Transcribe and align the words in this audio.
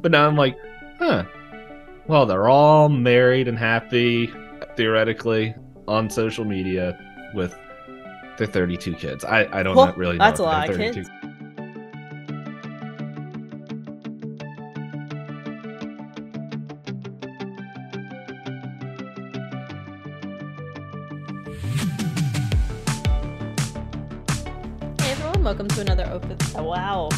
but 0.00 0.10
now 0.12 0.26
I'm 0.26 0.36
like, 0.36 0.56
huh. 0.98 1.24
Well, 2.06 2.26
they're 2.26 2.48
all 2.48 2.88
married 2.88 3.48
and 3.48 3.58
happy, 3.58 4.32
theoretically, 4.76 5.54
on 5.88 6.08
social 6.08 6.44
media 6.44 6.98
with 7.34 7.56
their 8.38 8.46
32 8.46 8.94
kids. 8.94 9.24
I, 9.24 9.48
I 9.58 9.62
don't 9.62 9.74
Well, 9.76 9.92
really 9.96 10.16
know. 10.16 10.24
that's 10.24 10.38
a 10.40 10.44
lot 10.44 10.68
of 10.70 10.76
32 10.76 11.02
kids. 11.02 11.10
Hey 25.00 25.10
everyone, 25.12 25.44
welcome 25.44 25.68
to 25.68 25.80
another 25.80 26.08
open. 26.10 26.36
Wow, 26.54 27.08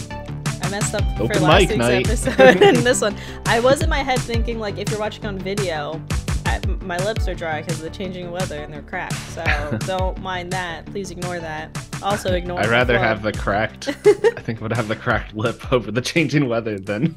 I 0.69 0.71
messed 0.71 0.95
up 0.95 1.17
for 1.17 1.25
last 1.25 1.61
week's 1.61 1.77
night. 1.77 2.07
episode 2.07 2.63
and 2.63 2.77
this 2.85 3.01
one. 3.01 3.17
I 3.47 3.59
was 3.59 3.81
in 3.81 3.89
my 3.89 4.03
head 4.03 4.19
thinking 4.19 4.59
like, 4.59 4.77
if 4.77 4.91
you're 4.91 5.01
watching 5.01 5.25
on 5.25 5.39
video, 5.39 5.99
I, 6.45 6.61
my 6.83 6.99
lips 6.99 7.27
are 7.27 7.35
dry 7.35 7.63
because 7.63 7.79
of 7.79 7.85
the 7.85 7.91
changing 7.91 8.31
weather 8.31 8.59
and 8.63 8.71
they're 8.71 8.83
cracked. 8.83 9.15
So 9.31 9.79
don't 9.87 10.21
mind 10.21 10.53
that. 10.53 10.85
Please 10.85 11.11
ignore 11.11 11.41
that. 11.41 11.75
Also 12.03 12.35
ignore. 12.35 12.61
I'd 12.61 12.69
rather 12.69 12.99
have 12.99 13.23
the 13.23 13.33
cracked. 13.33 13.89
I 14.05 14.43
think 14.43 14.59
I 14.59 14.63
would 14.63 14.75
have 14.75 14.89
the 14.89 14.97
cracked 14.97 15.35
lip 15.35 15.73
over 15.73 15.91
the 15.91 16.03
changing 16.03 16.51
weather 16.51 16.79
than 16.79 17.17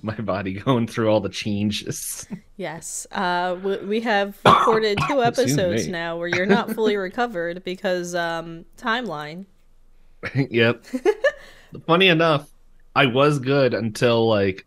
my 0.00 0.14
body 0.14 0.54
going 0.54 0.86
through 0.86 1.10
all 1.10 1.20
the 1.20 1.28
changes. 1.28 2.26
Yes, 2.56 3.06
uh, 3.12 3.58
we, 3.62 3.76
we 3.76 4.00
have 4.00 4.38
recorded 4.46 4.98
two 5.06 5.22
episodes 5.22 5.86
now 5.86 6.16
where 6.16 6.28
you're 6.28 6.46
not 6.46 6.72
fully 6.72 6.96
recovered 6.96 7.62
because 7.62 8.14
um, 8.14 8.64
timeline. 8.78 9.44
yep. 10.34 10.86
Funny 11.86 12.08
enough, 12.08 12.50
I 12.94 13.06
was 13.06 13.38
good 13.38 13.74
until 13.74 14.28
like 14.28 14.66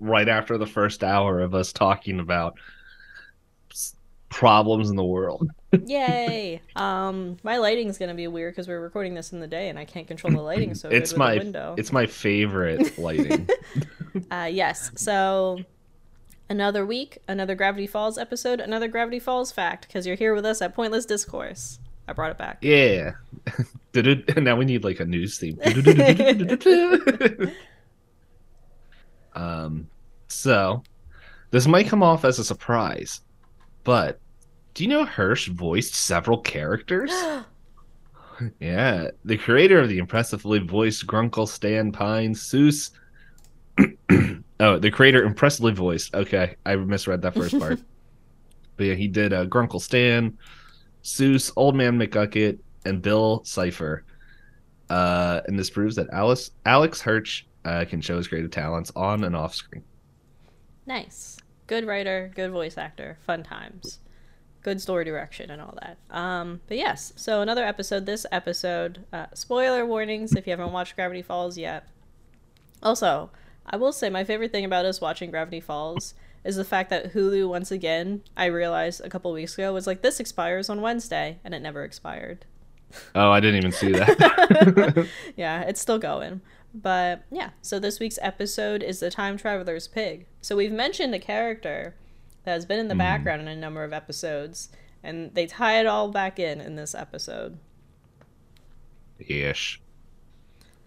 right 0.00 0.28
after 0.28 0.58
the 0.58 0.66
first 0.66 1.04
hour 1.04 1.40
of 1.40 1.54
us 1.54 1.72
talking 1.72 2.20
about 2.20 2.54
problems 4.28 4.90
in 4.90 4.96
the 4.96 5.04
world. 5.04 5.50
Yay! 5.86 6.60
um, 6.76 7.36
my 7.42 7.58
lighting's 7.58 7.98
gonna 7.98 8.14
be 8.14 8.26
weird 8.28 8.54
because 8.54 8.66
we're 8.66 8.80
recording 8.80 9.14
this 9.14 9.32
in 9.32 9.40
the 9.40 9.46
day 9.46 9.68
and 9.68 9.78
I 9.78 9.84
can't 9.84 10.06
control 10.06 10.32
the 10.32 10.40
lighting 10.40 10.74
so 10.74 10.88
it's 10.88 11.16
my 11.16 11.36
window. 11.38 11.74
it's 11.78 11.92
my 11.92 12.06
favorite 12.06 12.98
lighting. 12.98 13.48
Uh, 14.32 14.48
yes, 14.50 14.90
so 14.96 15.60
another 16.48 16.84
week, 16.84 17.18
another 17.28 17.54
Gravity 17.54 17.86
Falls 17.86 18.18
episode, 18.18 18.58
another 18.60 18.88
Gravity 18.88 19.20
Falls 19.20 19.52
fact 19.52 19.86
because 19.86 20.04
you're 20.04 20.16
here 20.16 20.34
with 20.34 20.44
us 20.44 20.60
at 20.60 20.74
Pointless 20.74 21.06
Discourse. 21.06 21.78
I 22.10 22.12
brought 22.12 22.32
it 22.32 22.38
back. 22.38 22.58
yeah. 22.60 23.12
Now 24.36 24.56
we 24.56 24.64
need 24.64 24.84
like 24.84 25.00
a 25.00 25.04
news 25.04 25.38
theme. 25.38 25.58
um 29.34 29.88
so 30.28 30.82
this 31.50 31.66
might 31.66 31.88
come 31.88 32.02
off 32.02 32.24
as 32.24 32.38
a 32.38 32.44
surprise, 32.44 33.20
but 33.82 34.20
do 34.74 34.84
you 34.84 34.90
know 34.90 35.04
Hirsch 35.04 35.48
voiced 35.48 35.94
several 35.94 36.38
characters? 36.38 37.12
Yeah, 38.58 39.10
the 39.26 39.36
creator 39.36 39.80
of 39.80 39.90
the 39.90 39.98
impressively 39.98 40.60
voiced 40.60 41.06
Grunkle 41.06 41.46
Stan 41.46 41.92
Pine 41.92 42.32
Soos. 42.32 42.90
oh, 44.60 44.78
the 44.78 44.90
creator 44.90 45.24
impressively 45.24 45.72
voiced. 45.72 46.14
Okay, 46.14 46.56
I 46.64 46.76
misread 46.76 47.20
that 47.20 47.34
first 47.34 47.58
part. 47.58 47.80
but 48.78 48.86
yeah, 48.86 48.94
he 48.94 49.08
did 49.08 49.34
uh, 49.34 49.44
Grunkle 49.44 49.82
Stan, 49.82 50.38
Soos, 51.02 51.52
Old 51.56 51.74
Man 51.74 51.98
McGucket, 51.98 52.58
and 52.84 53.02
Bill 53.02 53.42
Cipher. 53.44 54.04
Uh, 54.88 55.40
and 55.46 55.58
this 55.58 55.70
proves 55.70 55.96
that 55.96 56.08
Alice 56.12 56.50
Alex 56.66 57.00
Hirsch 57.00 57.44
uh, 57.64 57.84
can 57.88 58.00
show 58.00 58.16
his 58.16 58.28
creative 58.28 58.50
talents 58.50 58.90
on 58.96 59.24
and 59.24 59.36
off 59.36 59.54
screen. 59.54 59.84
Nice. 60.86 61.38
Good 61.66 61.86
writer, 61.86 62.32
good 62.34 62.50
voice 62.50 62.76
actor, 62.76 63.18
fun 63.24 63.44
times. 63.44 64.00
Good 64.62 64.80
story 64.80 65.04
direction 65.04 65.50
and 65.50 65.62
all 65.62 65.78
that. 65.80 65.98
Um, 66.10 66.60
but 66.66 66.76
yes, 66.76 67.12
so 67.16 67.40
another 67.40 67.64
episode. 67.64 68.04
This 68.06 68.26
episode, 68.32 69.06
uh, 69.12 69.26
spoiler 69.32 69.86
warnings 69.86 70.34
if 70.34 70.46
you 70.46 70.50
haven't 70.50 70.72
watched 70.72 70.96
Gravity 70.96 71.22
Falls 71.22 71.56
yet. 71.56 71.86
Also, 72.82 73.30
I 73.64 73.76
will 73.76 73.92
say 73.92 74.10
my 74.10 74.24
favorite 74.24 74.52
thing 74.52 74.64
about 74.64 74.84
us 74.84 75.00
watching 75.00 75.30
Gravity 75.30 75.60
Falls 75.60 76.14
is 76.44 76.56
the 76.56 76.64
fact 76.64 76.90
that 76.90 77.12
Hulu, 77.12 77.48
once 77.48 77.70
again, 77.70 78.22
I 78.36 78.46
realized 78.46 79.00
a 79.02 79.10
couple 79.10 79.32
weeks 79.32 79.54
ago, 79.54 79.72
was 79.72 79.86
like, 79.86 80.02
this 80.02 80.20
expires 80.20 80.68
on 80.68 80.80
Wednesday, 80.80 81.38
and 81.44 81.54
it 81.54 81.60
never 81.60 81.84
expired. 81.84 82.46
Oh, 83.14 83.30
I 83.30 83.40
didn't 83.40 83.56
even 83.56 83.72
see 83.72 83.92
that. 83.92 85.08
yeah, 85.36 85.62
it's 85.62 85.80
still 85.80 85.98
going. 85.98 86.40
But 86.74 87.24
yeah, 87.30 87.50
so 87.62 87.78
this 87.78 88.00
week's 88.00 88.18
episode 88.22 88.82
is 88.82 89.00
the 89.00 89.10
Time 89.10 89.36
Traveler's 89.36 89.88
Pig. 89.88 90.26
So 90.40 90.56
we've 90.56 90.72
mentioned 90.72 91.14
a 91.14 91.18
character 91.18 91.94
that 92.44 92.52
has 92.52 92.64
been 92.64 92.78
in 92.78 92.88
the 92.88 92.92
mm-hmm. 92.92 92.98
background 92.98 93.42
in 93.42 93.48
a 93.48 93.56
number 93.56 93.84
of 93.84 93.92
episodes, 93.92 94.68
and 95.02 95.34
they 95.34 95.46
tie 95.46 95.80
it 95.80 95.86
all 95.86 96.08
back 96.08 96.38
in 96.38 96.60
in 96.60 96.76
this 96.76 96.94
episode. 96.94 97.58
ish. 99.18 99.80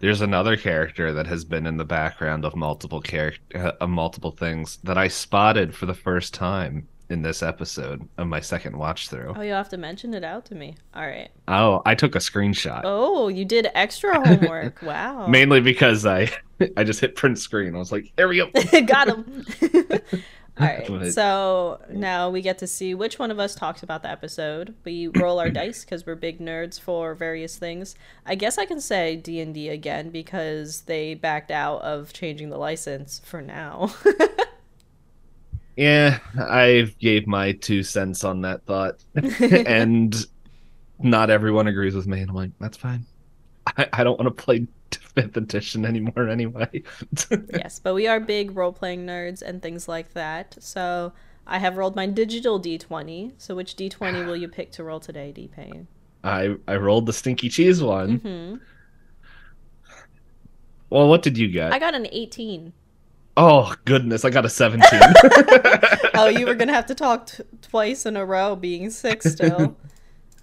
There's 0.04 0.20
another 0.20 0.58
character 0.58 1.14
that 1.14 1.28
has 1.28 1.46
been 1.46 1.66
in 1.66 1.78
the 1.78 1.86
background 1.86 2.44
of 2.44 2.58
multiple 2.58 3.00
character 3.00 3.40
uh, 3.56 3.72
of 3.80 3.90
multiple 3.90 4.32
things 4.32 4.80
that 4.84 4.98
I 4.98 5.08
spotted 5.08 5.74
for 5.74 5.86
the 5.86 5.94
first 5.94 6.34
time 6.34 6.90
in 7.10 7.22
this 7.22 7.42
episode 7.42 8.10
of 8.18 8.28
my 8.28 8.42
second 8.42 8.76
watch 8.76 9.08
through. 9.08 9.34
Oh, 9.34 9.42
you'll 9.42 9.56
have 9.56 9.70
to 9.70 9.78
mention 9.78 10.14
it 10.14 10.26
out 10.26 10.44
to 10.48 10.56
me. 10.56 10.76
All 10.94 11.08
right. 11.08 11.30
Oh, 11.48 11.82
I 11.86 11.96
took 11.96 12.16
a 12.16 12.20
screenshot. 12.20 12.82
Oh, 12.84 13.30
you 13.30 13.46
did 13.46 13.70
extra 13.74 14.16
homework. 14.28 14.82
Wow. 14.84 15.28
Mainly 15.28 15.62
because 15.62 16.06
I 16.06 16.30
I 16.76 16.84
just 16.84 17.00
hit 17.00 17.16
print 17.16 17.40
screen. 17.40 17.74
I 17.74 17.80
was 17.80 17.94
like, 17.94 18.12
there 18.18 18.28
we 18.28 18.36
go. 18.36 18.82
Got 18.82 19.08
him. 19.08 19.46
All 20.60 20.66
right. 20.68 20.88
But- 20.88 21.14
So 21.14 21.80
now 21.90 22.30
we 22.30 22.42
get 22.42 22.58
to 22.60 22.68
see 22.68 22.94
which 22.94 23.18
one 23.20 23.32
of 23.32 23.40
us 23.40 23.56
talks 23.56 23.84
about 23.84 24.04
the 24.04 24.10
episode. 24.10 24.76
We 24.84 25.08
roll 25.16 25.40
our 25.40 25.50
dice 25.50 25.84
because 25.84 26.06
we're 26.06 26.16
big 26.16 26.40
nerds 26.40 26.80
for 26.80 27.16
various 27.16 27.58
things. 27.58 27.96
I 28.26 28.36
guess 28.36 28.58
I 28.58 28.66
can 28.66 28.80
say 28.82 29.16
D 29.16 29.40
and 29.40 29.54
D 29.54 29.70
again 29.70 30.10
because 30.10 30.82
they 30.82 31.14
backed 31.16 31.52
out 31.52 31.82
of 31.82 32.14
changing 32.14 32.50
the 32.50 32.58
license 32.58 33.22
for 33.26 33.42
now. 33.42 33.94
Yeah, 35.76 36.20
I 36.38 36.94
gave 37.00 37.26
my 37.26 37.54
two 37.54 37.82
cents 37.82 38.24
on 38.24 38.42
that 38.42 38.64
thought. 38.66 39.04
and 39.16 40.16
not 41.00 41.32
everyone 41.32 41.66
agrees 41.68 41.96
with 41.96 42.06
me. 42.06 42.22
And 42.22 42.30
I'm 42.30 42.36
like, 42.36 42.52
that's 42.60 42.78
fine. 42.78 43.06
I, 43.66 43.88
I 43.92 44.04
don't 44.04 44.20
want 44.20 44.36
to 44.38 44.44
play 44.44 44.68
fifth 45.16 45.38
edition 45.38 45.86
anymore 45.86 46.28
anyway. 46.30 46.84
yes, 47.54 47.80
but 47.80 47.94
we 47.94 48.08
are 48.08 48.20
big 48.20 48.56
role 48.56 48.72
playing 48.74 49.06
nerds 49.06 49.42
and 49.42 49.62
things 49.62 49.88
like 49.88 50.14
that. 50.14 50.56
So 50.60 51.14
I 51.46 51.60
have 51.60 51.78
rolled 51.78 51.96
my 51.96 52.08
digital 52.08 52.60
D20. 52.60 53.34
So 53.38 53.56
which 53.56 53.76
D20 53.76 54.26
will 54.26 54.36
you 54.36 54.48
pick 54.48 54.72
to 54.74 54.84
roll 54.84 55.00
today, 55.00 55.32
D 55.32 55.48
Pain? 55.48 55.88
I 56.24 56.56
I 56.68 56.76
rolled 56.78 57.06
the 57.06 57.14
stinky 57.14 57.50
cheese 57.50 57.82
one. 57.84 58.18
hmm 58.18 58.56
Well, 60.90 61.08
what 61.08 61.22
did 61.22 61.38
you 61.38 61.48
get? 61.48 61.74
I 61.74 61.80
got 61.80 61.96
an 61.96 62.08
18. 62.12 62.74
Oh 63.36 63.74
goodness, 63.86 64.24
I 64.26 64.30
got 64.30 64.46
a 64.46 64.50
17. 64.50 65.00
Oh, 66.16 66.28
you 66.28 66.46
were 66.46 66.54
gonna 66.54 66.74
have 66.74 66.86
to 66.86 66.96
talk 66.96 67.26
t- 67.26 67.44
twice 67.64 68.06
in 68.06 68.16
a 68.16 68.24
row, 68.24 68.56
being 68.56 68.92
sick 68.92 69.24
still. 69.24 69.76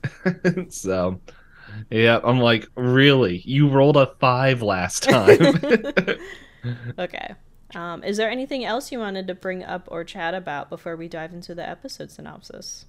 so, 0.68 1.20
yeah, 1.90 2.20
I'm 2.22 2.40
like, 2.40 2.66
really? 2.74 3.38
You 3.44 3.68
rolled 3.68 3.96
a 3.96 4.14
5 4.18 4.62
last 4.62 5.04
time. 5.04 5.60
okay. 6.98 7.34
Um, 7.74 8.02
is 8.02 8.16
there 8.16 8.30
anything 8.30 8.64
else 8.64 8.90
you 8.90 8.98
wanted 8.98 9.26
to 9.28 9.34
bring 9.34 9.62
up 9.62 9.88
or 9.90 10.04
chat 10.04 10.34
about 10.34 10.70
before 10.70 10.96
we 10.96 11.08
dive 11.08 11.32
into 11.32 11.54
the 11.54 11.68
episode 11.68 12.10
synopsis? 12.10 12.86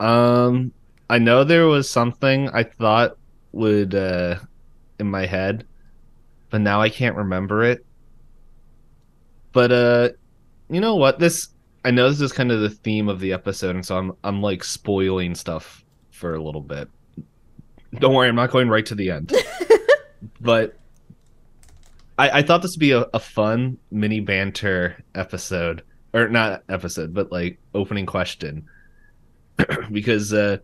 um 0.00 0.72
I 1.10 1.18
know 1.18 1.44
there 1.44 1.66
was 1.66 1.90
something 1.90 2.48
I 2.50 2.64
thought 2.64 3.16
would 3.52 3.94
uh 3.94 4.36
in 4.98 5.10
my 5.10 5.26
head, 5.26 5.66
but 6.50 6.60
now 6.60 6.80
I 6.80 6.88
can't 6.88 7.16
remember 7.16 7.64
it. 7.64 7.84
But 9.52 9.72
uh 9.72 10.08
you 10.70 10.80
know 10.80 10.96
what? 10.96 11.18
This 11.18 11.48
I 11.84 11.90
know 11.90 12.08
this 12.08 12.20
is 12.20 12.32
kind 12.32 12.52
of 12.52 12.60
the 12.60 12.70
theme 12.70 13.08
of 13.08 13.20
the 13.20 13.32
episode 13.32 13.74
and 13.74 13.84
so 13.84 13.96
I'm 13.96 14.12
I'm 14.22 14.42
like 14.42 14.62
spoiling 14.62 15.34
stuff 15.34 15.84
for 16.10 16.34
a 16.34 16.42
little 16.42 16.60
bit. 16.60 16.88
Don't 17.94 18.14
worry, 18.14 18.28
I'm 18.28 18.34
not 18.34 18.50
going 18.50 18.68
right 18.68 18.84
to 18.86 18.94
the 18.94 19.10
end. 19.10 19.32
but 20.40 20.78
I, 22.18 22.38
I 22.38 22.42
thought 22.42 22.62
this 22.62 22.72
would 22.72 22.80
be 22.80 22.92
a, 22.92 23.06
a 23.14 23.20
fun 23.20 23.78
mini 23.90 24.20
banter 24.20 25.02
episode, 25.14 25.82
or 26.12 26.28
not 26.28 26.64
episode, 26.68 27.14
but 27.14 27.32
like 27.32 27.58
opening 27.74 28.06
question. 28.06 28.68
because 29.92 30.32
uh, 30.32 30.58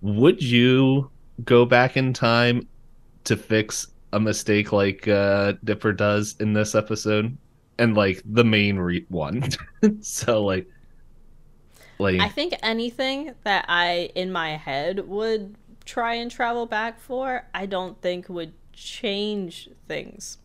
would 0.00 0.42
you 0.42 1.10
go 1.44 1.64
back 1.64 1.96
in 1.96 2.12
time 2.12 2.66
to 3.24 3.36
fix 3.36 3.88
a 4.12 4.20
mistake 4.20 4.72
like 4.72 5.06
uh, 5.08 5.54
Dipper 5.64 5.92
does 5.92 6.36
in 6.40 6.52
this 6.52 6.74
episode, 6.74 7.36
and 7.78 7.96
like 7.96 8.22
the 8.24 8.44
main 8.44 8.78
re- 8.78 9.06
one? 9.08 9.44
so 10.00 10.44
like, 10.44 10.66
like 11.98 12.20
I 12.20 12.28
think 12.28 12.54
anything 12.62 13.34
that 13.44 13.66
I, 13.68 14.10
in 14.14 14.32
my 14.32 14.56
head, 14.56 15.06
would 15.06 15.56
try 15.90 16.14
and 16.14 16.30
travel 16.30 16.66
back 16.66 17.00
for, 17.00 17.46
I 17.52 17.66
don't 17.66 18.00
think 18.00 18.28
would 18.28 18.52
change 18.72 19.68
things. 19.88 20.38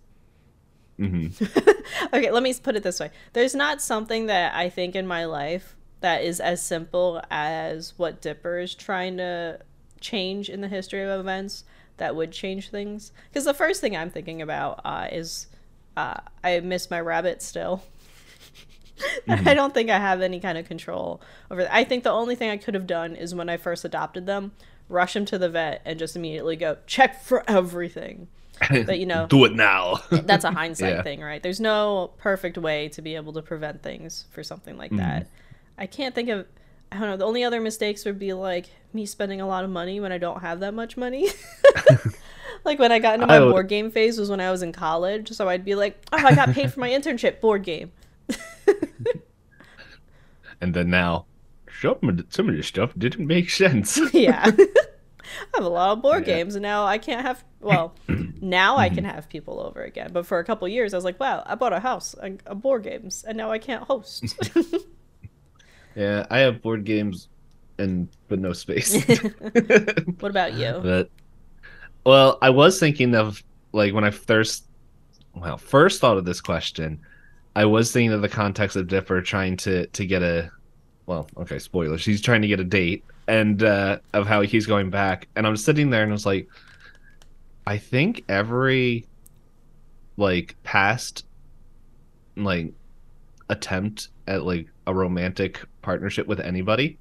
hmm 0.97 1.27
okay, 2.13 2.31
let 2.31 2.41
me 2.41 2.53
put 2.55 2.75
it 2.75 2.81
this 2.81 2.99
way. 2.99 3.11
There's 3.33 3.53
not 3.53 3.79
something 3.79 4.25
that 4.25 4.55
I 4.55 4.69
think 4.69 4.95
in 4.95 5.05
my 5.05 5.25
life 5.25 5.75
that 6.01 6.23
is 6.23 6.39
as 6.39 6.63
simple 6.63 7.21
as 7.29 7.93
what 7.97 8.21
Dipper 8.21 8.59
is 8.59 8.73
trying 8.73 9.17
to 9.17 9.59
change 10.01 10.49
in 10.49 10.61
the 10.61 10.67
history 10.67 11.03
of 11.03 11.19
events 11.19 11.63
that 11.97 12.15
would 12.15 12.31
change 12.31 12.71
things. 12.71 13.11
Because 13.29 13.45
the 13.45 13.53
first 13.53 13.81
thing 13.81 13.95
I'm 13.95 14.09
thinking 14.09 14.41
about 14.41 14.81
uh, 14.83 15.07
is 15.11 15.47
uh, 15.95 16.21
I 16.43 16.59
miss 16.61 16.89
my 16.89 16.99
rabbit 16.99 17.43
still. 17.43 17.83
I 19.27 19.53
don't 19.53 19.73
think 19.73 19.89
I 19.89 19.99
have 19.99 20.21
any 20.21 20.39
kind 20.39 20.57
of 20.57 20.67
control 20.67 21.21
over 21.51 21.63
that. 21.63 21.73
I 21.73 21.83
think 21.83 22.03
the 22.03 22.11
only 22.11 22.35
thing 22.35 22.49
I 22.49 22.57
could 22.57 22.73
have 22.73 22.87
done 22.87 23.15
is 23.15 23.35
when 23.35 23.49
I 23.49 23.57
first 23.57 23.85
adopted 23.85 24.25
them, 24.25 24.53
rush 24.89 25.15
him 25.15 25.25
to 25.25 25.37
the 25.37 25.49
vet 25.49 25.81
and 25.85 25.99
just 25.99 26.15
immediately 26.15 26.55
go 26.55 26.77
check 26.85 27.21
for 27.21 27.43
everything. 27.47 28.27
But 28.69 28.99
you 28.99 29.05
know, 29.05 29.27
do 29.27 29.43
it 29.43 29.53
now. 29.53 29.99
that's 30.09 30.45
a 30.45 30.51
hindsight 30.61 30.95
Yeah. 30.95 31.01
thing, 31.01 31.21
right? 31.21 31.43
There's 31.43 31.59
no 31.59 32.11
perfect 32.17 32.57
way 32.57 32.87
to 32.89 33.01
be 33.01 33.15
able 33.15 33.33
to 33.33 33.41
prevent 33.41 33.83
things 33.83 34.25
for 34.31 34.43
something 34.43 34.77
like 34.77 34.91
mm-hmm. 34.91 34.99
that. 34.99 35.27
I 35.77 35.87
can't 35.87 36.15
think 36.15 36.29
of 36.29 36.45
I 36.91 36.99
don't 36.99 37.09
know, 37.09 37.17
the 37.17 37.25
only 37.25 37.43
other 37.43 37.59
mistakes 37.59 38.05
would 38.05 38.17
be 38.17 38.31
like 38.31 38.69
me 38.93 39.05
spending 39.05 39.41
a 39.41 39.47
lot 39.47 39.65
of 39.65 39.69
money 39.69 39.99
when 39.99 40.13
I 40.13 40.17
don't 40.17 40.39
have 40.39 40.61
that 40.61 40.73
much 40.73 40.95
money. 40.95 41.27
like 42.63 42.79
when 42.79 42.91
I 42.91 42.99
got 42.99 43.15
into 43.15 43.27
my 43.27 43.39
would- 43.39 43.51
board 43.51 43.67
game 43.67 43.91
phase 43.91 44.17
was 44.17 44.29
when 44.29 44.39
I 44.39 44.51
was 44.51 44.61
in 44.61 44.71
college, 44.71 45.31
so 45.31 45.49
I'd 45.49 45.65
be 45.65 45.75
like, 45.75 46.01
"Oh, 46.13 46.17
I 46.17 46.33
got 46.33 46.51
paid 46.51 46.71
for 46.71 46.79
my 46.79 46.89
internship 46.89 47.41
board 47.41 47.63
game." 47.63 47.91
and 50.61 50.73
then 50.73 50.89
now, 50.89 51.25
some 51.81 51.97
of, 52.03 52.17
the, 52.17 52.25
some 52.29 52.49
of 52.49 52.55
this 52.55 52.67
stuff 52.67 52.93
didn't 52.97 53.27
make 53.27 53.49
sense. 53.49 53.99
yeah. 54.13 54.45
I 54.55 55.57
have 55.57 55.65
a 55.65 55.69
lot 55.69 55.91
of 55.91 56.01
board 56.01 56.27
Yeah. 56.27 56.35
games 56.35 56.55
and 56.55 56.61
now 56.63 56.85
I 56.85 56.97
can't 56.97 57.25
have 57.25 57.43
well, 57.59 57.95
now 58.41 58.77
I 58.77 58.89
can 58.89 59.03
have 59.03 59.27
people 59.27 59.59
over 59.59 59.83
again. 59.83 60.11
But 60.13 60.25
for 60.27 60.37
a 60.39 60.43
couple 60.45 60.67
years 60.67 60.93
I 60.93 60.97
was 60.97 61.03
like, 61.03 61.19
wow, 61.19 61.41
I 61.45 61.55
bought 61.55 61.73
a 61.73 61.79
house 61.79 62.13
and 62.21 62.41
uh, 62.45 62.53
board 62.53 62.83
games 62.83 63.23
and 63.27 63.35
now 63.37 63.51
I 63.51 63.57
can't 63.57 63.83
host. 63.83 64.37
yeah, 65.95 66.25
I 66.29 66.39
have 66.39 66.61
board 66.61 66.83
games, 66.85 67.27
and 67.77 68.07
but 68.27 68.39
no 68.39 68.53
space. 68.53 69.03
what 70.19 70.29
about 70.29 70.53
you? 70.53 70.79
But 70.83 71.09
well, 72.05 72.37
I 72.41 72.49
was 72.51 72.79
thinking 72.79 73.15
of 73.15 73.41
like 73.71 73.93
when 73.93 74.03
I 74.03 74.11
first 74.11 74.65
well, 75.33 75.57
first 75.57 75.99
thought 75.99 76.17
of 76.17 76.25
this 76.25 76.39
question, 76.41 77.01
I 77.55 77.65
was 77.65 77.91
thinking 77.91 78.13
of 78.13 78.21
the 78.21 78.29
context 78.29 78.75
of 78.77 78.87
Dipper 78.87 79.21
trying 79.21 79.57
to 79.57 79.87
to 79.87 80.05
get 80.05 80.21
a 80.21 80.51
well, 81.05 81.27
okay, 81.37 81.59
spoilers. 81.59 82.05
He's 82.05 82.21
trying 82.21 82.41
to 82.41 82.47
get 82.47 82.59
a 82.59 82.63
date 82.63 83.03
and 83.27 83.63
uh 83.63 83.99
of 84.13 84.27
how 84.27 84.41
he's 84.41 84.65
going 84.65 84.89
back. 84.89 85.27
And 85.35 85.47
I'm 85.47 85.57
sitting 85.57 85.89
there 85.89 86.03
and 86.03 86.11
I 86.11 86.13
was 86.13 86.25
like 86.25 86.47
I 87.67 87.77
think 87.77 88.23
every 88.29 89.05
like 90.17 90.55
past 90.63 91.25
like 92.35 92.73
attempt 93.49 94.09
at 94.27 94.43
like 94.43 94.67
a 94.87 94.93
romantic 94.93 95.63
partnership 95.81 96.27
with 96.27 96.39
anybody 96.39 96.97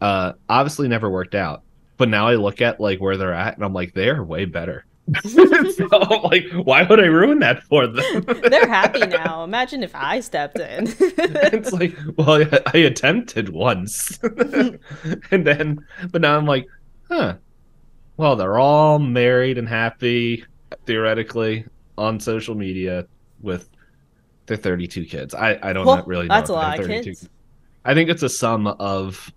uh 0.00 0.32
obviously 0.48 0.88
never 0.88 1.10
worked 1.10 1.34
out 1.34 1.62
but 1.96 2.08
now 2.08 2.26
I 2.28 2.34
look 2.34 2.60
at 2.60 2.80
like 2.80 3.00
where 3.00 3.16
they're 3.16 3.32
at, 3.32 3.56
and 3.56 3.64
I'm 3.64 3.72
like, 3.72 3.94
they're 3.94 4.22
way 4.22 4.44
better. 4.44 4.84
so 5.24 5.88
I'm 5.92 6.22
like, 6.22 6.44
why 6.52 6.82
would 6.82 6.98
I 7.00 7.04
ruin 7.06 7.38
that 7.38 7.62
for 7.64 7.86
them? 7.86 8.24
They're 8.50 8.66
happy 8.68 9.06
now. 9.06 9.44
Imagine 9.44 9.82
if 9.82 9.94
I 9.94 10.20
stepped 10.20 10.58
in. 10.58 10.86
it's 10.98 11.72
like, 11.72 11.96
well, 12.16 12.42
I, 12.42 12.60
I 12.74 12.78
attempted 12.78 13.50
once, 13.50 14.18
and 14.22 15.46
then, 15.46 15.78
but 16.10 16.20
now 16.22 16.36
I'm 16.36 16.46
like, 16.46 16.66
huh. 17.08 17.36
Well, 18.16 18.34
they're 18.36 18.58
all 18.58 18.98
married 18.98 19.58
and 19.58 19.68
happy, 19.68 20.44
theoretically, 20.86 21.66
on 21.98 22.18
social 22.18 22.54
media 22.54 23.06
with 23.42 23.68
their 24.46 24.56
32 24.56 25.04
kids. 25.04 25.34
I 25.34 25.58
I 25.62 25.72
don't 25.72 25.86
Well, 25.86 26.02
really 26.06 26.26
know. 26.26 26.34
that's 26.34 26.50
a 26.50 26.54
lot 26.54 26.78
of 26.80 26.86
32 26.86 27.10
kids. 27.10 27.28
I 27.84 27.94
think 27.94 28.10
it's 28.10 28.22
a 28.22 28.28
sum 28.28 28.66
of. 28.66 29.32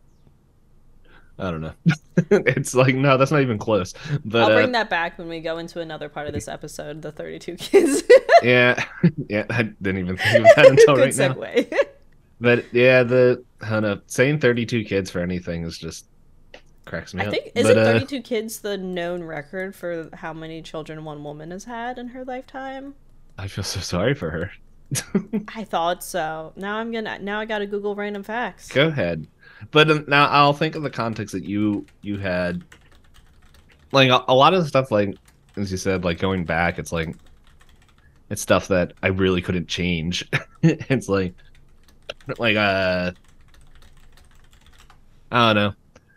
I 1.39 1.51
don't 1.51 1.62
know. 1.62 1.74
it's 2.31 2.75
like 2.75 2.95
no, 2.95 3.18
that's 3.18 3.31
not 3.31 3.41
even 3.41 3.57
close. 3.57 3.94
But 4.25 4.44
I'll 4.44 4.51
uh, 4.51 4.56
bring 4.56 4.74
that 4.74 4.89
back 4.89 5.18
when 5.18 5.30
we 5.30 5.39
go 5.39 5.57
into 5.57 5.80
another 5.80 6.09
part 6.09 6.27
of 6.27 6.33
this 6.33 6.47
episode, 6.47 7.01
the 7.01 7.12
32 7.12 7.56
kids. 7.56 8.03
yeah, 8.44 8.83
yeah, 9.30 9.45
I 9.50 9.63
didn't 9.63 10.00
even 10.00 10.18
think 10.18 10.45
of 10.45 10.56
that 10.56 10.65
until 10.68 10.95
Good 10.95 11.18
right 11.18 11.71
now. 11.71 11.77
But 12.41 12.65
yeah, 12.74 13.03
the 13.03 13.44
I 13.62 13.69
don't 13.69 13.83
know, 13.83 14.01
saying 14.07 14.39
thirty-two 14.39 14.86
kids 14.86 15.09
for 15.09 15.19
anything 15.19 15.63
is 15.63 15.77
just 15.77 16.06
cracks 16.86 17.13
me 17.13 17.24
I 17.24 17.27
up. 17.27 17.33
think 17.33 17.51
is 17.56 17.63
but, 17.63 17.77
it 17.77 17.77
uh, 17.77 17.85
32 17.85 18.21
kids 18.21 18.62
the 18.62 18.75
known 18.75 19.24
record 19.24 19.75
for 19.75 20.09
how 20.13 20.33
many 20.33 20.62
children 20.62 21.03
one 21.03 21.24
woman 21.24 21.51
has 21.51 21.65
had 21.65 22.00
in 22.00 22.07
her 22.09 22.25
lifetime? 22.25 22.95
I 23.38 23.47
feel 23.47 23.63
so 23.63 23.80
sorry 23.80 24.15
for 24.15 24.31
her. 24.31 24.51
I 25.50 25.65
thought 25.65 26.03
so. 26.03 26.53
Now 26.56 26.77
I'm 26.77 26.92
gonna. 26.92 27.19
Now 27.19 27.39
I 27.39 27.45
gotta 27.45 27.68
Google 27.68 27.95
random 27.95 28.24
facts. 28.24 28.69
Go 28.69 28.88
ahead. 28.88 29.27
But 29.71 29.89
um, 29.91 30.06
now 30.07 30.27
I'll 30.27 30.53
think 30.53 30.75
of 30.75 30.83
the 30.83 30.89
context 30.89 31.33
that 31.33 31.44
you 31.44 31.85
you 32.01 32.17
had. 32.17 32.63
Like 33.91 34.09
a, 34.09 34.23
a 34.27 34.35
lot 34.35 34.53
of 34.53 34.61
the 34.61 34.67
stuff, 34.67 34.91
like 34.91 35.15
as 35.56 35.71
you 35.71 35.77
said, 35.77 36.03
like 36.03 36.19
going 36.19 36.45
back, 36.45 36.79
it's 36.79 36.91
like 36.91 37.15
it's 38.29 38.41
stuff 38.41 38.67
that 38.67 38.94
I 39.01 39.07
really 39.07 39.41
couldn't 39.41 39.67
change. 39.67 40.27
it's 40.61 41.09
like 41.09 41.33
like 42.38 42.56
uh 42.56 43.11
I 45.31 45.53
don't 45.53 45.56
know. 45.56 45.73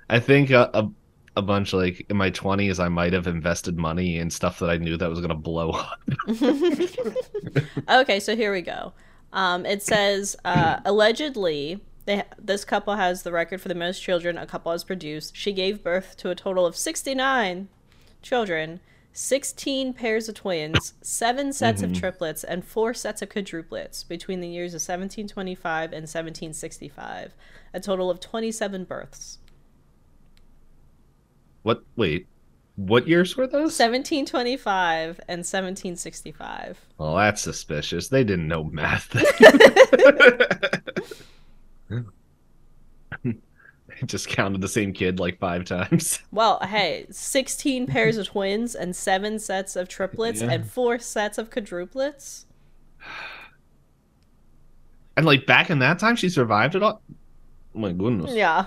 I 0.09 0.21
think 0.21 0.51
a, 0.51 0.71
a 0.75 0.89
a 1.37 1.43
bunch 1.43 1.73
like 1.73 2.05
in 2.11 2.17
my 2.17 2.31
20s 2.31 2.79
I 2.79 2.89
might 2.89 3.13
have 3.13 3.27
invested 3.27 3.79
money 3.79 4.19
in 4.19 4.31
stuff 4.31 4.59
that 4.59 4.69
I 4.69 4.77
knew 4.77 4.97
that 4.97 5.09
was 5.09 5.21
going 5.21 5.31
to 5.31 5.35
blow 5.35 5.71
up. 5.71 6.01
okay, 7.89 8.21
so 8.21 8.37
here 8.37 8.53
we 8.53 8.63
go. 8.63 8.93
Um, 9.33 9.65
it 9.65 9.83
says 9.83 10.37
uh, 10.45 10.81
allegedly 10.85 11.81
they, 12.05 12.25
this 12.39 12.65
couple 12.65 12.97
has 12.97 13.23
the 13.23 13.33
record 13.33 13.61
for 13.61 13.69
the 13.69 13.75
most 13.75 14.01
children 14.01 14.37
a 14.37 14.47
couple 14.47 14.73
has 14.73 14.85
produced. 14.85 15.37
She 15.37 15.53
gave 15.53 15.83
birth 15.83 16.17
to 16.19 16.31
a 16.31 16.35
total 16.35 16.67
of 16.67 16.77
69 16.77 17.69
children, 18.23 18.81
16 19.13 19.93
pairs 19.93 20.29
of 20.29 20.35
twins, 20.35 20.95
seven 21.01 21.53
sets 21.53 21.83
of 21.83 21.91
mm-hmm. 21.91 22.01
triplets, 22.01 22.43
and 22.43 22.65
four 22.65 22.95
sets 22.95 23.23
of 23.23 23.29
quadruplets 23.29 24.07
between 24.07 24.41
the 24.41 24.49
years 24.49 24.73
of 24.73 24.79
1725 24.79 25.93
and 25.93 26.03
1765. 26.03 27.35
A 27.75 27.81
total 27.81 28.11
of 28.11 28.21
27 28.21 28.85
births. 28.85 29.39
What 31.63 31.85
wait. 31.95 32.27
What 32.77 33.07
years 33.07 33.37
were 33.37 33.47
those? 33.47 33.79
1725 33.79 35.21
and 35.29 35.41
1765. 35.41 36.81
Well, 36.97 37.17
that's 37.17 37.43
suspicious. 37.43 38.09
They 38.09 38.25
didn't 38.25 38.49
know 38.49 38.65
math. 38.65 39.13
just 44.07 44.29
counted 44.29 44.61
the 44.61 44.69
same 44.69 44.93
kid 44.93 45.19
like 45.21 45.39
five 45.39 45.65
times. 45.65 46.21
Well, 46.33 46.59
hey, 46.61 47.07
16 47.11 47.87
pairs 47.87 48.17
of 48.17 48.27
twins 48.29 48.75
and 48.75 48.95
seven 48.97 49.39
sets 49.39 49.77
of 49.77 49.89
triplets 49.89 50.41
Yeah. 50.43 50.51
and 50.51 50.67
four 50.71 50.99
sets 50.99 51.39
of 51.39 51.51
quadruplets. 51.51 52.45
And 55.15 55.27
like 55.27 55.45
back 55.45 55.69
in 55.69 55.81
that 55.81 55.99
time, 55.99 56.17
she 56.17 56.31
survived 56.31 56.75
it 56.75 56.83
all. 56.83 57.03
Oh 57.75 57.79
my 57.79 57.93
goodness. 57.93 58.33
Yeah. 58.35 58.65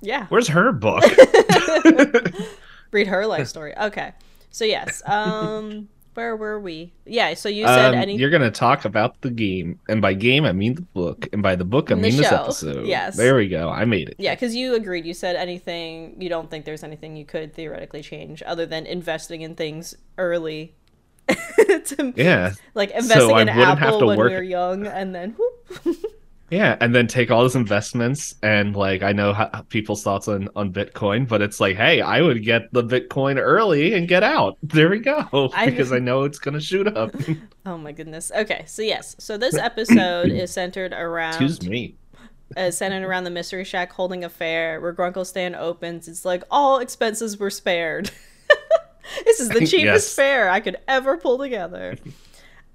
Yeah. 0.00 0.26
Where's 0.28 0.48
her 0.48 0.72
book? 0.72 1.04
Read 2.90 3.06
her 3.06 3.26
life 3.26 3.46
story. 3.46 3.76
Okay. 3.76 4.12
So, 4.50 4.64
yes. 4.64 5.02
Um, 5.06 5.88
where 6.14 6.36
were 6.36 6.58
we? 6.58 6.92
Yeah. 7.04 7.34
So 7.34 7.48
you 7.48 7.66
said 7.66 7.94
Um, 7.94 7.94
any. 7.94 8.16
You're 8.16 8.30
gonna 8.30 8.50
talk 8.50 8.84
about 8.84 9.20
the 9.20 9.30
game, 9.30 9.78
and 9.88 10.00
by 10.00 10.14
game 10.14 10.44
I 10.44 10.52
mean 10.52 10.74
the 10.74 10.82
book, 10.82 11.28
and 11.32 11.42
by 11.42 11.56
the 11.56 11.64
book 11.64 11.90
I 11.90 11.94
The 11.94 12.00
mean 12.00 12.16
this 12.16 12.32
episode. 12.32 12.86
Yes. 12.86 13.16
There 13.16 13.36
we 13.36 13.48
go. 13.48 13.68
I 13.68 13.84
made 13.84 14.08
it. 14.08 14.16
Yeah, 14.18 14.34
because 14.34 14.54
you 14.54 14.74
agreed. 14.74 15.04
You 15.06 15.14
said 15.14 15.36
anything. 15.36 16.16
You 16.20 16.28
don't 16.28 16.50
think 16.50 16.64
there's 16.64 16.84
anything 16.84 17.16
you 17.16 17.24
could 17.24 17.54
theoretically 17.54 18.02
change 18.02 18.42
other 18.46 18.66
than 18.66 18.86
investing 18.86 19.42
in 19.42 19.54
things 19.54 19.94
early. 20.18 20.74
to, 21.28 22.12
Yeah. 22.16 22.52
Like 22.74 22.90
investing 22.90 23.34
I 23.34 23.42
in 23.42 23.48
Apple 23.48 24.00
to 24.00 24.06
when 24.06 24.18
we 24.18 24.24
were 24.24 24.42
young 24.42 24.86
and 24.86 25.14
then 25.14 25.32
whoop. 25.38 25.96
Yeah, 26.54 26.76
and 26.80 26.94
then 26.94 27.06
take 27.06 27.30
all 27.30 27.40
those 27.42 27.56
investments 27.56 28.34
and 28.42 28.76
like 28.76 29.02
I 29.02 29.12
know 29.12 29.32
how, 29.32 29.46
people's 29.68 30.02
thoughts 30.02 30.28
on 30.28 30.48
on 30.54 30.72
Bitcoin, 30.72 31.26
but 31.26 31.42
it's 31.42 31.58
like, 31.58 31.76
hey, 31.76 32.00
I 32.00 32.20
would 32.22 32.44
get 32.44 32.72
the 32.72 32.82
Bitcoin 32.84 33.38
early 33.38 33.94
and 33.94 34.06
get 34.06 34.22
out. 34.22 34.56
There 34.62 34.88
we 34.88 34.98
go, 35.00 35.50
I- 35.54 35.66
because 35.70 35.92
I 35.92 35.98
know 35.98 36.22
it's 36.24 36.38
gonna 36.38 36.60
shoot 36.60 36.86
up. 36.86 37.14
Oh 37.66 37.78
my 37.78 37.92
goodness. 37.92 38.30
Okay, 38.36 38.64
so 38.66 38.82
yes, 38.82 39.16
so 39.18 39.38
this 39.38 39.54
episode 39.70 40.30
is 40.30 40.50
centered 40.52 40.92
around 40.92 41.30
Excuse 41.42 41.62
me. 41.66 41.94
uh, 42.58 42.70
centered 42.70 43.02
around 43.06 43.24
the 43.24 43.30
mystery 43.30 43.64
shack 43.64 43.90
holding 43.92 44.22
a 44.22 44.28
fair 44.28 44.80
where 44.82 44.92
Grunkle 44.92 45.24
Stan 45.26 45.54
opens. 45.54 46.06
It's 46.06 46.24
like 46.26 46.44
all 46.50 46.78
expenses 46.78 47.38
were 47.38 47.48
spared. 47.50 48.10
this 49.24 49.40
is 49.40 49.48
the 49.48 49.60
cheapest 49.60 49.80
Yes. 50.08 50.14
fair 50.14 50.50
I 50.50 50.60
could 50.60 50.76
ever 50.86 51.16
pull 51.16 51.38
together. 51.38 51.96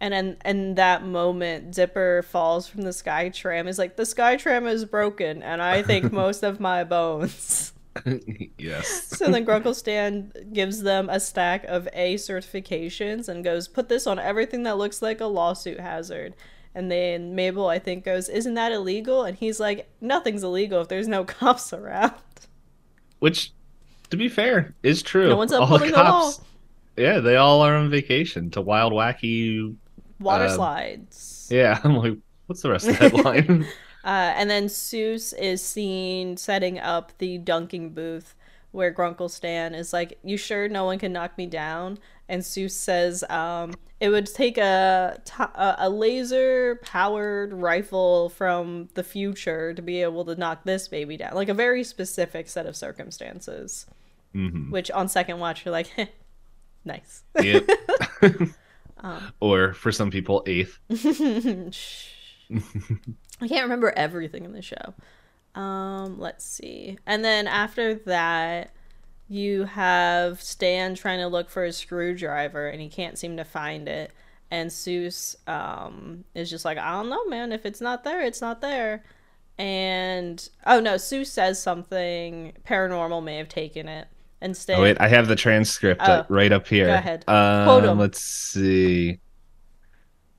And 0.01 0.13
in, 0.13 0.37
in 0.45 0.75
that 0.75 1.03
moment, 1.03 1.73
Dipper 1.73 2.23
falls 2.23 2.67
from 2.67 2.83
the 2.83 2.93
sky 2.93 3.29
tram. 3.29 3.67
Is 3.67 3.77
like 3.77 3.97
the 3.97 4.05
sky 4.05 4.37
tram 4.37 4.65
is 4.65 4.85
broken, 4.85 5.43
and 5.43 5.61
I 5.61 5.83
think 5.83 6.11
most 6.11 6.43
of 6.43 6.59
my 6.59 6.83
bones. 6.83 7.73
yes. 8.57 9.17
So 9.17 9.29
then 9.29 9.45
Grunkle 9.45 9.75
Stan 9.75 10.31
gives 10.53 10.83
them 10.83 11.09
a 11.09 11.19
stack 11.19 11.65
of 11.65 11.87
A 11.93 12.15
certifications 12.15 13.27
and 13.27 13.43
goes, 13.43 13.67
put 13.67 13.89
this 13.89 14.07
on 14.07 14.19
everything 14.19 14.63
that 14.63 14.77
looks 14.77 15.01
like 15.01 15.19
a 15.19 15.25
lawsuit 15.25 15.79
hazard. 15.79 16.35
And 16.75 16.91
then 16.91 17.35
Mabel, 17.35 17.67
I 17.67 17.79
think, 17.79 18.05
goes, 18.05 18.29
Isn't 18.29 18.53
that 18.53 18.71
illegal? 18.71 19.23
And 19.23 19.37
he's 19.37 19.59
like, 19.59 19.89
Nothing's 20.01 20.43
illegal 20.43 20.81
if 20.81 20.87
there's 20.87 21.07
no 21.07 21.23
cops 21.25 21.73
around. 21.73 22.13
Which, 23.19 23.51
to 24.11 24.17
be 24.17 24.29
fair, 24.29 24.73
is 24.83 25.01
true. 25.01 25.29
No 25.29 25.37
one's 25.37 25.51
upholding 25.51 25.91
the 25.91 25.97
law. 25.97 26.31
Yeah, 26.95 27.19
they 27.19 27.37
all 27.37 27.61
are 27.61 27.75
on 27.75 27.89
vacation 27.89 28.49
to 28.51 28.61
wild, 28.61 28.93
wacky. 28.93 29.75
Water 30.19 30.47
Um, 30.47 30.49
slides. 30.49 31.47
Yeah, 31.49 31.79
I'm 31.83 31.97
like, 31.97 32.17
what's 32.47 32.61
the 32.61 32.69
rest 32.69 32.91
of 32.91 32.99
that 32.99 33.13
line? 33.25 33.73
Uh, 34.03 34.33
and 34.35 34.49
then 34.49 34.65
Soos 34.67 35.33
is 35.37 35.61
seen 35.63 36.37
setting 36.37 36.79
up 36.79 37.17
the 37.17 37.37
dunking 37.37 37.91
booth 37.93 38.35
where 38.71 38.93
Grunkle 38.93 39.29
Stan 39.29 39.73
is 39.75 39.91
like, 39.93 40.19
"You 40.23 40.37
sure 40.37 40.69
no 40.69 40.85
one 40.85 40.99
can 40.99 41.11
knock 41.11 41.37
me 41.37 41.47
down?" 41.47 41.97
And 42.29 42.41
Soos 42.43 42.71
says, 42.71 43.23
um, 43.29 43.79
"It 43.99 44.09
would 44.09 44.27
take 44.27 44.57
a 44.57 45.19
t- 45.25 45.43
a 45.57 45.89
laser 45.89 46.79
powered 46.83 47.51
rifle 47.53 48.29
from 48.29 48.89
the 48.93 49.03
future 49.03 49.73
to 49.73 49.81
be 49.81 50.01
able 50.01 50.23
to 50.25 50.35
knock 50.35 50.63
this 50.63 50.87
baby 50.87 51.17
down." 51.17 51.33
Like 51.35 51.49
a 51.49 51.53
very 51.53 51.83
specific 51.83 52.47
set 52.47 52.65
of 52.67 52.75
circumstances, 52.75 53.85
hmm 54.33 54.71
which 54.71 54.91
on 54.91 55.09
second 55.09 55.39
watch 55.39 55.65
you're 55.65 55.71
like, 55.73 55.87
"Heh, 55.97 56.07
"Nice." 56.85 57.23
Yep. 57.41 57.69
Um. 59.01 59.31
or 59.39 59.73
for 59.73 59.91
some 59.91 60.11
people, 60.11 60.43
eighth. 60.45 60.79
I 63.41 63.47
can't 63.47 63.63
remember 63.63 63.93
everything 63.95 64.43
in 64.43 64.53
the 64.53 64.61
show. 64.61 64.93
Um, 65.55 66.19
let's 66.19 66.45
see. 66.45 66.97
And 67.05 67.23
then 67.23 67.47
after 67.47 67.95
that, 67.95 68.71
you 69.27 69.65
have 69.65 70.41
Stan 70.41 70.95
trying 70.95 71.19
to 71.19 71.27
look 71.27 71.49
for 71.49 71.63
a 71.63 71.71
screwdriver 71.71 72.67
and 72.67 72.81
he 72.81 72.89
can't 72.89 73.17
seem 73.17 73.37
to 73.37 73.45
find 73.45 73.87
it. 73.87 74.11
And 74.51 74.71
Soos 74.71 75.35
um, 75.47 76.23
is 76.33 76.49
just 76.49 76.65
like, 76.65 76.79
I 76.79 76.91
don't 76.93 77.09
know, 77.09 77.25
man. 77.25 77.51
If 77.51 77.65
it's 77.65 77.81
not 77.81 78.03
there, 78.03 78.21
it's 78.21 78.41
not 78.41 78.61
there. 78.61 79.03
And 79.59 80.49
oh 80.65 80.79
no, 80.79 80.95
Soos 80.95 81.27
says 81.27 81.61
something 81.61 82.53
paranormal 82.67 83.23
may 83.23 83.37
have 83.37 83.49
taken 83.49 83.87
it. 83.87 84.07
And 84.41 84.55
Stan, 84.55 84.79
Oh 84.79 84.81
wait, 84.83 84.97
I 84.99 85.07
have 85.09 85.27
the 85.27 85.35
transcript 85.35 86.01
Oh, 86.05 86.25
right 86.29 86.51
up 86.51 86.67
here. 86.67 86.87
go 86.87 86.93
ahead. 86.93 87.25
Um, 87.27 87.65
Quote. 87.81 87.97
Let's 87.97 88.21
see. 88.21 89.19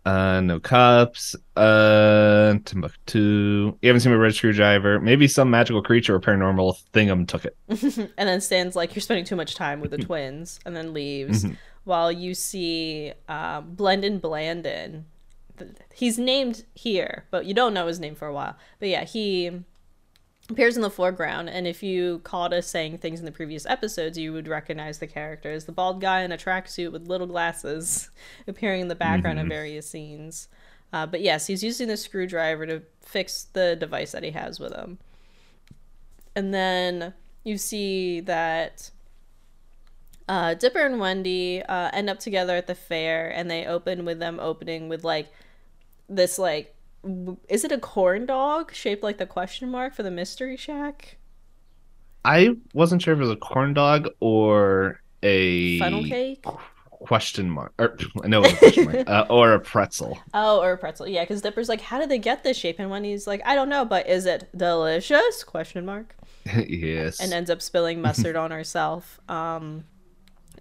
Uh, 0.07 0.40
no 0.40 0.59
cups. 0.59 1.37
Uh, 1.57 2.54
Timbuktu. 2.64 3.76
You 3.83 3.87
haven't 3.88 4.00
seen 4.00 4.12
a 4.12 4.19
red 4.19 4.35
screwdriver. 4.35 4.99
Maybe 4.99 5.28
some 5.28 5.50
magical 5.50 5.83
creature 5.83 6.14
or 6.14 6.21
paranormal 6.21 6.78
thingum 6.95 7.28
took 7.28 7.45
it. 7.45 7.57
and 7.69 8.28
then 8.28 8.40
Stan's 8.40 8.75
like, 8.75 8.95
"You're 8.95 9.02
spending 9.02 9.26
too 9.26 9.37
much 9.37 9.54
time 9.54 9.80
with 9.80 9.90
the 9.90 9.99
twins," 10.09 10.59
and 10.64 10.75
then 10.75 10.95
leaves. 10.95 11.45
Mhm. 11.45 11.57
While 11.85 12.11
you 12.11 12.35
see 12.35 13.12
uh, 13.28 13.61
Blendin 13.62 14.21
Blandin, 14.21 15.04
he's 15.92 16.19
named 16.19 16.64
here, 16.75 17.25
but 17.30 17.45
you 17.45 17.52
don't 17.52 17.75
know 17.75 17.87
his 17.87 18.00
name 18.00 18.14
for 18.14 18.26
a 18.26 18.33
while. 18.33 18.57
But 18.78 18.88
yeah, 18.88 19.04
he 19.04 19.50
appears 20.50 20.76
in 20.76 20.83
the 20.83 20.90
foreground, 20.90 21.49
and 21.49 21.66
if 21.66 21.83
you 21.83 22.19
caught 22.21 22.52
us 22.52 22.66
saying 22.66 22.99
things 22.99 23.19
in 23.21 23.25
the 23.26 23.33
previous 23.33 23.64
episodes, 23.66 24.19
you 24.19 24.33
would 24.33 24.49
recognize 24.49 24.99
the 24.99 25.07
character 25.07 25.50
as 25.50 25.64
the 25.64 25.73
bald 25.73 26.00
guy 26.00 26.23
in 26.23 26.33
a 26.33 26.37
tracksuit 26.37 26.92
with 26.92 27.07
little 27.07 27.26
glasses, 27.26 28.11
appearing 28.49 28.83
in 28.83 28.88
the 28.88 28.95
background 28.95 29.38
of 29.38 29.47
Mhm. 29.47 29.50
various 29.50 29.88
scenes. 29.88 30.49
Uh, 30.92 31.07
but 31.07 31.21
yes, 31.21 31.47
he's 31.47 31.62
using 31.62 31.87
the 31.88 31.97
screwdriver 31.97 32.66
to 32.66 32.83
fix 33.00 33.45
the 33.45 33.76
device 33.76 34.12
that 34.12 34.25
he 34.25 34.33
has 34.33 34.59
with 34.59 34.75
him. 34.75 34.99
And 36.35 36.52
then 36.52 37.14
you 37.45 37.57
see 37.59 38.21
that 38.21 38.90
uh, 40.28 40.54
Dipper 40.54 40.87
and 40.87 41.00
Wendy 41.00 41.61
uh, 41.62 41.90
end 41.92 42.09
up 42.09 42.21
together 42.21 42.54
at 42.57 42.66
the 42.69 42.75
fair, 42.75 43.28
and 43.28 43.50
they 43.50 43.66
open 43.66 44.04
with 44.04 44.21
them 44.21 44.38
opening 44.40 44.88
with 44.88 45.02
like 45.02 45.28
this 46.09 46.38
like 46.38 46.75
is 47.49 47.64
it 47.64 47.73
a 47.73 47.78
corn 47.78 48.26
dog 48.26 48.75
shaped 48.75 49.02
like 49.02 49.19
the 49.19 49.26
question 49.26 49.71
mark 49.71 49.95
for 49.95 50.02
the 50.02 50.11
mystery 50.11 50.57
shack 50.57 51.16
I 52.25 52.57
wasn't 52.75 53.00
sure 53.00 53.14
if 53.14 53.19
it 53.19 53.23
was 53.23 53.30
a 53.30 53.37
corn 53.37 53.73
dog 53.73 54.09
or 54.21 55.00
a 55.23 55.78
funnel 55.78 56.04
cake 56.04 56.45
question 56.90 57.49
mark. 57.49 57.73
Or 57.78 57.97
I 58.23 58.28
know 58.28 58.42
it 58.45 58.49
was 58.49 58.52
a 58.52 58.57
question 58.57 58.85
mark. 58.85 59.09
Uh, 59.09 59.26
or 59.30 59.54
a 59.54 59.61
pretzel. 59.61 60.19
oh 60.35 60.61
or 60.61 60.73
a 60.73 60.78
pretzel 60.78 61.09
yeah 61.09 61.23
because 61.23 61.40
dipper's 61.40 61.69
like 61.69 61.80
how 61.80 61.99
did 61.99 62.11
they 62.11 62.19
get 62.19 62.45
this 62.45 62.59
shape 62.59 62.78
and 62.78 62.90
wendy's 62.90 63.26
like 63.26 63.40
i 63.47 63.54
don't 63.54 63.71
know 63.71 63.87
but 63.87 64.07
is 64.07 64.26
it 64.26 64.50
delicious 64.54 65.42
question 65.42 65.87
mark 65.87 66.14
yes. 66.69 67.21
and 67.21 67.33
ends 67.33 67.50
up 67.50 67.61
spilling 67.62 68.00
mustard 68.00 68.37
on 68.37 68.50
herself. 68.50 69.21
Um, 69.28 69.85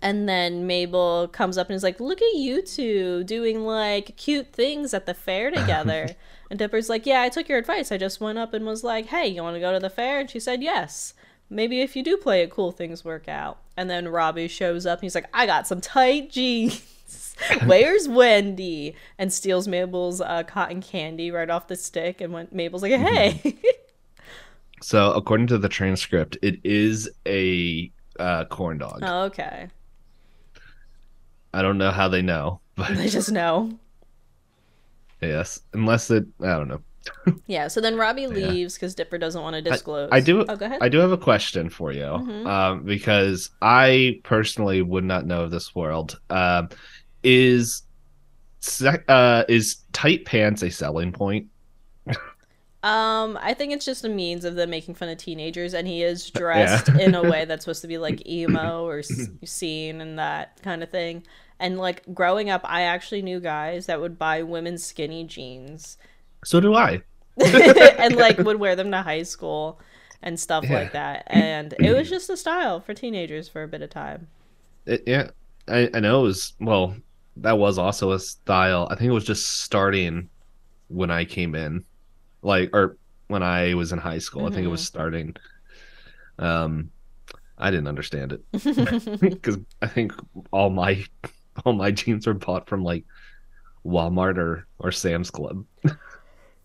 and 0.01 0.27
then 0.29 0.65
Mabel 0.67 1.27
comes 1.27 1.57
up 1.57 1.67
and 1.69 1.75
is 1.75 1.83
like, 1.83 1.99
"Look 1.99 2.21
at 2.21 2.33
you 2.35 2.61
two 2.61 3.23
doing 3.23 3.65
like 3.65 4.15
cute 4.17 4.53
things 4.53 4.93
at 4.93 5.05
the 5.05 5.13
fair 5.13 5.51
together." 5.59 6.15
and 6.49 6.57
Dipper's 6.59 6.89
like, 6.89 7.05
"Yeah, 7.05 7.21
I 7.21 7.29
took 7.29 7.47
your 7.49 7.57
advice. 7.57 7.91
I 7.91 7.97
just 7.97 8.19
went 8.21 8.37
up 8.37 8.53
and 8.53 8.65
was 8.65 8.83
like, 8.83 9.07
"Hey, 9.07 9.27
you 9.27 9.41
want 9.43 9.55
to 9.55 9.59
go 9.59 9.71
to 9.71 9.79
the 9.79 9.89
fair?" 9.89 10.19
And 10.19 10.29
she 10.29 10.39
said, 10.39 10.61
"Yes." 10.63 11.13
Maybe 11.51 11.81
if 11.81 11.95
you 11.95 12.03
do 12.03 12.15
play 12.15 12.43
it 12.43 12.51
cool, 12.51 12.71
things 12.71 13.03
work 13.03 13.27
out. 13.27 13.57
And 13.75 13.89
then 13.89 14.07
Robbie 14.07 14.47
shows 14.47 14.85
up 14.85 14.99
and 14.99 15.03
he's 15.03 15.15
like, 15.15 15.29
"I 15.33 15.45
got 15.45 15.67
some 15.67 15.81
tight 15.81 16.29
jeans." 16.31 17.35
Where's 17.65 18.07
Wendy? 18.07 18.95
And 19.17 19.33
steals 19.33 19.67
Mabel's 19.67 20.21
uh, 20.21 20.43
cotton 20.43 20.81
candy 20.81 21.31
right 21.31 21.49
off 21.49 21.67
the 21.67 21.75
stick. 21.75 22.21
And 22.21 22.33
when 22.33 22.47
Mabel's 22.51 22.83
like, 22.83 22.91
"Hey." 22.91 23.57
So 24.81 25.11
according 25.11 25.47
to 25.47 25.57
the 25.57 25.67
transcript, 25.67 26.37
it 26.41 26.59
is 26.63 27.09
a 27.27 27.91
uh, 28.17 28.45
corn 28.45 28.77
dog. 28.77 28.99
oh, 29.01 29.23
okay. 29.23 29.67
I 31.53 31.61
don't 31.61 31.77
know 31.77 31.91
how 31.91 32.07
they 32.07 32.21
know, 32.21 32.59
but 32.75 32.95
They 32.95 33.07
just 33.09 33.31
know. 33.31 33.71
yes, 35.21 35.61
unless 35.73 36.09
it, 36.11 36.25
I 36.41 36.45
don't 36.57 36.67
know. 36.67 36.81
Yeah, 37.47 37.67
so 37.69 37.81
then 37.81 37.95
Robbie 37.97 38.27
leaves 38.27 38.75
because 38.75 38.93
Dipper 38.93 39.17
doesn't 39.17 39.41
want 39.41 39.55
to 39.55 39.61
disclose. 39.61 40.09
I 40.11 40.19
do. 40.19 40.45
Oh, 40.47 40.55
go 40.55 40.65
ahead. 40.67 40.79
I 40.81 40.89
do 40.89 40.99
have 40.99 41.11
a 41.11 41.17
question 41.17 41.69
for 41.69 41.91
you, 41.91 42.01
Mhm. 42.03 42.45
um, 42.45 42.83
because 42.83 43.49
I 43.61 44.19
personally 44.23 44.81
would 44.83 45.03
not 45.03 45.25
know 45.25 45.43
of 45.43 45.49
this 45.51 45.73
world. 45.73 46.19
Um, 46.29 46.69
is 47.23 47.81
uh, 49.07 49.45
is 49.49 49.77
tight 49.93 50.25
pants 50.25 50.61
a 50.61 50.69
selling 50.69 51.11
point? 51.11 51.47
Um, 52.81 53.37
I 53.41 53.53
think 53.53 53.73
it's 53.73 53.83
just 53.85 54.05
a 54.05 54.09
means 54.09 54.45
of 54.45 54.55
them 54.55 54.69
making 54.69 54.95
fun 54.95 55.09
of 55.09 55.17
teenagers, 55.17 55.73
and 55.73 55.87
he 55.87 56.01
is 56.03 56.29
dressed 56.31 56.89
in 56.89 57.13
a 57.15 57.21
way 57.23 57.45
that's 57.47 57.65
supposed 57.65 57.81
to 57.81 57.87
be 57.87 57.97
like 57.97 58.25
emo 58.27 58.85
or 58.85 58.99
s- 58.99 59.27
scene 59.43 59.99
and 60.01 60.17
that 60.19 60.61
kind 60.63 60.81
of 60.83 60.89
thing. 60.89 61.23
And 61.59 61.77
like 61.77 62.03
growing 62.13 62.49
up, 62.49 62.61
I 62.63 62.83
actually 62.83 63.21
knew 63.21 63.39
guys 63.41 63.85
that 63.87 63.99
would 63.99 64.17
buy 64.17 64.43
women's 64.43 64.83
skinny 64.85 65.25
jeans 65.25 65.97
So 66.45 66.61
do 66.61 66.73
I. 66.73 67.01
and 67.37 68.15
like 68.15 68.37
would 68.39 68.59
wear 68.59 68.75
them 68.75 68.91
to 68.91 69.01
high 69.01 69.23
school 69.23 69.79
and 70.21 70.39
stuff 70.39 70.65
Yeah. 70.65 70.73
like 70.73 70.91
that. 70.93 71.23
And 71.27 71.73
it 71.79 71.93
was 71.93 72.09
just 72.09 72.29
a 72.29 72.37
style 72.37 72.79
for 72.81 72.93
teenagers 72.93 73.49
for 73.49 73.63
a 73.63 73.67
bit 73.67 73.81
of 73.81 73.89
time. 73.89 74.27
It, 74.85 75.03
yeah, 75.05 75.29
I, 75.67 75.89
I 75.93 75.99
know 75.99 76.21
it 76.21 76.23
was. 76.23 76.53
Well, 76.59 76.95
that 77.37 77.57
was 77.57 77.77
also 77.77 78.11
a 78.11 78.19
style. 78.19 78.87
I 78.91 78.95
think 78.95 79.09
it 79.09 79.13
was 79.13 79.25
just 79.25 79.61
starting 79.61 80.29
when 80.87 81.11
I 81.11 81.25
came 81.25 81.55
in, 81.55 81.85
like, 82.41 82.69
or 82.73 82.97
when 83.27 83.43
I 83.43 83.73
was 83.75 83.91
in 83.91 83.99
high 83.99 84.17
school. 84.19 84.45
I 84.47 84.49
think 84.51 84.65
it 84.65 84.69
was 84.69 84.85
starting. 84.85 85.35
Um, 86.37 86.91
I 87.57 87.69
didn't 87.71 87.87
understand 87.87 88.31
it 88.33 88.41
because 89.19 89.57
I 89.81 89.87
think 89.87 90.13
all 90.51 90.69
my 90.69 91.05
all 91.65 91.73
my 91.73 91.91
jeans 91.91 92.25
were 92.25 92.33
bought 92.33 92.69
from 92.69 92.83
like 92.83 93.03
Walmart 93.85 94.37
or 94.37 94.65
or 94.79 94.91
Sam's 94.91 95.29
Club. 95.31 95.65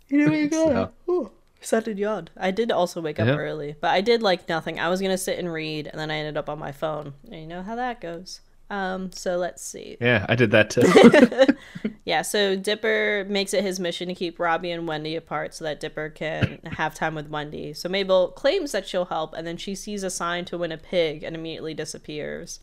You 0.08 0.26
know 0.26 0.32
you 0.32 0.50
So- 0.50 0.90
Ooh, 1.08 1.30
Started 1.60 1.98
yawn. 1.98 2.28
I 2.36 2.50
did 2.50 2.70
also 2.70 3.00
wake 3.00 3.18
up 3.18 3.26
Yep. 3.26 3.38
early, 3.38 3.74
but 3.80 3.90
I 3.90 4.02
did 4.02 4.22
like 4.22 4.48
nothing. 4.50 4.78
I 4.78 4.88
was 4.90 5.00
gonna 5.00 5.16
sit 5.18 5.38
and 5.38 5.50
read, 5.52 5.86
and 5.88 5.98
then 5.98 6.10
I 6.10 6.16
ended 6.16 6.36
up 6.36 6.48
on 6.50 6.58
my 6.58 6.72
phone. 6.72 7.14
And 7.24 7.40
you 7.40 7.46
know 7.46 7.62
how 7.62 7.74
that 7.76 8.00
goes. 8.02 8.40
Um, 8.70 9.12
so 9.12 9.36
let's 9.36 9.62
see. 9.62 9.96
Yeah, 10.00 10.24
I 10.28 10.34
did 10.34 10.50
that 10.52 10.70
too. 10.70 11.54
yeah, 12.04 12.22
so 12.22 12.56
Dipper 12.56 13.26
makes 13.28 13.52
it 13.52 13.62
his 13.62 13.78
mission 13.78 14.08
to 14.08 14.14
keep 14.14 14.38
Robbie 14.38 14.70
and 14.70 14.88
Wendy 14.88 15.16
apart 15.16 15.54
so 15.54 15.64
that 15.64 15.80
Dipper 15.80 16.10
can 16.10 16.60
have 16.64 16.94
time 16.94 17.14
with 17.14 17.28
Wendy. 17.28 17.74
So 17.74 17.88
Mabel 17.88 18.28
claims 18.28 18.72
that 18.72 18.86
she'll 18.86 19.04
help, 19.06 19.34
and 19.34 19.46
then 19.46 19.56
she 19.56 19.74
sees 19.74 20.02
a 20.02 20.10
sign 20.10 20.44
to 20.46 20.58
win 20.58 20.72
a 20.72 20.78
pig 20.78 21.22
and 21.22 21.36
immediately 21.36 21.74
disappears. 21.74 22.60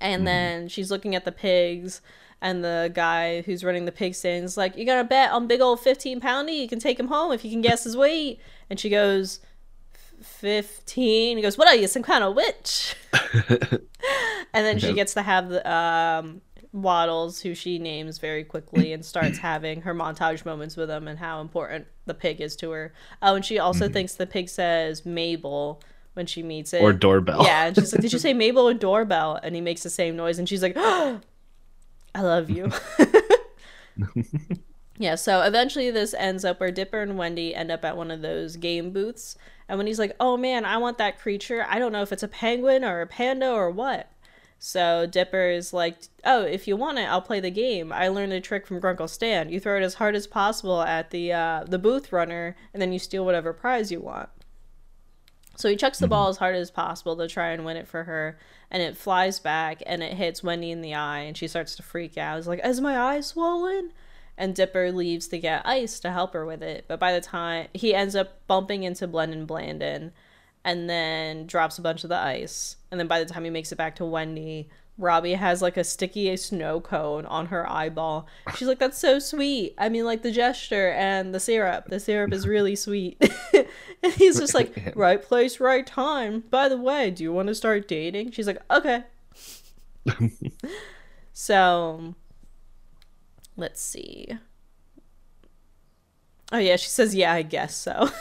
And 0.00 0.26
then 0.26 0.66
she's 0.66 0.90
looking 0.90 1.14
at 1.14 1.24
the 1.24 1.30
pigs, 1.30 2.00
and 2.40 2.64
the 2.64 2.90
guy 2.92 3.42
who's 3.42 3.62
running 3.62 3.84
the 3.84 3.92
pig 3.92 4.16
stand 4.16 4.44
is 4.44 4.56
like, 4.56 4.76
You 4.76 4.84
gonna 4.84 5.04
bet 5.04 5.30
on 5.30 5.46
big 5.46 5.60
old 5.60 5.78
15 5.78 6.20
poundy? 6.20 6.60
You 6.60 6.68
can 6.68 6.80
take 6.80 6.98
him 6.98 7.06
home 7.06 7.30
if 7.30 7.44
you 7.44 7.52
can 7.52 7.62
guess 7.62 7.84
his 7.84 7.96
weight. 7.96 8.40
And 8.68 8.80
she 8.80 8.90
goes, 8.90 9.38
15. 10.22 11.36
He 11.36 11.42
goes, 11.42 11.58
What 11.58 11.68
are 11.68 11.74
you, 11.74 11.86
some 11.86 12.02
kind 12.02 12.24
of 12.24 12.34
witch? 12.34 12.96
And 14.54 14.66
then 14.66 14.78
she 14.78 14.92
gets 14.92 15.14
to 15.14 15.22
have 15.22 15.48
the 15.48 15.70
um, 15.70 16.42
Waddles, 16.72 17.40
who 17.40 17.54
she 17.54 17.78
names 17.78 18.18
very 18.18 18.44
quickly, 18.44 18.92
and 18.92 19.04
starts 19.04 19.38
having 19.38 19.82
her 19.82 19.94
montage 19.94 20.44
moments 20.44 20.76
with 20.76 20.90
him 20.90 21.08
and 21.08 21.18
how 21.18 21.40
important 21.40 21.86
the 22.04 22.14
pig 22.14 22.40
is 22.40 22.54
to 22.56 22.70
her. 22.70 22.92
Oh, 23.22 23.34
and 23.34 23.44
she 23.44 23.58
also 23.58 23.88
thinks 23.88 24.14
the 24.14 24.26
pig 24.26 24.48
says 24.48 25.06
Mabel, 25.06 25.80
when 26.14 26.26
she 26.26 26.42
meets 26.42 26.74
it. 26.74 26.82
Or 26.82 26.92
doorbell. 26.92 27.44
Yeah, 27.44 27.66
and 27.66 27.76
she's 27.76 27.92
like, 27.92 28.02
"Did 28.02 28.12
you 28.12 28.18
say 28.18 28.34
Mabel 28.34 28.68
or 28.68 28.74
doorbell?" 28.74 29.40
And 29.42 29.54
he 29.54 29.60
makes 29.60 29.82
the 29.82 29.90
same 29.90 30.16
noise, 30.16 30.38
and 30.38 30.48
she's 30.48 30.62
like, 30.62 30.74
"I 30.76 31.20
love 32.16 32.50
you." 32.50 32.70
yeah. 34.98 35.14
So 35.14 35.40
eventually, 35.40 35.90
this 35.90 36.14
ends 36.14 36.44
up 36.44 36.60
where 36.60 36.70
Dipper 36.70 37.00
and 37.00 37.16
Wendy 37.16 37.54
end 37.54 37.70
up 37.70 37.84
at 37.84 37.96
one 37.96 38.10
of 38.10 38.20
those 38.20 38.56
game 38.56 38.90
booths, 38.90 39.36
and 39.72 39.78
when 39.78 39.86
he's 39.86 39.98
like, 39.98 40.14
"Oh 40.20 40.36
man, 40.36 40.66
I 40.66 40.76
want 40.76 40.98
that 40.98 41.18
creature. 41.18 41.64
I 41.66 41.78
don't 41.78 41.92
know 41.92 42.02
if 42.02 42.12
it's 42.12 42.22
a 42.22 42.28
penguin 42.28 42.84
or 42.84 43.00
a 43.00 43.06
panda 43.06 43.50
or 43.50 43.70
what." 43.70 44.12
So 44.58 45.06
Dipper 45.06 45.48
is 45.48 45.72
like, 45.72 45.96
"Oh, 46.26 46.42
if 46.42 46.68
you 46.68 46.76
want 46.76 46.98
it, 46.98 47.08
I'll 47.08 47.22
play 47.22 47.40
the 47.40 47.50
game. 47.50 47.90
I 47.90 48.08
learned 48.08 48.34
a 48.34 48.40
trick 48.42 48.66
from 48.66 48.82
Grunkle 48.82 49.08
Stan. 49.08 49.48
You 49.48 49.60
throw 49.60 49.78
it 49.78 49.82
as 49.82 49.94
hard 49.94 50.14
as 50.14 50.26
possible 50.26 50.82
at 50.82 51.08
the 51.08 51.32
uh, 51.32 51.64
the 51.66 51.78
booth 51.78 52.12
runner, 52.12 52.54
and 52.74 52.82
then 52.82 52.92
you 52.92 52.98
steal 52.98 53.24
whatever 53.24 53.54
prize 53.54 53.90
you 53.90 54.00
want." 54.00 54.28
So 55.56 55.70
he 55.70 55.76
chucks 55.76 55.98
the 55.98 56.06
ball 56.06 56.28
as 56.28 56.36
hard 56.36 56.54
as 56.54 56.70
possible 56.70 57.16
to 57.16 57.26
try 57.26 57.48
and 57.48 57.64
win 57.64 57.78
it 57.78 57.88
for 57.88 58.04
her, 58.04 58.38
and 58.70 58.82
it 58.82 58.94
flies 58.94 59.38
back 59.38 59.82
and 59.86 60.02
it 60.02 60.12
hits 60.12 60.42
Wendy 60.42 60.70
in 60.70 60.82
the 60.82 60.94
eye, 60.94 61.20
and 61.20 61.34
she 61.34 61.48
starts 61.48 61.76
to 61.76 61.82
freak 61.82 62.18
out. 62.18 62.36
It's 62.36 62.46
like, 62.46 62.60
"Is 62.62 62.82
my 62.82 63.00
eye 63.00 63.22
swollen?" 63.22 63.94
And 64.42 64.56
Dipper 64.56 64.90
leaves 64.90 65.28
to 65.28 65.38
get 65.38 65.64
ice 65.64 66.00
to 66.00 66.10
help 66.10 66.32
her 66.32 66.44
with 66.44 66.64
it, 66.64 66.86
but 66.88 66.98
by 66.98 67.12
the 67.12 67.20
time 67.20 67.68
he 67.74 67.94
ends 67.94 68.16
up 68.16 68.44
bumping 68.48 68.82
into 68.82 69.06
Blendin 69.06 69.46
Blandin, 69.46 70.10
and 70.64 70.90
then 70.90 71.46
drops 71.46 71.78
a 71.78 71.82
bunch 71.82 72.02
of 72.02 72.08
the 72.08 72.18
ice, 72.18 72.74
and 72.90 72.98
then 72.98 73.06
by 73.06 73.22
the 73.22 73.32
time 73.32 73.44
he 73.44 73.50
makes 73.50 73.70
it 73.70 73.78
back 73.78 73.94
to 73.96 74.04
Wendy, 74.04 74.68
Robbie 74.98 75.34
has 75.34 75.62
like 75.62 75.76
a 75.76 75.84
sticky 75.84 76.36
snow 76.36 76.80
cone 76.80 77.24
on 77.26 77.46
her 77.46 77.70
eyeball. 77.70 78.26
She's 78.56 78.66
like, 78.66 78.80
"That's 78.80 78.98
so 78.98 79.20
sweet." 79.20 79.74
I 79.78 79.88
mean, 79.88 80.04
like 80.04 80.22
the 80.22 80.32
gesture 80.32 80.90
and 80.90 81.32
the 81.32 81.40
syrup. 81.40 81.86
The 81.86 82.00
syrup 82.00 82.32
is 82.32 82.46
really 82.46 82.74
sweet. 82.86 83.22
and 84.02 84.12
he's 84.14 84.40
just 84.40 84.54
like, 84.54 84.92
"Right 84.96 85.22
place, 85.22 85.60
right 85.60 85.86
time." 85.86 86.40
By 86.50 86.68
the 86.68 86.76
way, 86.76 87.12
do 87.12 87.22
you 87.22 87.32
want 87.32 87.46
to 87.46 87.54
start 87.54 87.86
dating? 87.86 88.32
She's 88.32 88.48
like, 88.48 88.60
"Okay." 88.70 89.04
so, 91.32 92.14
let's 93.56 93.82
see. 93.82 94.28
Oh 96.52 96.58
yeah, 96.58 96.76
she 96.76 96.88
says, 96.88 97.14
"Yeah, 97.14 97.32
I 97.32 97.42
guess 97.42 97.76
so." 97.76 98.10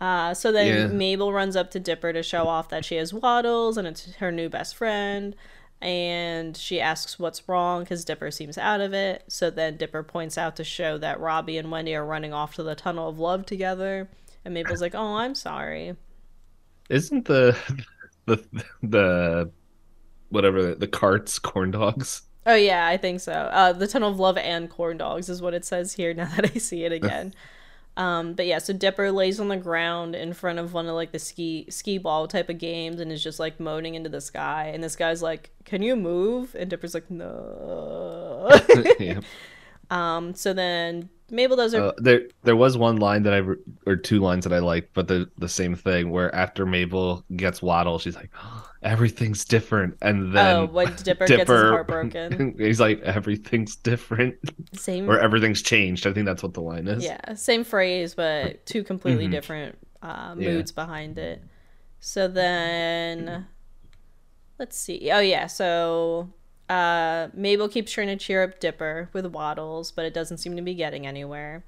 Uh, 0.00 0.34
so 0.34 0.50
then 0.50 0.66
Yeah. 0.66 0.86
Mabel 0.88 1.32
runs 1.32 1.54
up 1.54 1.70
to 1.70 1.78
Dipper 1.78 2.12
to 2.12 2.24
show 2.24 2.48
off 2.48 2.68
that 2.70 2.84
she 2.84 2.96
has 2.96 3.14
Waddles 3.14 3.76
and 3.76 3.86
it's 3.86 4.16
her 4.16 4.32
new 4.32 4.48
best 4.48 4.74
friend. 4.74 5.36
And 5.80 6.56
she 6.56 6.80
asks 6.80 7.20
what's 7.20 7.48
wrong 7.48 7.84
because 7.84 8.04
Dipper 8.04 8.32
seems 8.32 8.58
out 8.58 8.80
of 8.80 8.92
it. 8.92 9.22
So 9.28 9.48
then 9.48 9.76
Dipper 9.76 10.02
points 10.02 10.36
out 10.36 10.56
to 10.56 10.64
show 10.64 10.98
that 10.98 11.20
Robbie 11.20 11.56
and 11.56 11.70
Wendy 11.70 11.94
are 11.94 12.04
running 12.04 12.32
off 12.32 12.54
to 12.56 12.64
the 12.64 12.74
Tunnel 12.74 13.08
of 13.10 13.20
Love 13.20 13.46
together. 13.46 14.10
And 14.44 14.54
Mabel's 14.54 14.80
like, 14.80 14.94
oh, 14.96 15.14
I'm 15.16 15.36
sorry. 15.36 15.94
Isn't 16.90 17.24
the 17.26 17.56
the 18.26 18.44
the 18.82 19.52
whatever 20.30 20.74
the 20.74 20.88
carts 20.88 21.38
corn 21.38 21.70
dogs? 21.70 22.22
Oh, 22.44 22.54
yeah, 22.54 22.86
I 22.86 22.96
think 22.96 23.20
so. 23.20 23.32
Uh, 23.32 23.72
the 23.72 23.86
Tunnel 23.86 24.10
of 24.10 24.18
Love 24.18 24.36
and 24.36 24.68
Corn 24.68 24.96
Dogs 24.96 25.28
is 25.28 25.40
what 25.40 25.54
it 25.54 25.64
says 25.64 25.92
here 25.92 26.12
now 26.14 26.28
that 26.36 26.50
I 26.54 26.58
see 26.58 26.84
it 26.84 26.92
again. 26.92 27.34
Um, 27.96 28.32
but 28.32 28.46
yeah, 28.46 28.58
so 28.58 28.72
Dipper 28.72 29.12
lays 29.12 29.38
on 29.38 29.48
the 29.48 29.56
ground 29.56 30.14
in 30.14 30.32
front 30.32 30.58
of 30.58 30.72
one 30.72 30.86
of 30.86 30.94
like 30.94 31.12
the 31.12 31.18
ski 31.18 31.66
ski 31.68 31.98
ball 31.98 32.26
type 32.26 32.48
of 32.48 32.58
games 32.58 33.00
and 33.00 33.12
is 33.12 33.22
just 33.22 33.38
like 33.38 33.60
moaning 33.60 33.94
into 33.94 34.08
the 34.08 34.20
sky. 34.20 34.70
And 34.72 34.82
this 34.82 34.96
guy's 34.96 35.20
like, 35.20 35.50
"Can 35.64 35.82
you 35.82 35.94
move?" 35.94 36.56
And 36.58 36.70
Dipper's 36.70 36.94
like, 36.94 37.10
"No." 37.10 38.48
yeah. 38.98 39.20
um, 39.90 40.34
so 40.34 40.54
then 40.54 41.10
Mabel 41.32 41.56
those 41.56 41.74
are. 41.74 41.86
Uh, 41.88 41.92
there 41.96 42.22
there 42.44 42.54
was 42.54 42.76
one 42.76 42.96
line 42.96 43.22
that 43.24 43.32
I 43.32 43.38
re- 43.38 43.56
or 43.86 43.96
two 43.96 44.20
lines 44.20 44.44
that 44.44 44.52
I 44.52 44.58
liked, 44.60 44.92
but 44.94 45.08
the 45.08 45.28
the 45.38 45.48
same 45.48 45.74
thing 45.74 46.10
where 46.10 46.32
after 46.34 46.64
Mabel 46.66 47.24
gets 47.34 47.60
Waddle, 47.62 47.98
she's 47.98 48.14
like, 48.14 48.30
everything's 48.82 49.44
different, 49.44 49.96
and 50.02 50.34
then 50.34 50.56
oh, 50.56 50.64
when 50.66 50.94
Dipper, 51.02 51.26
gets 51.26 51.30
his 51.30 51.38
Dipper 51.38 51.68
heart 51.70 51.86
broken. 51.88 52.54
he's 52.58 52.78
like, 52.80 53.00
everything's 53.00 53.74
different 53.76 54.36
Same. 54.74 55.08
or 55.10 55.18
everything's 55.18 55.62
changed. 55.62 56.06
I 56.06 56.12
think 56.12 56.26
that's 56.26 56.42
what 56.42 56.52
the 56.54 56.60
line 56.62 56.86
is. 56.86 57.02
Yeah, 57.02 57.34
same 57.34 57.64
phrase, 57.64 58.14
but 58.14 58.64
two 58.66 58.84
completely 58.84 59.26
Mhm. 59.26 59.30
different 59.32 59.78
uh, 60.02 60.34
Yeah. 60.38 60.50
moods 60.50 60.70
behind 60.70 61.18
it. 61.18 61.42
So 62.00 62.28
then, 62.28 63.46
let's 64.58 64.76
see. 64.76 65.10
Oh 65.10 65.20
yeah, 65.20 65.46
so 65.46 66.28
uh, 66.72 67.28
Mabel 67.34 67.68
keeps 67.68 67.92
trying 67.92 68.06
to 68.06 68.16
cheer 68.16 68.42
up 68.42 68.58
Dipper 68.58 69.10
with 69.12 69.26
Waddles, 69.26 69.92
but 69.92 70.06
it 70.06 70.14
doesn't 70.14 70.38
seem 70.38 70.56
to 70.56 70.62
be 70.62 70.74
getting 70.74 71.06
anywhere. 71.06 71.64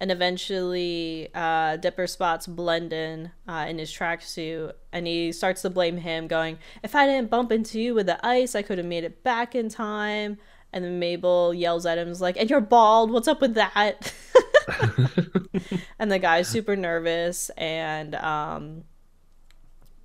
And 0.00 0.10
eventually, 0.10 1.28
uh, 1.34 1.76
Dipper 1.76 2.08
spots 2.08 2.46
Blendin 2.48 3.30
uh, 3.46 3.66
in 3.68 3.78
his 3.78 3.92
tracksuit, 3.92 4.72
and 4.92 5.06
he 5.06 5.30
starts 5.30 5.62
to 5.62 5.70
blame 5.70 5.98
him, 5.98 6.26
going, 6.26 6.58
"If 6.82 6.96
I 6.96 7.06
didn't 7.06 7.30
bump 7.30 7.52
into 7.52 7.78
you 7.78 7.94
with 7.94 8.06
the 8.06 8.24
ice, 8.26 8.54
I 8.56 8.62
could 8.62 8.78
have 8.78 8.86
made 8.86 9.04
it 9.04 9.22
back 9.22 9.54
in 9.54 9.68
time." 9.68 10.38
And 10.72 10.84
then 10.84 10.98
Mabel 10.98 11.52
yells 11.54 11.86
at 11.86 11.98
him, 11.98 12.08
is 12.08 12.20
like, 12.20 12.36
"And 12.36 12.50
you're 12.50 12.60
bald. 12.60 13.12
What's 13.12 13.28
up 13.28 13.40
with 13.40 13.54
that?" 13.54 14.12
and 15.98 16.10
the 16.10 16.18
guy's 16.18 16.48
super 16.48 16.74
nervous, 16.74 17.50
and 17.50 18.14
um, 18.16 18.84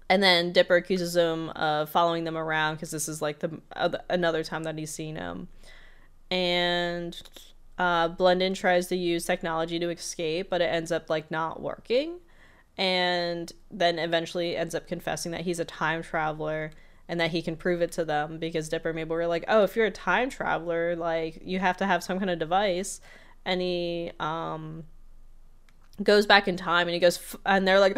and 0.10 0.22
then 0.22 0.52
Dipper 0.52 0.76
accuses 0.76 1.16
him 1.16 1.50
of 1.50 1.90
following 1.90 2.24
them 2.24 2.38
around 2.38 2.76
because 2.76 2.92
this 2.92 3.08
is 3.08 3.22
like 3.22 3.40
the 3.40 3.60
oth- 3.76 3.96
another 4.10 4.44
time 4.44 4.64
that 4.64 4.78
he's 4.78 4.92
seen 4.92 5.16
him, 5.16 5.48
and 6.30 7.22
uh, 7.78 8.10
Blendin 8.10 8.56
tries 8.56 8.88
to 8.88 8.96
use 8.96 9.26
technology 9.26 9.80
to 9.80 9.90
escape, 9.90 10.50
but 10.50 10.62
it 10.62 10.66
ends 10.66 10.92
up 10.92 11.10
like 11.10 11.32
not 11.32 11.62
working, 11.62 12.20
and 12.78 13.52
then 13.72 14.00
eventually 14.00 14.56
ends 14.56 14.76
up 14.76 14.88
confessing 14.88 15.32
that 15.32 15.42
he's 15.42 15.60
a 15.60 15.66
time 15.66 16.04
traveler 16.04 16.72
and 17.08 17.20
that 17.20 17.32
he 17.32 17.42
can 17.42 17.56
prove 17.56 17.82
it 17.82 17.92
to 17.92 18.04
them 18.04 18.40
because 18.40 18.70
Dipper 18.70 18.90
and 18.90 18.96
Mabel 18.96 19.16
were 19.16 19.28
like, 19.28 19.46
"Oh, 19.48 19.64
if 19.64 19.76
you're 19.76 19.86
a 19.86 19.92
time 19.92 20.30
traveler, 20.30 20.96
like 20.96 21.40
you 21.44 21.60
have 21.60 21.78
to 21.78 21.86
have 21.86 22.04
some 22.04 22.20
kind 22.20 22.30
of 22.30 22.40
device," 22.40 23.00
and 23.44 23.62
he 23.62 24.12
um 24.20 24.84
goes 26.04 26.26
back 26.26 26.48
in 26.48 26.58
time 26.58 26.88
and 26.88 26.94
he 26.94 27.00
goes 27.00 27.36
and 27.46 27.68
they're 27.68 27.80
like 27.80 27.98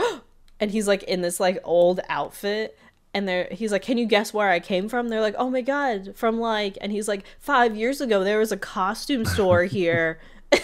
and 0.60 0.72
he's 0.72 0.88
like 0.88 1.04
in 1.04 1.22
this 1.22 1.40
like 1.40 1.60
old 1.64 2.00
outfit 2.10 2.78
and 3.14 3.28
they're 3.28 3.48
he's 3.52 3.72
like 3.72 3.82
can 3.82 3.98
you 3.98 4.06
guess 4.06 4.34
where 4.34 4.50
i 4.50 4.60
came 4.60 4.90
from? 4.90 5.10
They're 5.10 5.22
like 5.22 5.36
oh 5.38 5.50
my 5.50 5.62
god 5.62 6.16
from 6.16 6.40
like 6.40 6.78
and 6.82 6.92
he's 6.92 7.08
like 7.08 7.26
five 7.40 7.76
years 7.76 8.02
ago 8.02 8.24
there 8.24 8.40
was 8.40 8.52
a 8.52 8.58
costume 8.58 9.26
store 9.26 9.64
here. 9.78 10.20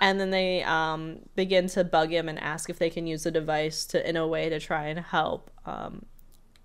And 0.00 0.20
then 0.20 0.30
they 0.30 0.62
um 0.62 1.20
begin 1.34 1.66
to 1.68 1.84
bug 1.84 2.10
him 2.10 2.28
and 2.28 2.38
ask 2.38 2.70
if 2.70 2.78
they 2.78 2.90
can 2.90 3.06
use 3.06 3.24
the 3.24 3.30
device 3.30 3.84
to 3.86 4.08
in 4.08 4.16
a 4.16 4.26
way 4.26 4.48
to 4.48 4.60
try 4.60 4.86
and 4.86 5.00
help 5.00 5.50
um 5.66 6.06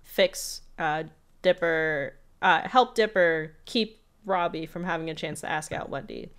fix 0.02 0.62
uh 0.78 1.04
dipper 1.42 2.14
uh 2.42 2.68
help 2.68 2.94
dipper 2.94 3.56
keep 3.64 4.00
robbie 4.24 4.66
from 4.66 4.84
having 4.84 5.10
a 5.10 5.14
chance 5.14 5.40
to 5.40 5.50
ask 5.50 5.72
out 5.72 5.90
wendy 5.90 6.30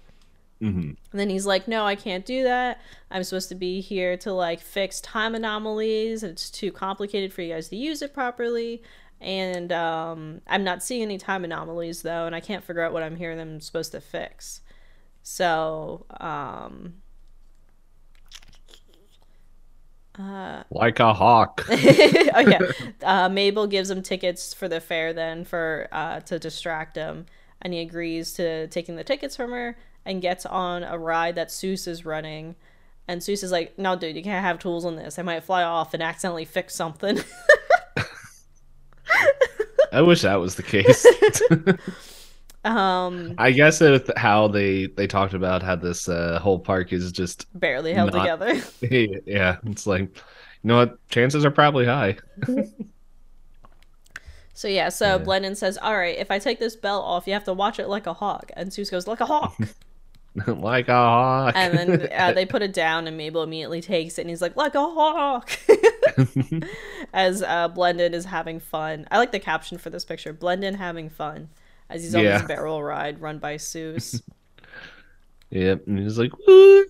hmm 0.60 0.92
and 1.12 1.20
then 1.20 1.30
he's 1.30 1.46
like, 1.46 1.68
"No, 1.68 1.86
I 1.86 1.96
can't 1.96 2.26
do 2.26 2.44
that. 2.44 2.82
I'm 3.12 3.24
supposed 3.24 3.50
to 3.50 3.56
be 3.56 3.82
here 3.82 4.18
to 4.18 4.34
like 4.34 4.60
fix 4.62 5.02
time 5.02 5.36
anomalies. 5.36 6.24
It's 6.24 6.50
too 6.50 6.72
complicated 6.72 7.34
for 7.34 7.42
you 7.42 7.54
guys 7.54 7.70
to 7.70 7.76
use 7.76 8.02
it 8.02 8.14
properly." 8.14 8.82
And 9.22 9.72
um, 9.72 10.42
I'm 10.48 10.64
not 10.64 10.84
seeing 10.84 11.02
any 11.02 11.18
time 11.18 11.44
anomalies 11.46 12.02
though, 12.02 12.26
and 12.26 12.36
I 12.36 12.40
can't 12.40 12.64
figure 12.64 12.82
out 12.82 12.94
what 12.94 13.04
I'm 13.04 13.16
hearing 13.16 13.38
them 13.38 13.60
supposed 13.62 13.92
to 13.94 14.02
fix. 14.02 14.62
So, 15.24 16.06
um, 16.20 16.96
uh, 20.20 20.64
Like 20.70 21.00
a 21.00 21.14
hawk. 21.14 21.66
oh 21.70 21.76
yeah, 21.76 22.60
uh, 23.04 23.30
Mabel 23.30 23.68
gives 23.68 23.90
him 23.90 24.02
tickets 24.02 24.54
for 24.54 24.68
the 24.68 24.80
fair 24.80 25.14
then 25.14 25.44
for 25.44 25.88
uh, 25.92 26.20
to 26.22 26.40
distract 26.40 26.96
him, 26.96 27.26
and 27.62 27.74
he 27.74 27.80
agrees 27.80 28.34
to 28.34 28.68
taking 28.68 28.96
the 28.96 29.04
tickets 29.04 29.36
from 29.36 29.52
her 29.52 29.78
and 30.06 30.22
gets 30.22 30.46
on 30.46 30.84
a 30.84 30.98
ride 30.98 31.36
that 31.36 31.50
Soos 31.50 31.88
is 31.88 32.06
running. 32.06 32.56
And 33.08 33.22
Soos 33.22 33.44
is 33.44 33.52
like, 33.52 33.78
"No, 33.78 33.96
dude, 33.96 34.16
you 34.16 34.24
can't 34.24 34.44
have 34.44 34.60
tools 34.60 34.86
on 34.86 34.96
this. 34.96 35.20
I 35.20 35.22
might 35.22 35.44
fly 35.44 35.64
off 35.64 35.94
and 35.94 36.02
accidentally 36.02 36.46
fix 36.46 36.74
something." 36.76 37.20
I 39.92 40.02
wish 40.02 40.22
that 40.24 40.36
was 40.36 40.56
the 40.56 40.64
case. 40.64 41.06
um, 42.66 43.36
I 43.38 43.52
guess 43.52 43.80
with 43.80 44.12
how 44.18 44.48
they 44.48 44.88
they 44.88 45.08
talked 45.08 45.34
about 45.34 45.64
how 45.64 45.76
this 45.76 46.10
uh, 46.10 46.40
whole 46.40 46.60
park 46.60 46.92
is 46.92 47.12
just 47.12 47.48
barely 47.60 47.94
held 47.94 48.14
Not- 48.14 48.22
together. 48.22 48.62
yeah, 49.26 49.58
it's 49.66 49.88
like 49.88 50.02
you 50.02 50.18
know 50.64 50.78
what 50.78 51.08
chances 51.10 51.46
are 51.46 51.52
probably 51.52 51.86
high. 51.86 52.18
So 54.58 54.70
yeah, 54.70 54.88
so 54.88 55.18
Yeah. 55.18 55.24
Blendin 55.24 55.56
says, 55.58 55.78
"All 55.78 55.98
right, 55.98 56.18
if 56.18 56.32
I 56.32 56.40
take 56.40 56.60
this 56.60 56.78
belt 56.78 57.04
off, 57.04 57.28
you 57.28 57.34
have 57.34 57.44
to 57.44 57.52
watch 57.54 57.78
it 57.78 57.90
like 57.90 58.08
a 58.08 58.14
hawk." 58.14 58.52
And 58.56 58.70
Soos 58.70 58.90
goes, 58.90 59.06
"Like 59.06 59.20
a 59.20 59.26
hawk." 59.26 59.54
like 60.48 60.88
a 60.90 60.94
hawk. 60.94 61.54
and 61.56 61.78
then 61.78 62.10
uh, 62.12 62.32
they 62.36 62.46
put 62.46 62.62
it 62.62 62.74
down, 62.74 63.08
and 63.08 63.16
Mabel 63.18 63.44
immediately 63.44 63.82
takes 63.82 64.18
it, 64.18 64.22
and 64.22 64.30
he's 64.30 64.42
like, 64.42 64.56
"Like 64.56 64.76
a 64.76 64.82
hawk." 64.82 65.50
as 67.14 67.42
uh, 67.42 67.70
Blendin 67.70 68.14
is 68.14 68.26
having 68.26 68.60
fun. 68.60 69.08
I 69.12 69.18
like 69.18 69.32
the 69.32 69.40
caption 69.40 69.78
for 69.78 69.90
this 69.90 70.04
picture: 70.06 70.34
Blendin 70.34 70.76
having 70.76 71.10
fun 71.10 71.50
as 71.90 72.04
he's 72.04 72.16
on 72.16 72.24
Yeah. 72.24 72.40
this 72.40 72.48
barrel 72.48 72.84
ride 72.84 73.22
run 73.22 73.40
by 73.40 73.56
Soos. 73.56 74.22
yep, 75.50 75.86
and 75.88 76.00
he's 76.00 76.18
like, 76.20 76.32
"Woo." 76.48 76.86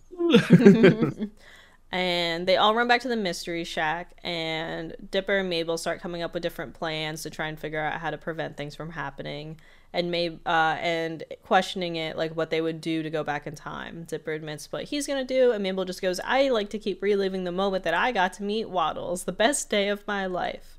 And 1.92 2.46
they 2.46 2.58
all 2.58 2.76
run 2.76 2.88
back 2.90 3.02
to 3.02 3.08
the 3.08 3.16
mystery 3.16 3.64
shack, 3.64 4.18
and 4.24 4.96
Dipper 5.12 5.38
and 5.38 5.50
Mabel 5.50 5.78
start 5.78 6.02
coming 6.02 6.24
up 6.24 6.34
with 6.34 6.44
different 6.44 6.74
plans 6.74 7.24
to 7.24 7.30
try 7.30 7.48
and 7.48 7.58
figure 7.58 7.80
out 7.80 8.02
how 8.02 8.10
to 8.10 8.18
prevent 8.18 8.58
things 8.58 8.76
from 8.76 8.90
happening. 8.92 9.60
And 9.94 10.12
Mab- 10.12 10.42
uh, 10.46 10.78
and 10.80 11.24
questioning 11.44 11.96
it, 11.96 12.18
like 12.18 12.36
what 12.36 12.50
they 12.50 12.60
would 12.60 12.82
do 12.82 13.02
to 13.02 13.10
go 13.10 13.24
back 13.24 13.48
in 13.48 13.56
time. 13.56 14.04
Dipper 14.04 14.34
admits 14.34 14.72
what 14.72 14.84
he's 14.84 15.08
gonna 15.08 15.24
do, 15.24 15.52
and 15.52 15.64
Mabel 15.64 15.86
just 15.86 16.02
goes, 16.02 16.20
"I 16.24 16.50
like 16.50 16.70
to 16.72 16.80
keep 16.80 17.02
reliving 17.02 17.46
the 17.46 17.52
moment 17.54 17.86
that 17.86 17.94
I 17.94 18.12
got 18.12 18.34
to 18.34 18.44
meet 18.44 18.70
Waddles, 18.70 19.24
the 19.24 19.32
best 19.32 19.70
day 19.70 19.88
of 19.88 20.06
my 20.06 20.26
life." 20.26 20.78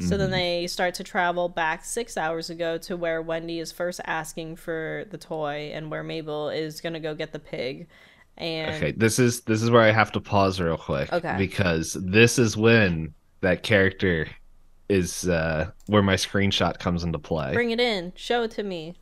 So 0.00 0.16
then 0.16 0.30
they 0.30 0.66
start 0.66 0.94
to 0.94 1.04
travel 1.04 1.50
back 1.50 1.84
six 1.84 2.16
hours 2.16 2.48
ago 2.48 2.78
to 2.78 2.96
where 2.96 3.20
Wendy 3.20 3.58
is 3.58 3.70
first 3.70 4.00
asking 4.06 4.56
for 4.56 5.04
the 5.10 5.18
toy 5.18 5.72
and 5.74 5.90
where 5.90 6.02
Mabel 6.02 6.48
is 6.48 6.80
gonna 6.80 7.00
go 7.00 7.14
get 7.14 7.32
the 7.32 7.38
pig. 7.38 7.86
And 8.38 8.74
Okay, 8.76 8.92
this 8.92 9.18
is 9.18 9.42
this 9.42 9.62
is 9.62 9.70
where 9.70 9.82
I 9.82 9.90
have 9.90 10.10
to 10.12 10.20
pause 10.20 10.58
real 10.60 10.78
quick. 10.78 11.12
Okay. 11.12 11.34
Because 11.36 11.98
this 12.00 12.38
is 12.38 12.56
when 12.56 13.12
that 13.42 13.62
character 13.62 14.26
is 14.90 15.28
uh 15.28 15.70
where 15.86 16.02
my 16.02 16.14
screenshot 16.16 16.78
comes 16.78 17.04
into 17.04 17.18
play. 17.18 17.52
bring 17.52 17.70
it 17.70 17.80
in, 17.80 18.12
show 18.16 18.42
it 18.42 18.50
to 18.52 18.62
me. 18.62 18.96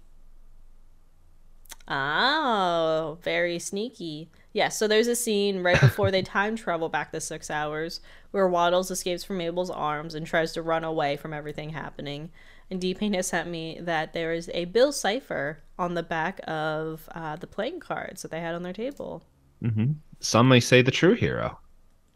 Oh, 1.91 3.19
very 3.23 3.59
sneaky. 3.59 4.31
Yeah, 4.53 4.69
so 4.69 4.87
there's 4.87 5.07
a 5.09 5.17
scene 5.17 5.63
right 5.63 5.81
before 5.81 6.11
they 6.11 6.23
time 6.39 6.55
travel 6.57 6.89
back 6.89 7.13
the 7.13 7.21
six 7.21 7.51
hours 7.51 8.01
where 8.31 8.47
Waddles 8.47 8.91
escapes 8.91 9.25
from 9.25 9.39
Mabel's 9.39 9.71
arms 9.71 10.15
and 10.15 10.27
tries 10.27 10.53
to 10.53 10.63
run 10.63 10.85
away 10.85 11.17
from 11.17 11.33
everything 11.33 11.71
happening. 11.71 12.31
And 12.71 12.79
D-Pain 12.79 13.15
has 13.15 13.29
sent 13.29 13.49
me 13.49 13.79
that 13.81 14.13
there 14.13 14.35
is 14.35 14.51
a 14.53 14.67
Bill 14.67 14.93
Cipher 14.93 15.63
on 15.79 15.95
the 15.95 16.03
back 16.03 16.41
of 16.47 17.09
uh, 17.15 17.37
the 17.37 17.47
playing 17.47 17.81
cards 17.81 18.21
that 18.21 18.31
they 18.31 18.41
had 18.41 18.55
on 18.55 18.63
their 18.63 18.75
table. 18.75 19.23
hmm 19.63 19.93
Some 20.21 20.49
may 20.49 20.61
say 20.61 20.83
the 20.83 20.91
true 20.91 21.15
hero. 21.15 21.59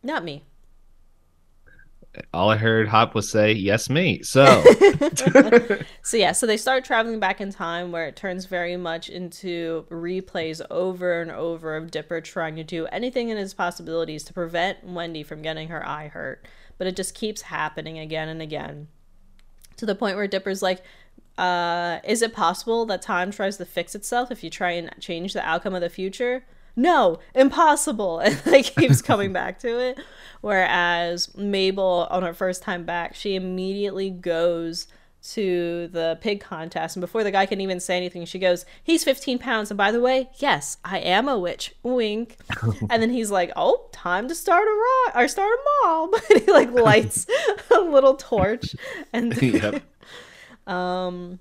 Not 0.03 0.23
me. 0.25 0.45
All 2.35 2.51
I 2.51 2.57
heard 2.57 2.89
Hop 2.89 3.15
was 3.15 3.31
say, 3.31 3.53
"Yes, 3.53 3.89
me." 3.89 4.23
So 4.23 4.45
So 6.03 6.17
yeah, 6.17 6.33
so 6.33 6.47
they 6.47 6.59
start 6.59 6.85
traveling 6.85 7.21
back 7.21 7.41
in 7.41 7.51
time 7.51 7.91
where 7.91 8.07
it 8.07 8.17
turns 8.17 8.45
very 8.45 8.77
much 8.77 9.09
into 9.09 9.87
replays 9.91 10.61
over 10.71 11.23
and 11.23 11.31
over 11.31 11.75
of 11.75 11.91
Dipper 11.91 12.21
trying 12.21 12.57
to 12.57 12.65
do 12.65 12.87
anything 12.87 13.31
in 13.31 13.39
his 13.39 13.55
possibilities 13.55 14.25
to 14.25 14.35
prevent 14.35 14.85
Wendy 14.85 15.23
from 15.23 15.41
getting 15.41 15.69
her 15.69 15.87
eye 15.87 16.09
hurt. 16.09 16.47
But 16.77 16.87
it 16.87 16.97
just 16.97 17.15
keeps 17.15 17.43
happening 17.43 17.99
again 17.99 18.29
and 18.29 18.43
again. 18.43 18.89
To 19.79 19.87
the 19.87 19.95
point 19.95 20.17
where 20.17 20.29
Dipper's 20.29 20.63
like, 20.63 20.83
uh, 21.39 22.01
is 22.05 22.21
it 22.21 22.35
possible 22.35 22.85
that 22.87 23.01
time 23.01 23.31
tries 23.31 23.57
to 23.57 23.65
fix 23.65 23.95
itself 23.95 24.31
if 24.31 24.45
you 24.45 24.51
try 24.51 24.73
and 24.73 24.91
change 25.01 25.33
the 25.33 25.47
outcome 25.47 25.75
of 25.75 25.81
the 25.81 25.89
future? 25.89 26.45
No, 26.77 27.19
impossible. 27.35 28.19
And 28.25 28.41
like 28.47 28.75
keeps 28.75 29.03
coming 29.11 29.33
back 29.33 29.59
to 29.61 29.79
it. 29.79 29.99
Whereas 30.41 31.35
Mabel, 31.37 32.07
on 32.11 32.23
her 32.23 32.35
first 32.35 32.63
time 32.63 32.85
back, 32.85 33.15
she 33.15 33.35
immediately 33.37 34.11
goes 34.11 34.89
to 35.31 35.87
the 35.89 36.19
pig 36.21 36.41
contest. 36.41 36.97
And 36.97 37.01
before 37.01 37.23
the 37.23 37.31
guy 37.31 37.47
can 37.47 37.61
even 37.61 37.79
say 37.79 37.97
anything, 37.97 38.25
she 38.25 38.39
goes, 38.41 38.65
He's 38.83 39.05
15 39.05 39.39
pounds. 39.39 39.71
And 39.71 39.79
by 39.79 39.93
the 39.93 40.01
way, 40.01 40.31
yes, 40.39 40.79
I 40.85 40.99
am 40.99 41.29
a 41.29 41.39
witch. 41.39 41.75
Wink. 41.83 42.39
and 42.91 43.03
then 43.03 43.11
he's 43.11 43.31
like, 43.31 43.53
Oh, 43.55 43.89
time 43.93 44.27
to 44.29 44.35
start 44.35 44.67
a 44.67 44.71
ro- 45.15 45.23
or 45.23 45.29
start 45.29 45.51
a 45.53 45.87
mob. 45.87 46.15
and 46.31 46.41
he 46.43 46.51
like 46.53 46.73
lights 46.73 47.27
a 47.71 47.81
little 47.81 48.15
torch. 48.15 48.75
And 49.13 49.41
yep. 49.41 49.83
Um, 50.67 51.39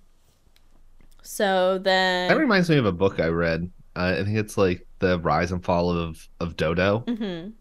so 1.23 1.77
then. 1.79 2.27
that 2.29 2.37
reminds 2.37 2.69
me 2.69 2.77
of 2.77 2.85
a 2.85 2.91
book 2.91 3.19
I 3.19 3.27
read. 3.27 3.71
Uh, 3.95 4.15
I 4.19 4.23
think 4.23 4.37
it's 4.37 4.57
like 4.57 4.87
the 4.99 5.19
rise 5.19 5.51
and 5.51 5.63
fall 5.63 5.89
of 5.91 6.27
of 6.39 6.55
Dodo, 6.55 7.03
Mhm. 7.07 7.53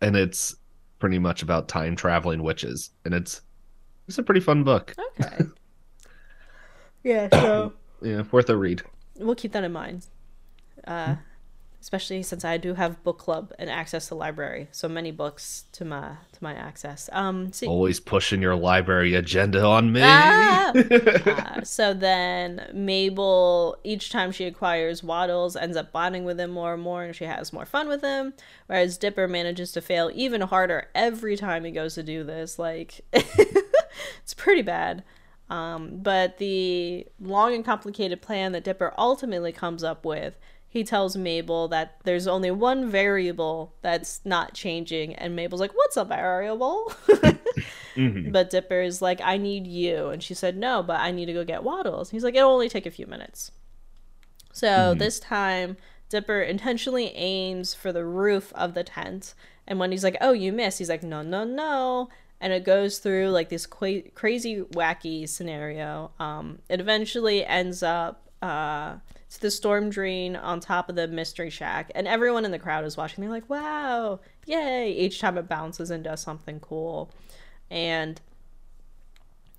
and 0.00 0.16
it's 0.16 0.56
pretty 0.98 1.18
much 1.18 1.42
about 1.42 1.68
time 1.68 1.96
traveling 1.96 2.42
witches, 2.42 2.90
and 3.04 3.12
it's 3.14 3.42
it's 4.08 4.18
a 4.18 4.22
pretty 4.22 4.40
fun 4.40 4.62
book. 4.64 4.94
Okay. 5.20 5.44
yeah, 7.04 7.28
so 7.32 7.72
Yeah, 8.00 8.22
worth 8.30 8.48
a 8.50 8.56
read. 8.56 8.82
we'll 9.18 9.34
keep 9.34 9.52
that 9.52 9.64
in 9.64 9.72
mind. 9.72 10.06
Uh, 10.86 11.16
especially 11.82 12.22
since 12.22 12.44
I 12.44 12.58
do 12.58 12.74
have 12.74 13.02
book 13.02 13.18
club 13.18 13.52
and 13.58 13.68
access 13.68 14.06
to 14.06 14.14
library, 14.14 14.68
so 14.70 14.88
many 14.88 15.10
books 15.10 15.64
to 15.72 15.84
my 15.84 16.12
to 16.30 16.38
my 16.40 16.54
access. 16.54 17.10
Um, 17.12 17.52
so, 17.52 17.66
Always 17.66 17.98
pushing 17.98 18.40
your 18.40 18.54
library 18.54 19.14
agenda 19.16 19.64
on 19.66 19.92
me. 19.92 20.00
Ah! 20.04 20.70
uh, 21.26 21.62
so 21.62 21.92
then 21.92 22.70
Mabel, 22.72 23.76
each 23.82 24.10
time 24.10 24.30
she 24.30 24.44
acquires 24.44 25.02
Waddles, 25.02 25.56
ends 25.56 25.76
up 25.76 25.90
bonding 25.90 26.24
with 26.24 26.38
him 26.38 26.52
more 26.52 26.74
and 26.74 26.82
more, 26.82 27.02
and 27.02 27.16
she 27.16 27.24
has 27.24 27.52
more 27.52 27.66
fun 27.66 27.88
with 27.88 28.00
him. 28.00 28.32
Whereas 28.68 28.96
Dipper 28.96 29.26
manages 29.26 29.72
to 29.72 29.80
fail 29.80 30.08
even 30.14 30.42
harder 30.42 30.86
every 30.94 31.36
time 31.36 31.64
he 31.64 31.72
goes 31.72 31.96
to 31.96 32.04
do 32.04 32.22
this. 32.22 32.60
Like, 32.60 33.00
it's 33.12 34.34
pretty 34.36 34.62
bad. 34.62 35.02
Um, 35.50 35.98
but 36.00 36.38
the 36.38 37.06
long 37.20 37.54
and 37.54 37.64
complicated 37.64 38.22
plan 38.22 38.52
that 38.52 38.64
Dipper 38.64 38.94
ultimately 38.96 39.52
comes 39.52 39.82
up 39.82 40.04
with, 40.06 40.38
he 40.72 40.84
tells 40.84 41.16
Mabel 41.18 41.68
that 41.68 41.98
there's 42.04 42.26
only 42.26 42.50
one 42.50 42.90
variable 42.90 43.74
that's 43.82 44.22
not 44.24 44.54
changing, 44.54 45.14
and 45.16 45.36
Mabel's 45.36 45.60
like, 45.60 45.74
"What's 45.74 45.98
a 45.98 46.04
variable?" 46.04 46.90
Mhm. 47.94 48.32
But 48.32 48.48
Dipper 48.48 48.80
is 48.80 49.02
like, 49.02 49.20
I 49.22 49.36
need 49.36 49.66
you. 49.66 50.08
And 50.08 50.22
she 50.22 50.32
said, 50.32 50.56
No, 50.56 50.82
but 50.82 50.98
I 51.00 51.10
need 51.10 51.26
to 51.26 51.34
go 51.34 51.44
get 51.44 51.62
Waddles. 51.62 52.08
He's 52.08 52.24
like, 52.24 52.34
It'll 52.34 52.50
only 52.50 52.70
take 52.70 52.86
a 52.86 52.90
few 52.90 53.06
minutes. 53.06 53.50
So 54.52 54.94
this 54.94 55.20
time, 55.20 55.76
Dipper 56.08 56.40
intentionally 56.40 57.08
aims 57.14 57.74
for 57.74 57.92
the 57.92 58.04
roof 58.06 58.50
of 58.54 58.72
the 58.72 58.82
tent. 58.82 59.34
And 59.66 59.78
when 59.78 59.92
he's 59.92 60.04
like, 60.04 60.16
Oh, 60.22 60.32
you 60.32 60.52
missed, 60.52 60.78
he's 60.78 60.88
like, 60.88 61.02
No, 61.02 61.20
no, 61.20 61.44
no. 61.44 62.08
And 62.40 62.52
it 62.54 62.64
goes 62.64 62.98
through 62.98 63.28
like 63.28 63.50
this 63.50 63.66
qua- 63.66 64.08
crazy, 64.14 64.62
wacky 64.62 65.28
scenario. 65.28 66.12
Um, 66.18 66.60
it 66.70 66.80
eventually 66.80 67.44
ends 67.44 67.82
up. 67.82 68.30
Uh, 68.40 68.96
to 69.32 69.40
the 69.40 69.50
storm 69.50 69.90
drain 69.90 70.36
on 70.36 70.60
top 70.60 70.88
of 70.88 70.96
the 70.96 71.08
mystery 71.08 71.50
shack, 71.50 71.90
and 71.94 72.06
everyone 72.06 72.44
in 72.44 72.50
the 72.50 72.58
crowd 72.58 72.84
is 72.84 72.96
watching. 72.96 73.22
They're 73.22 73.30
like, 73.30 73.48
"Wow, 73.50 74.20
yay!" 74.46 74.92
Each 74.92 75.20
time 75.20 75.38
it 75.38 75.48
bounces 75.48 75.90
and 75.90 76.04
does 76.04 76.20
something 76.20 76.60
cool 76.60 77.10
and 77.72 78.20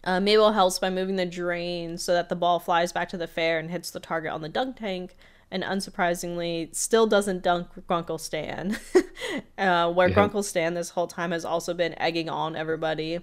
uh, 0.03 0.19
Mabel 0.19 0.51
helps 0.51 0.79
by 0.79 0.89
moving 0.89 1.15
the 1.15 1.25
drain 1.25 1.97
so 1.97 2.13
that 2.13 2.29
the 2.29 2.35
ball 2.35 2.59
flies 2.59 2.91
back 2.91 3.09
to 3.09 3.17
the 3.17 3.27
fair 3.27 3.57
and 3.57 3.71
hits 3.71 3.89
the 3.89 3.99
target 3.99 4.31
on 4.31 4.41
the 4.41 4.49
dunk 4.49 4.77
tank. 4.77 5.15
And 5.49 5.63
unsurprisingly, 5.63 6.73
still 6.75 7.05
doesn't 7.05 7.43
dunk 7.43 7.67
Grunkle 7.87 8.19
Stan. 8.19 8.77
uh, 9.57 9.91
where 9.93 10.09
Yeah. 10.09 10.15
Grunkle 10.15 10.43
Stan 10.43 10.73
this 10.73 10.89
whole 10.89 11.07
time 11.07 11.31
has 11.31 11.45
also 11.45 11.73
been 11.73 11.99
egging 11.99 12.27
on 12.27 12.55
everybody. 12.55 13.19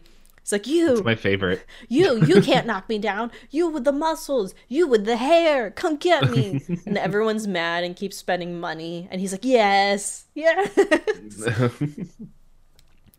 It's 0.50 0.66
like 0.66 0.66
you, 0.66 0.94
It's 0.94 1.04
my 1.04 1.14
favorite. 1.14 1.64
you, 1.88 2.26
you 2.26 2.42
can't 2.42 2.66
knock 2.66 2.88
me 2.88 2.98
down. 2.98 3.30
You 3.50 3.68
with 3.68 3.84
the 3.84 3.92
muscles, 3.92 4.52
you 4.66 4.88
with 4.88 5.04
the 5.04 5.16
hair, 5.16 5.70
come 5.70 5.94
get 5.94 6.28
me. 6.28 6.60
and 6.86 6.98
everyone's 6.98 7.46
mad 7.46 7.84
and 7.84 7.94
keeps 7.94 8.16
spending 8.16 8.58
money. 8.58 9.06
And 9.12 9.20
he's 9.20 9.30
like, 9.30 9.44
yes, 9.44 10.26
yes. 10.34 10.76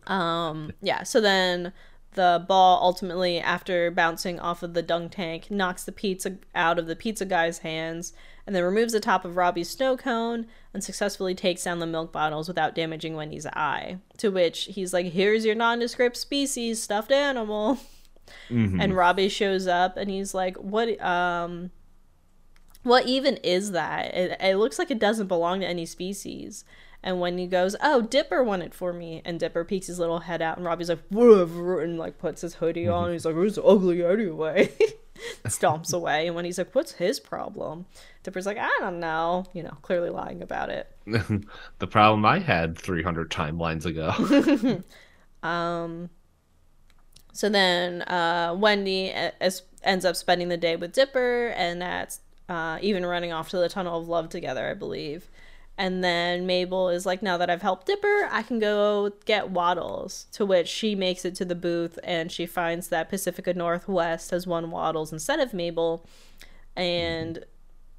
Um, 0.04 0.72
yeah, 0.82 1.04
so 1.04 1.20
then 1.20 1.72
the 2.14 2.44
ball 2.48 2.80
ultimately, 2.82 3.38
after 3.38 3.88
bouncing 3.92 4.40
off 4.40 4.64
of 4.64 4.74
the 4.74 4.82
dunk 4.82 5.12
tank, 5.12 5.48
knocks 5.48 5.84
the 5.84 5.92
pizza 5.92 6.38
out 6.56 6.80
of 6.80 6.88
the 6.88 6.96
pizza 6.96 7.24
guy's 7.24 7.58
hands 7.58 8.12
and 8.46 8.54
then 8.56 8.62
removes 8.64 8.92
the 8.92 9.00
top 9.00 9.24
of 9.24 9.36
Robbie's 9.36 9.70
snow 9.70 9.96
cone 9.96 10.46
and 10.74 10.82
successfully 10.82 11.34
takes 11.34 11.64
down 11.64 11.78
the 11.78 11.86
milk 11.86 12.12
bottles 12.12 12.48
without 12.48 12.74
damaging 12.74 13.14
Wendy's 13.14 13.46
eye. 13.46 13.98
To 14.18 14.30
which 14.30 14.64
he's 14.64 14.92
like, 14.92 15.06
Here's 15.06 15.44
your 15.44 15.54
nondescript 15.54 16.16
species 16.16 16.82
stuffed 16.82 17.12
animal. 17.12 17.78
Mhm. 18.48 18.82
And 18.82 18.96
Robbie 18.96 19.28
shows 19.28 19.66
up 19.66 19.96
and 19.96 20.08
he's 20.10 20.32
like, 20.34 20.56
What, 20.56 21.00
um, 21.04 21.70
what 22.82 23.06
even 23.06 23.36
is 23.38 23.72
that? 23.72 24.14
It, 24.14 24.36
it 24.40 24.56
looks 24.56 24.78
like 24.78 24.90
it 24.90 24.98
doesn't 24.98 25.28
belong 25.28 25.60
to 25.60 25.66
any 25.66 25.86
species. 25.86 26.64
And 27.04 27.20
when 27.20 27.36
he 27.36 27.46
goes, 27.48 27.74
oh, 27.82 28.00
Dipper 28.02 28.44
won 28.44 28.62
it 28.62 28.72
for 28.74 28.92
me, 28.92 29.22
and 29.24 29.40
Dipper 29.40 29.64
peeks 29.64 29.88
his 29.88 29.98
little 29.98 30.20
head 30.20 30.40
out, 30.40 30.56
and 30.56 30.64
Robbie's 30.64 30.88
like, 30.88 31.02
whatever, 31.08 31.80
and 31.80 31.98
like 31.98 32.18
puts 32.18 32.42
his 32.42 32.54
hoodie 32.54 32.86
on. 32.86 33.06
And 33.06 33.12
he's 33.12 33.24
like, 33.24 33.34
it's 33.36 33.58
ugly 33.58 34.04
anyway. 34.04 34.70
Stomps 35.44 35.92
away, 35.92 36.26
and 36.28 36.36
when 36.36 36.44
he's 36.44 36.58
like, 36.58 36.72
what's 36.74 36.92
his 36.92 37.18
problem? 37.18 37.86
Dipper's 38.22 38.46
like, 38.46 38.58
I 38.58 38.70
don't 38.80 39.00
know. 39.00 39.44
You 39.52 39.64
know, 39.64 39.76
clearly 39.82 40.10
lying 40.10 40.40
about 40.42 40.70
it. 40.70 40.88
the 41.78 41.86
problem 41.86 42.24
I 42.24 42.38
had 42.38 42.78
300 42.78 43.30
timelines 43.30 43.84
ago. 43.84 44.82
Um. 45.42 46.08
So 47.32 47.48
then 47.48 48.02
uh, 48.02 48.54
Wendy 48.56 49.06
e- 49.06 49.30
es- 49.40 49.62
ends 49.82 50.04
up 50.04 50.14
spending 50.16 50.48
the 50.48 50.56
day 50.56 50.76
with 50.76 50.92
Dipper, 50.92 51.48
and 51.56 51.82
that's 51.82 52.20
uh, 52.48 52.78
even 52.80 53.04
running 53.04 53.32
off 53.32 53.48
to 53.48 53.56
the 53.58 53.68
Tunnel 53.68 53.98
of 53.98 54.08
Love 54.08 54.28
together, 54.28 54.68
I 54.68 54.74
believe. 54.74 55.28
And 55.78 56.04
then 56.04 56.46
Mabel 56.46 56.90
is 56.90 57.06
like, 57.06 57.22
now 57.22 57.38
that 57.38 57.48
I've 57.48 57.62
helped 57.62 57.86
Dipper, 57.86 58.28
I 58.30 58.42
can 58.42 58.58
go 58.58 59.12
get 59.24 59.50
Waddles. 59.50 60.26
To 60.32 60.44
which 60.44 60.68
she 60.68 60.94
makes 60.94 61.24
it 61.24 61.34
to 61.36 61.44
the 61.44 61.54
booth 61.54 61.98
and 62.04 62.30
she 62.30 62.46
finds 62.46 62.88
that 62.88 63.08
Pacifica 63.08 63.54
Northwest 63.54 64.30
has 64.30 64.46
won 64.46 64.70
Waddles 64.70 65.12
instead 65.12 65.40
of 65.40 65.54
Mabel. 65.54 66.06
And 66.76 67.44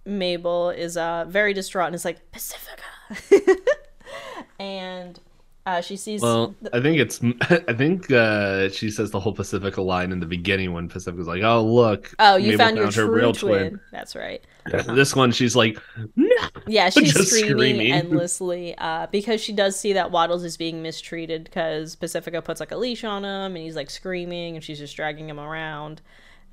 Mabel 0.05 0.69
is 0.69 0.97
uh, 0.97 1.25
very 1.27 1.53
distraught 1.53 1.87
and 1.87 1.95
is 1.95 2.05
like, 2.05 2.31
Pacifica. 2.31 2.83
and 4.59 5.19
Uh, 5.65 5.79
she 5.79 5.95
sees. 5.95 6.21
Well, 6.21 6.53
I 6.73 6.81
think 6.81 6.99
it's. 6.99 7.21
I 7.69 7.73
think 7.73 8.11
uh, 8.11 8.69
she 8.69 8.91
says 8.91 9.11
the 9.11 9.19
whole 9.19 9.31
Pacifica 9.31 9.81
line 9.81 10.11
in 10.11 10.19
the 10.19 10.25
beginning 10.25 10.73
when 10.73 10.89
Pacifica's 10.89 11.27
like, 11.27 11.41
"Oh 11.41 11.63
look, 11.63 12.13
oh, 12.19 12.35
you 12.35 12.57
found 12.57 12.75
your 12.75 12.91
true 12.91 13.31
twin. 13.31 13.79
That's 13.91 14.13
right. 14.13 14.43
this 14.65 15.15
one, 15.15 15.31
she's 15.31 15.55
like, 15.55 15.77
no! 16.15 16.35
yeah, 16.67 16.89
she's 16.89 17.13
screaming, 17.13 17.51
screaming, 17.51 17.91
endlessly 17.93 18.75
uh, 18.77 19.07
because 19.07 19.41
she 19.41 19.53
does 19.53 19.79
see 19.79 19.93
that 19.93 20.11
Waddles 20.11 20.43
is 20.43 20.57
being 20.57 20.81
mistreated 20.81 21.45
because 21.45 21.95
Pacifica 21.95 22.41
puts 22.41 22.59
like 22.59 22.71
a 22.71 22.77
leash 22.77 23.03
on 23.03 23.23
him 23.23 23.55
and 23.55 23.57
he's 23.57 23.75
like 23.75 23.89
screaming 23.89 24.55
and 24.55 24.63
she's 24.63 24.79
just 24.79 24.95
dragging 24.95 25.29
him 25.29 25.39
around, 25.39 26.01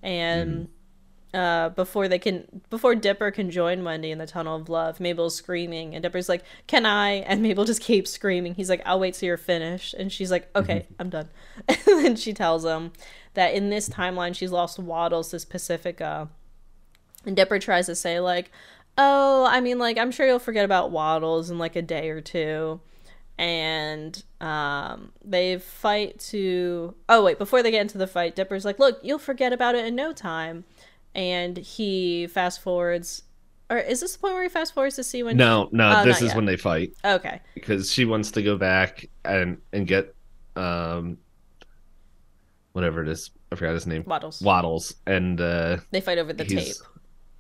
and. 0.03 0.67
Mm 0.67 0.69
uh, 1.33 1.69
before 1.71 2.09
they 2.09 2.19
can 2.19 2.63
before 2.71 2.95
Dipper 2.95 3.31
can 3.31 3.51
join 3.51 3.85
Wendy 3.85 4.11
in 4.11 4.19
the 4.19 4.27
tunnel 4.27 4.57
of 4.57 4.69
love, 4.69 4.99
Mabel's 4.99 5.37
screaming 5.37 5.95
and 5.95 6.03
Dipper's 6.03 6.29
like, 6.29 6.43
"Can 6.67 6.85
I?" 6.87 7.19
And 7.19 7.43
Mabel 7.43 7.65
just 7.65 7.81
keeps 7.81 8.11
screaming. 8.11 8.55
He's 8.55 8.69
like, 8.69 8.83
"I'll 8.85 8.99
wait 8.99 9.15
till 9.15 9.29
you're 9.29 9.37
finished." 9.37 9.95
And 9.95 10.11
she's 10.13 10.31
like, 10.31 10.49
"Okay, 10.57 10.81
mm-hmm. 10.81 10.95
I'm 10.99 11.11
done." 11.11 11.29
and 11.69 11.79
then 11.87 12.17
she 12.17 12.33
tells 12.33 12.65
him 12.65 12.93
that 13.35 13.55
in 13.55 13.71
this 13.71 13.89
timeline 13.89 14.35
she's 14.35 14.51
lost 14.51 14.79
Waddles 14.79 15.31
to 15.31 15.47
Pacifica. 15.47 16.29
And 17.25 17.37
Dipper 17.37 17.59
tries 17.59 17.87
to 17.87 17.95
say 17.95 18.19
like, 18.19 18.51
"Oh, 18.99 19.47
I 19.49 19.61
mean 19.61 19.79
like 19.79 19.99
I'm 19.99 20.11
sure 20.11 20.27
you'll 20.27 20.39
forget 20.41 20.65
about 20.65 20.91
Waddles 20.91 21.51
in 21.51 21.59
like 21.59 21.77
a 21.77 21.83
day 21.83 22.11
or 22.11 22.21
two 22.21 22.81
and 23.41 24.23
um, 24.43 25.13
they 25.25 25.57
fight 25.57 26.19
to 26.19 26.95
oh 27.09 27.25
wait 27.25 27.39
before 27.39 27.63
they 27.63 27.71
get 27.71 27.81
into 27.81 27.97
the 27.97 28.07
fight 28.07 28.37
dipper's 28.37 28.67
like 28.67 28.79
look 28.79 28.99
you'll 29.03 29.19
forget 29.19 29.51
about 29.51 29.75
it 29.75 29.87
in 29.87 29.95
no 29.95 30.13
time 30.13 30.63
and 31.15 31.57
he 31.57 32.27
fast 32.29 32.61
forwards 32.61 33.23
or 33.71 33.79
is 33.79 34.01
this 34.01 34.15
the 34.15 34.19
point 34.19 34.35
where 34.35 34.43
he 34.43 34.49
fast 34.49 34.75
forwards 34.75 34.97
to 34.97 35.05
see 35.05 35.23
when 35.23 35.37
no 35.37 35.69
no 35.73 36.01
oh, 36.01 36.05
this 36.05 36.21
is 36.21 36.29
yet. 36.29 36.37
when 36.37 36.45
they 36.45 36.57
fight. 36.57 36.93
Okay. 37.05 37.41
Because 37.55 37.91
she 37.91 38.05
wants 38.05 38.33
to 38.33 38.43
go 38.43 38.57
back 38.57 39.09
and 39.25 39.59
and 39.73 39.87
get 39.87 40.15
um 40.57 41.19
whatever 42.73 43.03
it 43.03 43.09
is 43.09 43.31
i 43.53 43.57
forgot 43.57 43.75
his 43.75 43.87
name. 43.87 44.03
Waddles. 44.07 44.43
Waddles. 44.43 44.95
And 45.07 45.41
uh 45.41 45.79
they 45.93 46.01
fight 46.01 46.19
over 46.19 46.33
the 46.33 46.45
tape. 46.45 46.75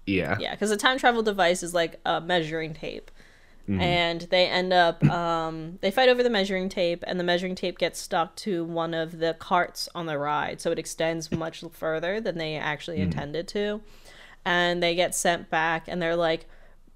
Yeah. 0.07 0.37
Yeah 0.39 0.53
because 0.55 0.71
the 0.71 0.77
time 0.77 0.99
travel 0.99 1.23
device 1.23 1.63
is 1.63 1.75
like 1.75 2.01
a 2.07 2.21
measuring 2.21 2.75
tape 2.75 3.11
Mm-hmm. 3.71 3.81
And 3.81 4.21
they 4.23 4.47
end 4.47 4.73
up, 4.73 5.05
um, 5.05 5.79
they 5.81 5.93
fight 5.93 6.09
over 6.09 6.25
the 6.25 6.31
measuring 6.31 6.69
tape, 6.69 7.05
and 7.07 7.21
the 7.21 7.25
measuring 7.25 7.55
tape 7.55 7.79
gets 7.79 8.01
stuck 8.01 8.35
to 8.37 8.65
one 8.65 8.95
of 8.95 9.19
the 9.19 9.35
carts 9.35 9.89
on 9.95 10.07
the 10.07 10.19
ride. 10.19 10.61
So 10.61 10.73
it 10.73 10.79
extends 10.79 11.31
much 11.31 11.63
further 11.73 12.21
than 12.21 12.37
they 12.37 12.57
actually 12.57 12.97
mm-hmm. 12.97 13.13
intended 13.13 13.47
to. 13.49 13.81
And 14.45 14.83
they 14.83 14.97
get 14.97 15.15
sent 15.15 15.51
back, 15.51 15.85
and 15.87 16.03
they're 16.03 16.17
like, 16.17 16.47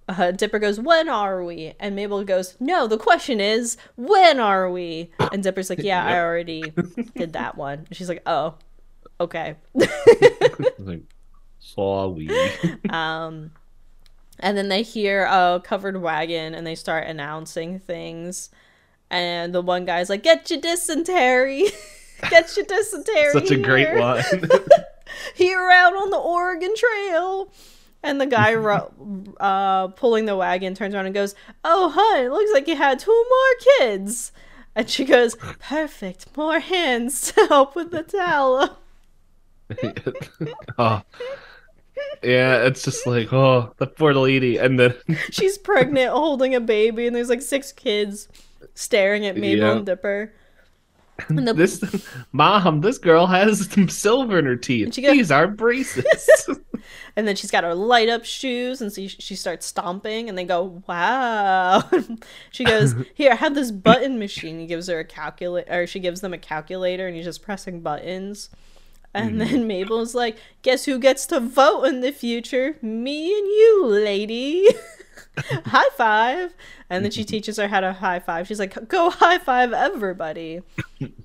uh, 0.09 0.33
Dipper 0.33 0.59
goes, 0.59 0.81
When 0.81 1.09
are 1.09 1.45
we? 1.45 1.75
And 1.79 1.95
Mabel 1.95 2.25
goes, 2.25 2.57
No, 2.59 2.89
the 2.89 2.99
question 2.99 3.41
is, 3.41 3.77
When 3.97 4.41
are 4.41 4.69
we? 4.69 5.13
And 5.33 5.43
Dipper's 5.43 5.71
like, 5.71 5.79
Yeah, 5.79 6.05
yep. 6.05 6.13
I 6.13 6.21
already 6.21 6.73
did 7.17 7.35
that 7.35 7.57
one. 7.57 7.87
And 7.89 7.97
she's 7.97 8.09
like, 8.09 8.23
Oh, 8.27 8.55
okay. 9.21 9.57
like, 10.79 11.03
saw 11.61 12.09
we. 12.09 12.29
um, 12.91 13.53
and 14.41 14.57
then 14.57 14.69
they 14.69 14.83
hear 14.83 15.25
a 15.25 15.61
covered 15.63 16.01
wagon 16.01 16.55
and 16.55 16.67
they 16.67 16.75
start 16.75 17.07
announcing 17.07 17.79
things. 17.79 18.51
And 19.11 19.55
the 19.55 19.63
one 19.63 19.85
guy's 19.85 20.11
like, 20.11 20.23
Get 20.23 20.51
your 20.51 20.61
dysentery. 20.61 21.67
Get 22.31 22.57
your 22.57 22.67
dysentery. 22.67 23.33
Such 23.33 23.51
a 23.51 23.57
great 23.57 23.95
line. 23.97 24.25
here 25.35 25.71
out 25.71 25.95
on 26.03 26.11
the 26.11 26.17
Oregon 26.19 26.75
Trail. 26.77 27.53
And 28.03 28.21
the 28.21 28.27
guy 28.27 28.55
uh, 28.55 29.89
pulling 29.89 30.27
the 30.27 30.37
wagon 30.37 30.75
turns 30.75 30.95
around 30.95 31.07
and 31.07 31.15
goes, 31.15 31.35
Oh, 31.65 31.89
hun, 31.89 32.27
it 32.27 32.31
looks 32.31 32.53
like 32.53 32.69
you 32.69 32.77
had 32.77 32.99
two 32.99 33.25
more 33.31 33.79
kids. 33.79 34.31
And 34.75 34.91
she 34.91 35.05
goes, 35.05 35.37
Perfect. 35.37 36.37
More 36.37 36.61
hands 36.61 37.33
to 37.33 37.47
help 37.47 37.75
with 37.75 37.93
the 37.93 38.03
towel. 38.03 38.79
oh, 40.79 41.03
yeah, 42.23 42.65
it's 42.65 42.83
just 42.83 43.07
like, 43.07 43.33
oh, 43.33 43.73
the 43.79 43.87
poor 43.87 44.15
lady. 44.15 44.57
And 44.57 44.79
then 44.79 44.95
she's 45.31 45.59
pregnant, 45.59 46.11
holding 46.11 46.55
a 46.55 46.61
baby, 46.61 47.07
and 47.07 47.15
there's 47.15 47.29
like 47.29 47.43
six 47.43 47.73
kids 47.73 48.29
staring 48.75 49.27
at 49.27 49.37
Mabel 49.37 49.67
yeah. 49.67 49.77
and 49.77 49.87
Dipper. 49.87 50.33
And 51.29 51.47
the... 51.47 51.55
This 51.55 52.09
mom, 52.33 52.81
this 52.81 52.99
girl 52.99 53.27
has 53.27 53.71
some 53.71 53.89
silver 53.89 54.39
in 54.39 54.47
her 54.47 54.57
teeth. 54.57 54.97
Goes... 54.97 55.13
These 55.13 55.31
are 55.31 55.47
braces. 55.47 56.49
and 57.17 57.29
then 57.29 57.37
she's 57.37 57.51
got 57.51 57.65
her 57.65 57.75
light 57.75 58.09
up 58.09 58.25
shoes, 58.25 58.81
and 58.81 58.93
so 58.93 59.07
she 59.07 59.37
starts 59.37 59.67
stomping, 59.67 60.29
and 60.29 60.37
they 60.37 60.45
go, 60.45 60.83
"Wow!" 60.89 61.89
she 62.51 62.65
goes, 62.65 62.95
"Here, 63.15 63.33
I 63.33 63.37
have 63.37 63.55
this 63.55 63.71
button 63.71 64.19
machine." 64.19 64.59
He 64.59 64.67
gives 64.67 64.89
her 64.89 64.99
a 64.99 65.05
calculator, 65.05 65.83
or 65.83 65.87
she 65.87 66.01
gives 66.01 66.21
them 66.21 66.35
a 66.35 66.39
calculator, 66.39 67.07
and 67.07 67.15
he's 67.17 67.27
just 67.27 67.43
pressing 67.43 67.81
buttons. 67.81 68.51
And 69.15 69.37
mm. 69.37 69.39
then 69.39 69.67
Mabel's 69.67 70.15
like, 70.15 70.37
Guess 70.63 70.85
who 70.85 70.99
gets 70.99 71.25
to 71.27 71.41
vote 71.41 71.85
in 71.85 72.01
the 72.01 72.11
future? 72.11 72.77
Me 72.83 73.39
and 73.39 73.47
you, 73.47 73.87
lady. 73.87 74.69
high 75.67 75.89
five. 75.97 76.55
And 76.91 77.05
then 77.05 77.13
she 77.13 77.25
teaches 77.25 77.57
her 77.57 77.69
how 77.69 77.81
to 77.81 77.93
high 77.93 78.21
five. 78.21 78.47
She's 78.47 78.59
like, 78.59 78.89
Go 78.89 79.11
high 79.11 79.39
five 79.39 79.73
everybody. 79.73 80.63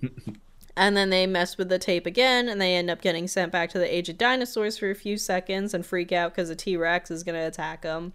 and 0.77 0.95
then 0.95 1.09
they 1.09 1.25
mess 1.25 1.57
with 1.57 1.69
the 1.69 1.79
tape 1.79 2.05
again 2.05 2.47
and 2.47 2.61
they 2.61 2.75
end 2.75 2.89
up 2.89 3.01
getting 3.01 3.27
sent 3.27 3.51
back 3.51 3.69
to 3.71 3.79
the 3.79 3.93
age 3.93 4.07
of 4.07 4.17
dinosaurs 4.17 4.77
for 4.77 4.89
a 4.91 4.95
few 4.95 5.17
seconds 5.17 5.73
and 5.73 5.85
freak 5.85 6.11
out 6.11 6.31
because 6.31 6.49
a 6.49 6.55
T 6.55 6.77
Rex 6.77 7.09
is 7.09 7.23
going 7.23 7.35
to 7.35 7.47
attack 7.47 7.81
them. 7.81 8.13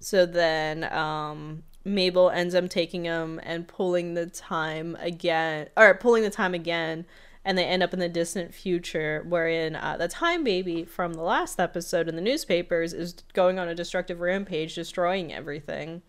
So 0.00 0.26
then 0.26 0.92
um, 0.92 1.62
Mabel 1.84 2.28
ends 2.30 2.56
up 2.56 2.68
taking 2.68 3.04
them 3.04 3.40
and 3.44 3.68
pulling 3.68 4.14
the 4.14 4.26
time 4.26 4.96
again, 5.00 5.68
or 5.76 5.94
pulling 5.94 6.24
the 6.24 6.30
time 6.30 6.54
again 6.54 7.06
and 7.44 7.58
they 7.58 7.64
end 7.64 7.82
up 7.82 7.92
in 7.92 7.98
the 7.98 8.08
distant 8.08 8.54
future 8.54 9.24
wherein 9.28 9.74
uh, 9.74 9.96
the 9.96 10.08
time 10.08 10.44
baby 10.44 10.84
from 10.84 11.14
the 11.14 11.22
last 11.22 11.58
episode 11.58 12.08
in 12.08 12.16
the 12.16 12.22
newspapers 12.22 12.92
is 12.92 13.14
going 13.32 13.58
on 13.58 13.68
a 13.68 13.74
destructive 13.74 14.20
rampage 14.20 14.74
destroying 14.74 15.32
everything. 15.32 16.02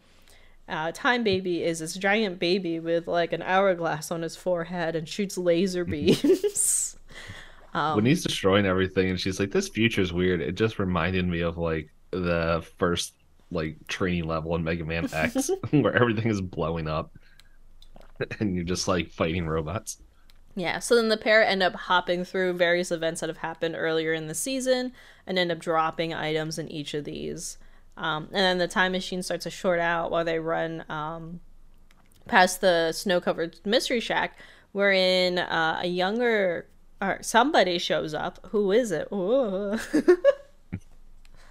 Uh, 0.69 0.91
time 0.93 1.23
baby 1.23 1.63
is 1.63 1.79
this 1.79 1.95
giant 1.95 2.39
baby 2.39 2.79
with 2.79 3.07
like 3.07 3.33
an 3.33 3.41
hourglass 3.41 4.11
on 4.11 4.21
his 4.21 4.35
forehead 4.35 4.95
and 4.95 5.09
shoots 5.09 5.37
laser 5.37 5.85
beams. 5.85 6.97
Um, 7.75 7.95
when 7.95 8.05
he's 8.05 8.21
destroying 8.21 8.67
everything 8.67 9.09
and 9.09 9.19
she's 9.19 9.39
like 9.39 9.49
this 9.49 9.67
future's 9.67 10.13
weird 10.13 10.41
it 10.41 10.51
just 10.51 10.77
reminded 10.77 11.27
me 11.27 11.41
of 11.41 11.57
like 11.57 11.89
the 12.11 12.63
first 12.77 13.15
like 13.49 13.77
training 13.87 14.25
level 14.25 14.55
in 14.55 14.63
mega 14.63 14.85
man 14.85 15.09
x 15.11 15.49
where 15.71 15.95
everything 15.95 16.29
is 16.29 16.39
blowing 16.39 16.87
up 16.87 17.17
and 18.39 18.55
you're 18.55 18.63
just 18.63 18.87
like 18.87 19.09
fighting 19.09 19.47
robots 19.47 20.02
yeah, 20.55 20.79
so 20.79 20.95
then 20.95 21.09
the 21.09 21.17
pair 21.17 21.43
end 21.43 21.63
up 21.63 21.73
hopping 21.73 22.23
through 22.25 22.53
various 22.53 22.91
events 22.91 23.21
that 23.21 23.29
have 23.29 23.37
happened 23.37 23.75
earlier 23.77 24.13
in 24.13 24.27
the 24.27 24.35
season 24.35 24.93
and 25.25 25.39
end 25.39 25.51
up 25.51 25.59
dropping 25.59 26.13
items 26.13 26.59
in 26.59 26.69
each 26.69 26.93
of 26.93 27.05
these. 27.05 27.57
Um, 27.97 28.25
and 28.25 28.41
then 28.41 28.57
the 28.59 28.67
time 28.67 28.91
machine 28.91 29.23
starts 29.23 29.43
to 29.43 29.49
short 29.49 29.79
out 29.79 30.11
while 30.11 30.25
they 30.25 30.39
run 30.39 30.83
um, 30.89 31.39
past 32.27 32.61
the 32.61 32.91
snow 32.91 33.19
covered 33.19 33.59
mystery 33.65 33.99
shack, 33.99 34.37
wherein 34.71 35.39
uh, 35.39 35.79
a 35.81 35.87
younger 35.87 36.67
or 37.01 37.17
somebody 37.21 37.79
shows 37.79 38.13
up. 38.13 38.39
Who 38.51 38.71
is 38.71 38.91
it? 38.91 39.07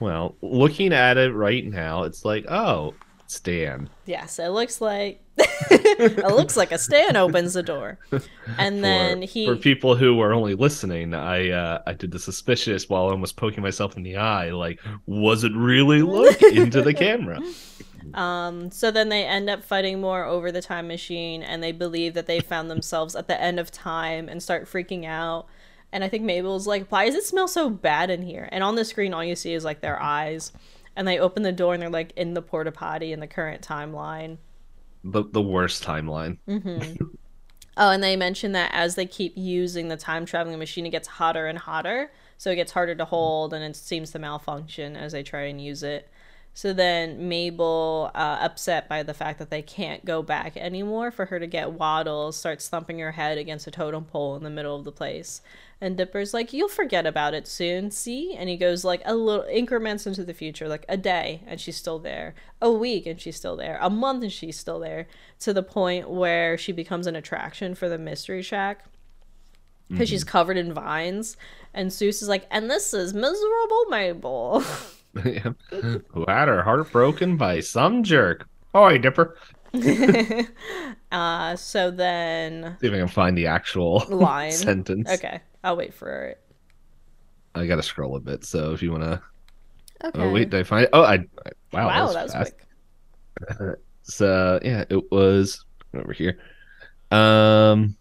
well, 0.00 0.36
looking 0.40 0.92
at 0.92 1.18
it 1.18 1.34
right 1.34 1.64
now, 1.64 2.04
it's 2.04 2.24
like, 2.24 2.44
oh, 2.48 2.94
Stan. 3.32 3.88
Yes, 4.06 4.38
it 4.38 4.48
looks 4.48 4.80
like 4.80 5.22
it 5.38 6.26
looks 6.26 6.56
like 6.56 6.72
a 6.72 6.78
Stan 6.78 7.16
opens 7.16 7.54
the 7.54 7.62
door, 7.62 7.98
and 8.58 8.76
for, 8.76 8.82
then 8.82 9.22
he. 9.22 9.46
For 9.46 9.56
people 9.56 9.96
who 9.96 10.14
were 10.14 10.32
only 10.32 10.54
listening, 10.54 11.14
I 11.14 11.50
uh, 11.50 11.82
I 11.86 11.94
did 11.94 12.10
the 12.10 12.18
suspicious 12.18 12.88
while 12.88 13.08
I 13.08 13.14
was 13.14 13.32
poking 13.32 13.62
myself 13.62 13.96
in 13.96 14.02
the 14.02 14.16
eye. 14.16 14.50
Like, 14.50 14.80
was 15.06 15.44
it 15.44 15.52
really 15.54 16.02
look 16.02 16.40
into 16.42 16.82
the 16.82 16.94
camera? 16.94 17.40
Um, 18.14 18.70
so 18.70 18.90
then 18.90 19.08
they 19.08 19.24
end 19.24 19.48
up 19.48 19.64
fighting 19.64 20.00
more 20.00 20.24
over 20.24 20.50
the 20.50 20.60
time 20.60 20.88
machine, 20.88 21.42
and 21.42 21.62
they 21.62 21.72
believe 21.72 22.14
that 22.14 22.26
they 22.26 22.40
found 22.40 22.70
themselves 22.70 23.14
at 23.14 23.28
the 23.28 23.40
end 23.40 23.60
of 23.60 23.70
time 23.70 24.28
and 24.28 24.42
start 24.42 24.66
freaking 24.66 25.04
out. 25.04 25.46
And 25.92 26.02
I 26.02 26.08
think 26.08 26.24
Mabel's 26.24 26.66
like, 26.66 26.88
"Why 26.88 27.06
does 27.06 27.14
it 27.14 27.24
smell 27.24 27.48
so 27.48 27.70
bad 27.70 28.10
in 28.10 28.22
here?" 28.22 28.48
And 28.50 28.64
on 28.64 28.74
the 28.74 28.84
screen, 28.84 29.14
all 29.14 29.24
you 29.24 29.36
see 29.36 29.54
is 29.54 29.64
like 29.64 29.80
their 29.80 30.02
eyes 30.02 30.52
and 30.96 31.06
they 31.06 31.18
open 31.18 31.42
the 31.42 31.52
door 31.52 31.74
and 31.74 31.82
they're 31.82 31.90
like 31.90 32.12
in 32.16 32.34
the 32.34 32.42
porta 32.42 32.72
potty 32.72 33.12
in 33.12 33.20
the 33.20 33.26
current 33.26 33.62
timeline. 33.62 34.38
The 35.04 35.24
the 35.24 35.42
worst 35.42 35.84
timeline. 35.84 36.38
Mm-hmm. 36.48 37.04
oh, 37.76 37.90
and 37.90 38.02
they 38.02 38.16
mention 38.16 38.52
that 38.52 38.70
as 38.72 38.94
they 38.94 39.06
keep 39.06 39.32
using 39.36 39.88
the 39.88 39.96
time 39.96 40.26
traveling 40.26 40.58
machine, 40.58 40.86
it 40.86 40.90
gets 40.90 41.08
hotter 41.08 41.46
and 41.46 41.58
hotter, 41.58 42.12
so 42.38 42.50
it 42.50 42.56
gets 42.56 42.72
harder 42.72 42.94
to 42.94 43.04
hold, 43.04 43.52
and 43.52 43.64
it 43.64 43.76
seems 43.76 44.10
to 44.12 44.18
malfunction 44.18 44.96
as 44.96 45.12
they 45.12 45.22
try 45.22 45.42
and 45.42 45.60
use 45.60 45.82
it. 45.82 46.08
So 46.54 46.74
then 46.74 47.28
Mabel, 47.28 48.10
uh, 48.14 48.38
upset 48.40 48.86
by 48.86 49.02
the 49.02 49.14
fact 49.14 49.38
that 49.38 49.48
they 49.48 49.62
can't 49.62 50.04
go 50.04 50.22
back 50.22 50.54
anymore 50.56 51.10
for 51.10 51.26
her 51.26 51.40
to 51.40 51.46
get 51.46 51.72
Waddles, 51.72 52.36
starts 52.36 52.68
thumping 52.68 52.98
her 52.98 53.12
head 53.12 53.38
against 53.38 53.66
a 53.66 53.70
totem 53.70 54.04
pole 54.04 54.36
in 54.36 54.42
the 54.42 54.50
middle 54.50 54.76
of 54.76 54.84
the 54.84 54.92
place. 54.92 55.40
And 55.80 55.96
Dipper's 55.96 56.34
like, 56.34 56.52
"You'll 56.52 56.68
forget 56.68 57.06
about 57.06 57.32
it 57.32 57.48
soon, 57.48 57.90
see?" 57.90 58.34
And 58.36 58.50
he 58.50 58.56
goes 58.56 58.84
like 58.84 59.00
a 59.04 59.14
little 59.14 59.46
increments 59.46 60.06
into 60.06 60.24
the 60.24 60.34
future, 60.34 60.68
like 60.68 60.84
a 60.88 60.96
day, 60.96 61.42
and 61.46 61.58
she's 61.58 61.76
still 61.76 61.98
there. 61.98 62.34
A 62.60 62.70
week, 62.70 63.06
and 63.06 63.20
she's 63.20 63.36
still 63.36 63.56
there. 63.56 63.78
A 63.80 63.90
month, 63.90 64.22
and 64.22 64.32
she's 64.32 64.58
still 64.58 64.78
there. 64.78 65.08
To 65.40 65.52
the 65.52 65.62
point 65.62 66.10
where 66.10 66.58
she 66.58 66.70
becomes 66.70 67.06
an 67.06 67.16
attraction 67.16 67.74
for 67.74 67.88
the 67.88 67.98
Mystery 67.98 68.42
Shack 68.42 68.84
because 69.88 70.08
she's 70.08 70.24
covered 70.24 70.56
in 70.56 70.72
vines. 70.72 71.36
And 71.74 71.90
Soos 71.90 72.22
is 72.22 72.28
like, 72.28 72.46
"And 72.50 72.70
this 72.70 72.92
is 72.92 73.14
miserable 73.14 73.86
Mabel." 73.88 74.62
Who 75.22 76.24
had 76.26 76.48
her 76.48 76.62
heart 76.62 76.90
broken 76.90 77.36
by 77.36 77.60
some 77.60 78.02
jerk. 78.02 78.46
Oi, 78.74 78.98
Dipper. 78.98 79.36
uh, 81.12 81.56
so 81.56 81.90
then 81.90 82.76
See 82.80 82.86
if 82.88 82.92
I 82.92 82.98
can 82.98 83.08
find 83.08 83.36
the 83.36 83.46
actual 83.46 84.04
line. 84.08 84.50
sentence. 84.52 85.10
Okay, 85.10 85.40
I'll 85.64 85.76
wait 85.76 85.94
for 85.94 86.26
it. 86.26 86.40
I 87.54 87.66
gotta 87.66 87.82
scroll 87.82 88.16
a 88.16 88.20
bit, 88.20 88.44
so 88.44 88.72
if 88.72 88.82
you 88.82 88.92
wanna 88.92 89.22
Okay. 90.04 90.20
Oh 90.20 90.30
wait, 90.32 90.50
did 90.50 90.60
I 90.60 90.62
find 90.64 90.84
it? 90.84 90.90
Oh 90.92 91.02
I, 91.02 91.14
I 91.14 91.52
wow, 91.72 91.86
wow, 91.86 92.06
that 92.06 92.12
that 92.12 92.24
was, 92.24 92.24
was 92.24 92.32
fast. 92.32 92.54
quick. 92.54 92.66
So 94.02 94.58
yeah, 94.62 94.84
it 94.90 95.10
was 95.10 95.64
over 95.94 96.12
here. 96.12 96.38
Um 97.10 97.96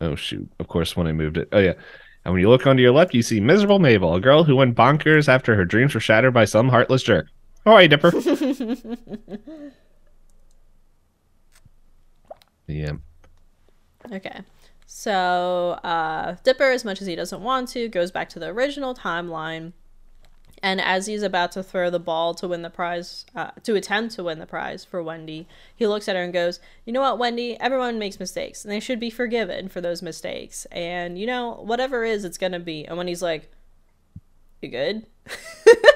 Oh 0.00 0.14
shoot. 0.16 0.50
Of 0.58 0.68
course 0.68 0.96
when 0.96 1.06
I 1.06 1.12
moved 1.12 1.36
it. 1.36 1.48
Oh 1.52 1.58
yeah. 1.58 1.74
And 2.24 2.32
when 2.32 2.40
you 2.40 2.48
look 2.48 2.66
onto 2.66 2.82
your 2.82 2.92
left, 2.92 3.14
you 3.14 3.22
see 3.22 3.40
miserable 3.40 3.78
Mabel, 3.80 4.14
a 4.14 4.20
girl 4.20 4.44
who 4.44 4.56
went 4.56 4.76
bonkers 4.76 5.28
after 5.28 5.56
her 5.56 5.64
dreams 5.64 5.94
were 5.94 6.00
shattered 6.00 6.32
by 6.32 6.44
some 6.44 6.68
heartless 6.68 7.02
jerk. 7.02 7.26
Oh, 7.66 7.76
hey, 7.76 7.88
Dipper. 7.88 8.12
yeah. 12.66 12.92
Okay. 14.12 14.40
So 14.86 15.78
uh, 15.82 16.36
Dipper, 16.44 16.70
as 16.70 16.84
much 16.84 17.00
as 17.00 17.06
he 17.06 17.16
doesn't 17.16 17.40
want 17.42 17.68
to, 17.70 17.88
goes 17.88 18.10
back 18.10 18.28
to 18.30 18.38
the 18.38 18.46
original 18.46 18.94
timeline. 18.94 19.72
And 20.62 20.80
as 20.80 21.06
he's 21.06 21.22
about 21.24 21.50
to 21.52 21.62
throw 21.62 21.90
the 21.90 21.98
ball 21.98 22.34
to 22.34 22.46
win 22.46 22.62
the 22.62 22.70
prize, 22.70 23.26
uh, 23.34 23.50
to 23.64 23.74
attempt 23.74 24.14
to 24.14 24.24
win 24.24 24.38
the 24.38 24.46
prize 24.46 24.84
for 24.84 25.02
Wendy, 25.02 25.48
he 25.74 25.88
looks 25.88 26.08
at 26.08 26.14
her 26.14 26.22
and 26.22 26.32
goes, 26.32 26.60
You 26.84 26.92
know 26.92 27.00
what, 27.00 27.18
Wendy? 27.18 27.58
Everyone 27.58 27.98
makes 27.98 28.20
mistakes, 28.20 28.64
and 28.64 28.72
they 28.72 28.78
should 28.78 29.00
be 29.00 29.10
forgiven 29.10 29.68
for 29.68 29.80
those 29.80 30.02
mistakes. 30.02 30.64
And, 30.66 31.18
you 31.18 31.26
know, 31.26 31.60
whatever 31.64 32.04
is, 32.04 32.24
it's 32.24 32.38
going 32.38 32.52
to 32.52 32.60
be. 32.60 32.84
And 32.84 32.96
when 32.96 33.08
he's 33.08 33.22
like, 33.22 33.50
You 34.60 34.68
good? 34.68 35.06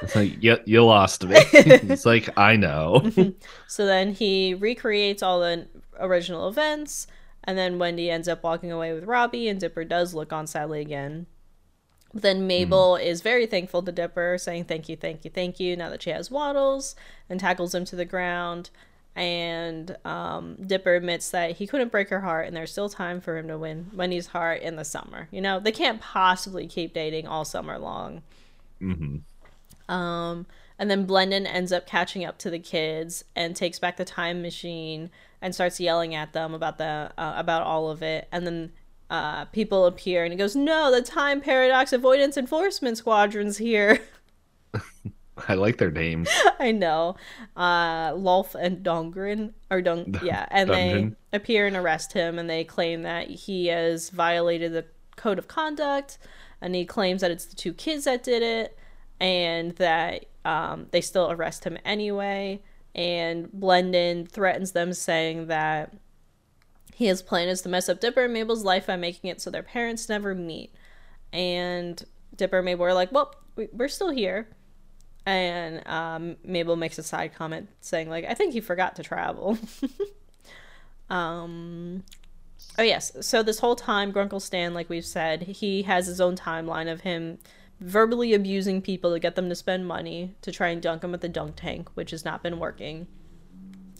It's 0.03 0.15
like 0.15 0.43
you, 0.43 0.57
you 0.65 0.83
lost 0.85 1.25
me. 1.25 1.35
it's 1.53 2.05
like 2.05 2.29
I 2.37 2.55
know. 2.55 3.09
So 3.67 3.85
then 3.85 4.13
he 4.13 4.53
recreates 4.53 5.21
all 5.21 5.39
the 5.39 5.67
original 5.99 6.47
events, 6.47 7.07
and 7.43 7.57
then 7.57 7.79
Wendy 7.79 8.09
ends 8.09 8.27
up 8.27 8.43
walking 8.43 8.71
away 8.71 8.93
with 8.93 9.05
Robbie, 9.05 9.47
and 9.47 9.59
Dipper 9.59 9.83
does 9.83 10.13
look 10.13 10.33
on 10.33 10.47
sadly 10.47 10.81
again. 10.81 11.27
Then 12.13 12.47
Mabel 12.47 12.95
is 12.95 13.21
very 13.21 13.45
thankful 13.45 13.83
to 13.83 13.91
Dipper, 13.91 14.37
saying 14.39 14.65
thank 14.65 14.89
you, 14.89 14.95
thank 14.95 15.25
you, 15.25 15.31
thank 15.31 15.59
you, 15.59 15.75
now 15.75 15.89
that 15.89 16.01
she 16.01 16.09
has 16.09 16.31
Waddles, 16.31 16.95
and 17.29 17.39
tackles 17.39 17.75
him 17.75 17.85
to 17.85 17.95
the 17.95 18.05
ground. 18.05 18.69
And 19.15 19.97
um, 20.05 20.55
Dipper 20.55 20.95
admits 20.95 21.31
that 21.31 21.57
he 21.57 21.67
couldn't 21.67 21.91
break 21.91 22.09
her 22.09 22.21
heart, 22.21 22.47
and 22.47 22.55
there's 22.55 22.71
still 22.71 22.89
time 22.89 23.19
for 23.19 23.37
him 23.37 23.47
to 23.47 23.57
win 23.57 23.89
Wendy's 23.93 24.27
heart 24.27 24.61
in 24.61 24.75
the 24.75 24.85
summer. 24.85 25.27
You 25.31 25.41
know, 25.41 25.59
they 25.59 25.71
can't 25.71 25.99
possibly 25.99 26.67
keep 26.67 26.93
dating 26.93 27.27
all 27.27 27.43
summer 27.43 27.77
long. 27.77 28.21
hmm 28.79 29.17
Um, 29.89 30.45
and 30.79 30.91
then 30.91 31.07
Blendin 31.07 31.47
ends 31.47 31.71
up 31.71 31.87
catching 31.87 32.23
up 32.23 32.37
to 32.39 32.49
the 32.49 32.59
kids 32.59 33.23
and 33.35 33.55
takes 33.55 33.79
back 33.79 33.97
the 33.97 34.05
time 34.05 34.41
machine 34.41 35.09
and 35.41 35.55
starts 35.55 35.79
yelling 35.79 36.13
at 36.13 36.33
them 36.33 36.53
about 36.53 36.77
the 36.77 37.11
uh, 37.17 37.33
about 37.35 37.63
all 37.63 37.89
of 37.89 38.03
it. 38.03 38.27
And 38.31 38.45
then 38.45 38.71
uh, 39.09 39.45
people 39.45 39.85
appear 39.85 40.23
and 40.23 40.33
he 40.33 40.37
goes, 40.37 40.55
"No, 40.55 40.91
the 40.91 41.01
time 41.01 41.41
paradox 41.41 41.93
avoidance 41.93 42.37
enforcement 42.37 42.97
squadron's 42.97 43.57
here." 43.57 44.01
I 45.47 45.53
like 45.53 45.77
their 45.77 45.91
names. 45.91 46.29
I 46.59 46.71
know. 46.71 47.15
Uh, 47.55 48.13
Lolph 48.15 48.55
and 48.55 48.83
Dundgren 48.83 49.53
or 49.69 49.81
Dong, 49.81 50.15
yeah, 50.23 50.45
and 50.49 50.69
they 50.69 51.11
appear 51.33 51.67
and 51.67 51.75
arrest 51.75 52.13
him, 52.13 52.39
and 52.39 52.49
they 52.49 52.63
claim 52.63 53.03
that 53.03 53.29
he 53.29 53.67
has 53.67 54.09
violated 54.09 54.73
the 54.73 54.85
code 55.15 55.37
of 55.39 55.47
conduct, 55.47 56.17
and 56.61 56.75
he 56.75 56.85
claims 56.85 57.21
that 57.21 57.31
it's 57.31 57.45
the 57.45 57.55
two 57.55 57.73
kids 57.73 58.05
that 58.05 58.23
did 58.23 58.41
it, 58.41 58.77
and 59.19 59.71
that 59.75 60.25
um, 60.45 60.87
they 60.91 61.01
still 61.01 61.31
arrest 61.31 61.63
him 61.63 61.77
anyway. 61.85 62.61
And 62.95 63.47
Blendin 63.49 64.27
threatens 64.27 64.71
them, 64.71 64.91
saying 64.93 65.47
that 65.47 65.93
his 66.97 67.21
plan 67.21 67.47
is 67.47 67.61
to 67.61 67.69
mess 67.69 67.89
up 67.89 67.99
Dipper 67.99 68.23
and 68.23 68.33
Mabel's 68.33 68.63
life 68.63 68.87
by 68.87 68.95
making 68.95 69.29
it 69.29 69.39
so 69.39 69.51
their 69.51 69.61
parents 69.61 70.09
never 70.09 70.33
meet. 70.33 70.73
And 71.31 72.03
Dipper 72.35 72.57
and 72.57 72.65
Mabel 72.65 72.85
are 72.85 72.93
like, 72.93 73.11
"Well, 73.11 73.35
we- 73.55 73.69
we're 73.71 73.87
still 73.87 74.09
here." 74.09 74.47
and 75.27 75.85
um, 75.85 76.37
Mabel 76.45 76.77
makes 76.77 76.97
a 76.97 77.03
side 77.03 77.35
comment 77.35 77.67
saying 77.81 78.09
like 78.09 78.23
I 78.23 78.33
think 78.33 78.53
he 78.53 78.61
forgot 78.61 78.95
to 78.95 79.03
travel. 79.03 79.57
um, 81.09 82.03
oh 82.79 82.83
yes, 82.83 83.11
so 83.21 83.43
this 83.43 83.59
whole 83.59 83.75
time 83.75 84.13
Grunkle 84.13 84.41
Stan, 84.41 84.73
like 84.73 84.89
we've 84.89 85.05
said, 85.05 85.41
he 85.43 85.83
has 85.83 86.07
his 86.07 86.21
own 86.21 86.37
timeline 86.37 86.89
of 86.89 87.01
him 87.01 87.39
verbally 87.81 88.33
abusing 88.33 88.81
people 88.81 89.13
to 89.13 89.19
get 89.19 89.35
them 89.35 89.49
to 89.49 89.55
spend 89.55 89.85
money 89.85 90.33
to 90.41 90.51
try 90.51 90.69
and 90.69 90.81
dunk 90.81 91.01
them 91.01 91.13
at 91.13 91.19
the 91.21 91.29
dunk 91.29 91.55
tank, 91.57 91.89
which 91.93 92.11
has 92.11 92.23
not 92.25 92.41
been 92.41 92.57
working. 92.57 93.05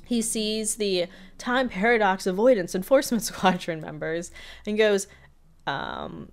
He 0.07 0.21
sees 0.21 0.75
the 0.75 1.07
time 1.37 1.69
paradox 1.69 2.25
avoidance 2.25 2.73
enforcement 2.73 3.23
squadron 3.23 3.81
members 3.81 4.31
and 4.65 4.77
goes, 4.77 5.07
um, 5.65 6.31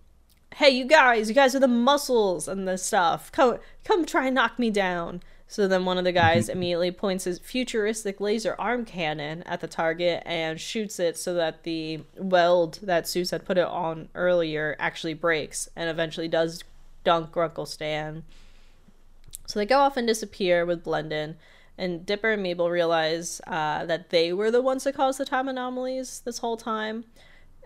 hey 0.56 0.70
you 0.70 0.84
guys 0.84 1.28
you 1.28 1.34
guys 1.34 1.56
are 1.56 1.60
the 1.60 1.68
muscles 1.68 2.46
and 2.48 2.66
the 2.66 2.78
stuff. 2.78 3.32
Come 3.32 3.58
come 3.84 4.04
try 4.04 4.26
and 4.26 4.34
knock 4.34 4.58
me 4.58 4.70
down. 4.70 5.22
So 5.46 5.68
then 5.68 5.84
one 5.84 5.98
of 5.98 6.04
the 6.04 6.12
guys 6.12 6.48
immediately 6.48 6.90
points 6.90 7.24
his 7.24 7.38
futuristic 7.38 8.20
laser 8.20 8.56
arm 8.58 8.84
cannon 8.84 9.42
at 9.42 9.60
the 9.60 9.68
target 9.68 10.22
and 10.24 10.60
shoots 10.60 10.98
it 10.98 11.18
so 11.18 11.34
that 11.34 11.64
the 11.64 12.00
weld 12.16 12.78
that 12.82 13.04
Soos 13.04 13.30
had 13.30 13.44
put 13.44 13.58
it 13.58 13.66
on 13.66 14.08
earlier 14.14 14.74
actually 14.78 15.14
breaks 15.14 15.68
and 15.76 15.90
eventually 15.90 16.28
does 16.28 16.64
dunk 17.04 17.30
Grunkle 17.30 17.68
Stan. 17.68 18.24
So 19.46 19.58
they 19.58 19.66
go 19.66 19.78
off 19.78 19.96
and 19.96 20.06
disappear 20.06 20.64
with 20.64 20.84
Blendin, 20.84 21.36
and 21.76 22.06
Dipper 22.06 22.32
and 22.32 22.42
Mabel 22.42 22.70
realize 22.70 23.40
uh, 23.46 23.84
that 23.86 24.10
they 24.10 24.32
were 24.32 24.50
the 24.50 24.62
ones 24.62 24.84
that 24.84 24.94
caused 24.94 25.18
the 25.18 25.24
time 25.24 25.48
anomalies 25.48 26.22
this 26.24 26.38
whole 26.38 26.56
time. 26.56 27.04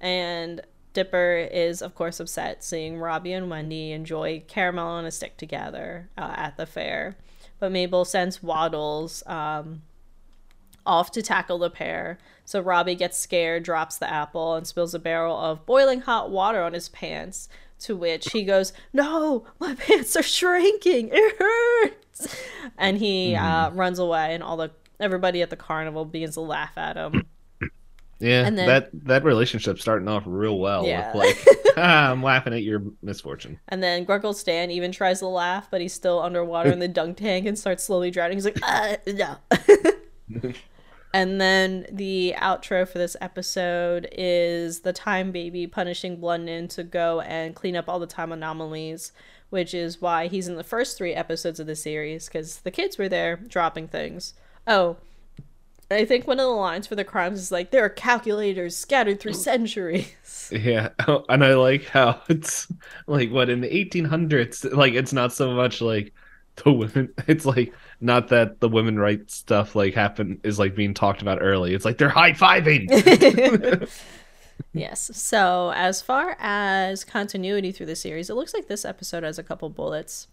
And 0.01 0.63
Dipper 0.95 1.49
is, 1.53 1.83
of 1.83 1.95
course, 1.95 2.19
upset 2.19 2.65
seeing 2.65 2.99
Robbie 2.99 3.33
and 3.33 3.51
Wendy 3.51 3.93
enjoy 3.93 4.43
caramel 4.49 4.87
on 4.87 5.05
a 5.05 5.11
stick 5.11 5.37
together 5.37 6.09
uh, 6.17 6.33
at 6.37 6.57
the 6.57 6.67
fair. 6.67 7.17
But 7.59 7.73
Mabel 7.73 8.05
sends 8.05 8.43
Waddles 8.43 9.23
um, 9.27 9.83
off 10.87 11.11
to 11.13 11.23
tackle 11.23 11.59
the 11.59 11.71
pair. 11.71 12.19
So 12.45 12.61
Robbie 12.61 12.95
gets 12.95 13.19
scared, 13.19 13.63
drops 13.63 13.99
the 13.99 14.11
apple, 14.11 14.55
and 14.55 14.67
spills 14.67 14.95
a 14.95 14.99
barrel 14.99 15.39
of 15.39 15.67
boiling 15.67 16.01
hot 16.01 16.31
water 16.31 16.63
on 16.63 16.73
his 16.73 16.89
pants. 16.89 17.49
To 17.81 17.97
which 17.97 18.31
he 18.33 18.45
goes, 18.45 18.73
No, 18.93 19.45
my 19.61 19.75
pants 19.79 20.17
are 20.17 20.23
shrinking. 20.23 21.11
It 21.13 21.37
hurts. 21.39 22.37
And 22.77 22.99
he 22.99 23.35
uh, 23.37 23.71
runs 23.71 23.99
away, 23.99 24.35
and 24.35 24.43
all 24.43 24.57
the 24.57 24.71
everybody 25.01 25.43
at 25.43 25.51
the 25.51 25.57
carnival 25.57 26.05
begins 26.05 26.35
to 26.35 26.41
laugh 26.41 26.77
at 26.77 26.97
him. 26.97 27.27
Yeah, 28.21 28.47
And 28.47 28.59
then- 28.59 28.67
that 28.67 28.91
that 29.05 29.23
relationship's 29.25 29.81
starting 29.81 30.09
off 30.09 30.25
real 30.27 30.59
well. 30.59 30.85
Yeah. 30.85 31.13
With 31.15 31.47
like, 31.47 31.75
ah, 31.77 32.11
I'm 32.11 32.21
laughing 32.23 32.53
at 32.53 32.65
your 32.65 32.83
misfortune. 33.01 33.61
And 33.69 33.81
then 33.81 34.05
Grunkle 34.05 34.35
Stan 34.35 34.73
even 34.73 34.91
tries 34.91 35.21
to 35.21 35.29
laugh, 35.29 35.69
but 35.71 35.81
he's 35.81 35.93
still 35.95 36.21
underwater 36.21 36.71
in 36.73 36.81
the 36.81 36.89
dunk 36.89 37.19
tank 37.19 37.47
and 37.47 37.57
starts 37.57 37.85
slowly 37.85 38.11
drowning. 38.11 38.37
He's 38.37 38.45
like, 38.45 38.59
uh, 38.61 38.97
no. 39.07 39.37
And 41.15 41.41
then 41.41 41.87
the 41.91 42.35
outro 42.37 42.87
for 42.87 42.99
this 42.99 43.17
episode 43.21 44.09
is 44.13 44.81
the 44.81 44.93
Time 44.93 45.33
Baby 45.33 45.67
punishing 45.67 46.19
Blendin 46.19 46.69
to 46.71 46.85
go 46.85 47.21
and 47.23 47.55
clean 47.55 47.77
up 47.77 47.89
all 47.89 47.99
the 47.99 48.07
time 48.07 48.31
anomalies, 48.31 49.13
which 49.51 49.73
is 49.73 50.03
why 50.03 50.29
he's 50.29 50.49
in 50.49 50.57
the 50.57 50.65
first 50.65 50.99
three 50.99 51.15
episodes 51.15 51.59
of 51.61 51.67
the 51.67 51.77
series, 51.77 52.27
because 52.27 52.59
the 52.61 52.71
kids 52.71 52.99
were 52.99 53.09
there 53.09 53.37
dropping 53.37 53.89
things. 53.89 54.35
Oh, 54.67 54.99
I 55.91 56.05
think 56.05 56.27
one 56.27 56.39
of 56.39 56.45
the 56.45 56.51
lines 56.51 56.87
for 56.87 56.97
the 56.97 57.05
crimes 57.05 57.39
is 57.41 57.51
like, 57.51 57.71
there 57.71 57.85
are 57.85 57.89
calculators 57.89 58.77
scattered 58.77 59.21
through 59.21 59.35
centuries. 59.35 60.15
Yeah, 60.51 60.89
oh, 61.07 61.27
and 61.29 61.45
I 61.45 61.53
like 61.55 61.85
how 61.89 62.23
it's 62.31 62.69
like 63.07 63.31
what 63.31 63.51
in 63.51 63.61
the 63.61 63.69
1800s, 63.69 64.73
like 64.73 64.95
it's 64.95 65.13
not 65.13 65.31
so 65.31 65.53
much 65.53 65.83
like 65.83 66.15
the 66.65 66.73
women. 66.73 67.13
It's 67.27 67.45
like 67.45 67.73
not 68.01 68.29
that 68.29 68.61
the 68.61 68.69
women 68.69 68.99
rights 68.99 69.35
stuff 69.35 69.75
like 69.75 69.95
happen 69.95 70.41
is 70.43 70.59
like 70.59 70.75
being 70.75 70.95
talked 70.95 71.23
about 71.23 71.39
early. 71.41 71.75
It's 71.75 71.85
like 71.85 71.99
they're 71.99 72.09
high 72.09 72.33
fiving. 72.33 73.89
Yes. 74.73 75.11
So, 75.15 75.73
as 75.75 76.03
far 76.03 76.37
as 76.41 77.05
continuity 77.05 77.71
through 77.71 77.87
the 77.87 77.97
series, 77.97 78.29
it 78.29 78.35
looks 78.35 78.53
like 78.53 78.67
this 78.67 78.85
episode 78.85 79.23
has 79.23 79.39
a 79.39 79.45
couple 79.45 79.71
bullets. 79.71 80.27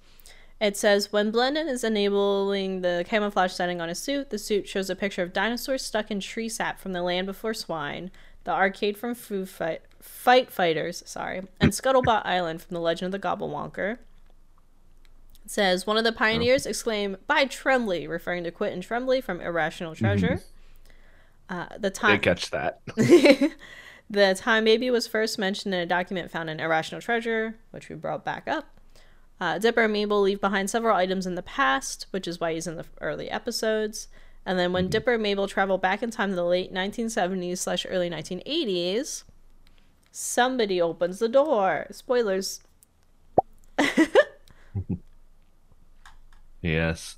It 0.59 0.77
says 0.77 1.11
when 1.11 1.31
Blendin 1.31 1.67
is 1.67 1.83
enabling 1.83 2.81
the 2.81 3.05
camouflage 3.07 3.51
setting 3.51 3.81
on 3.81 3.89
his 3.89 3.99
suit, 3.99 4.29
the 4.29 4.37
suit 4.37 4.67
shows 4.67 4.89
a 4.89 4.95
picture 4.95 5.21
of 5.21 5.33
dinosaurs 5.33 5.83
stuck 5.83 6.09
in 6.09 6.19
tree 6.21 6.49
sap 6.49 6.79
from 6.79 6.93
the 6.93 7.03
Land 7.03 7.27
Before 7.27 7.53
Swine, 7.53 8.09
the 8.45 8.51
arcade 8.51 8.97
from 8.97 9.15
Foo 9.15 9.45
Fight, 9.45 9.81
Fight 9.99 10.49
Fighters, 10.49 11.03
sorry, 11.05 11.43
and 11.59 11.71
Scuttlebutt 11.71 12.25
Island 12.25 12.61
from 12.61 12.73
The 12.73 12.79
Legend 12.79 13.13
of 13.13 13.21
the 13.21 13.27
Gobblewonker. 13.27 13.97
It 15.45 15.51
says 15.51 15.85
one 15.85 15.97
of 15.97 16.03
the 16.03 16.11
pioneers 16.11 16.65
exclaimed 16.65 17.17
"By 17.27 17.45
Tremblay," 17.45 18.07
referring 18.07 18.43
to 18.45 18.51
Quentin 18.51 18.81
Tremblay 18.81 19.21
from 19.21 19.39
Irrational 19.39 19.93
Treasure. 19.95 20.41
Uh, 21.47 21.67
the 21.77 21.91
time 21.91 22.19
didn't 22.19 22.23
catch 22.23 22.49
that. 22.49 22.81
the 24.09 24.35
time 24.35 24.63
baby 24.63 24.89
was 24.89 25.05
first 25.05 25.37
mentioned 25.37 25.75
in 25.75 25.79
a 25.79 25.85
document 25.85 26.31
found 26.31 26.49
in 26.49 26.59
Irrational 26.59 26.99
Treasure, 26.99 27.55
which 27.69 27.89
we 27.89 27.95
brought 27.95 28.25
back 28.25 28.47
up. 28.47 28.79
Uh, 29.39 29.59
Dipper 29.59 29.83
and 29.83 29.93
Mabel 29.93 30.21
leave 30.21 30.41
behind 30.41 30.71
several 30.71 30.95
items 30.95 31.27
in 31.27 31.35
the 31.35 31.43
past, 31.43 32.07
which 32.09 32.27
is 32.27 32.39
why 32.39 32.53
he's 32.53 32.65
in 32.65 32.77
the 32.77 32.85
early 32.99 33.29
episodes. 33.29 34.07
And 34.45 34.57
then 34.57 34.73
when 34.73 34.89
Dipper 34.89 35.13
and 35.13 35.23
Mabel 35.23 35.47
travel 35.47 35.77
back 35.77 36.01
in 36.01 36.09
time 36.09 36.29
to 36.29 36.35
the 36.35 36.43
late 36.43 36.73
1970s 36.73 37.59
slash 37.59 37.85
early 37.87 38.09
1980s, 38.09 39.23
somebody 40.11 40.81
opens 40.81 41.19
the 41.19 41.29
door. 41.29 41.85
Spoilers. 41.91 42.61
Yes. 46.65 47.17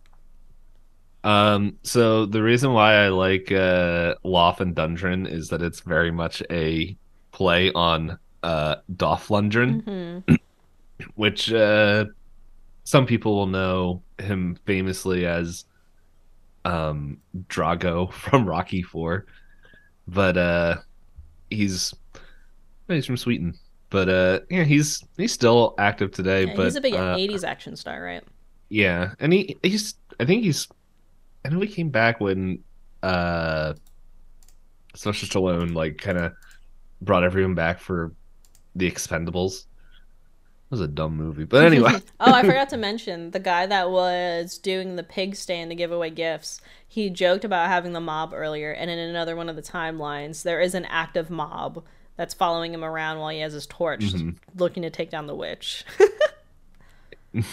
Um, 1.23 1.77
so 1.83 2.25
the 2.25 2.43
reason 2.43 2.73
why 2.73 2.95
I 2.95 3.07
like 3.09 3.51
uh 3.51 4.15
Loth 4.23 4.61
and 4.61 4.75
Dundgren 4.75 5.29
is 5.29 5.49
that 5.49 5.61
it's 5.61 5.79
very 5.79 6.11
much 6.11 6.43
a 6.51 6.97
play 7.31 7.71
on 7.71 8.19
uh 8.43 8.75
Dolph 8.95 9.29
Lundgren, 9.29 9.83
hmm 10.27 10.35
which 11.15 11.51
uh 11.51 12.05
some 12.83 13.05
people 13.05 13.35
will 13.35 13.47
know 13.47 14.03
him 14.19 14.57
famously 14.65 15.25
as 15.25 15.65
um 16.65 17.19
Drago 17.47 18.11
from 18.23 18.45
Rocky 18.45 18.81
4. 18.81 19.25
But 20.07 20.37
uh 20.37 20.75
he's 21.49 21.93
he's 22.87 23.05
from 23.05 23.17
Sweden. 23.17 23.57
But 23.89 24.09
uh 24.09 24.39
yeah, 24.49 24.65
he's 24.65 25.03
he's 25.17 25.31
still 25.31 25.73
active 25.77 26.11
today, 26.11 26.45
Yeah, 26.45 26.53
but 26.55 26.65
he's 26.65 26.75
a 26.75 26.81
big 26.81 26.93
uh, 26.93 27.15
80s 27.15 27.43
action 27.45 27.75
star, 27.77 28.01
right? 28.03 28.23
Yeah, 28.69 29.13
and 29.19 29.31
he 29.33 29.57
he's 29.63 29.95
I 30.19 30.25
think 30.25 30.43
he's 30.43 30.67
I 31.45 31.49
know 31.49 31.59
he 31.59 31.67
came 31.67 31.89
back 31.89 32.19
when 32.19 32.63
uh 33.03 33.73
Sylvester 34.95 35.27
Stallone 35.27 35.73
like 35.73 35.97
kind 35.97 36.17
of 36.17 36.33
brought 37.01 37.23
everyone 37.23 37.55
back 37.55 37.79
for 37.79 38.11
the 38.75 38.89
Expendables. 38.91 39.61
It 39.61 40.71
was 40.71 40.81
a 40.81 40.87
dumb 40.87 41.15
movie, 41.15 41.45
but 41.45 41.63
anyway. 41.71 42.01
oh, 42.19 42.33
I 42.33 42.43
forgot 42.43 42.67
to 42.71 42.77
mention 42.77 43.31
the 43.31 43.39
guy 43.39 43.65
that 43.67 43.89
was 43.89 44.57
doing 44.57 44.95
the 44.97 45.03
pig 45.03 45.35
stand 45.35 45.71
to 45.71 45.75
give 45.75 45.91
away 45.91 46.09
gifts. 46.09 46.59
He 46.87 47.09
joked 47.09 47.45
about 47.45 47.67
having 47.67 47.93
the 47.93 48.01
mob 48.01 48.33
earlier, 48.33 48.71
and 48.73 48.89
in 48.91 48.99
another 48.99 49.35
one 49.35 49.47
of 49.49 49.55
the 49.55 49.61
timelines, 49.61 50.43
there 50.43 50.59
is 50.59 50.73
an 50.75 50.85
active 50.85 51.29
mob 51.29 51.85
that's 52.17 52.33
following 52.33 52.73
him 52.73 52.83
around 52.83 53.19
while 53.19 53.29
he 53.29 53.39
has 53.39 53.53
his 53.53 53.67
torch, 53.67 54.01
Mhm. 54.13 54.35
looking 54.57 54.83
to 54.83 54.89
take 54.89 55.09
down 55.11 55.27
the 55.27 55.35
witch. 55.35 55.85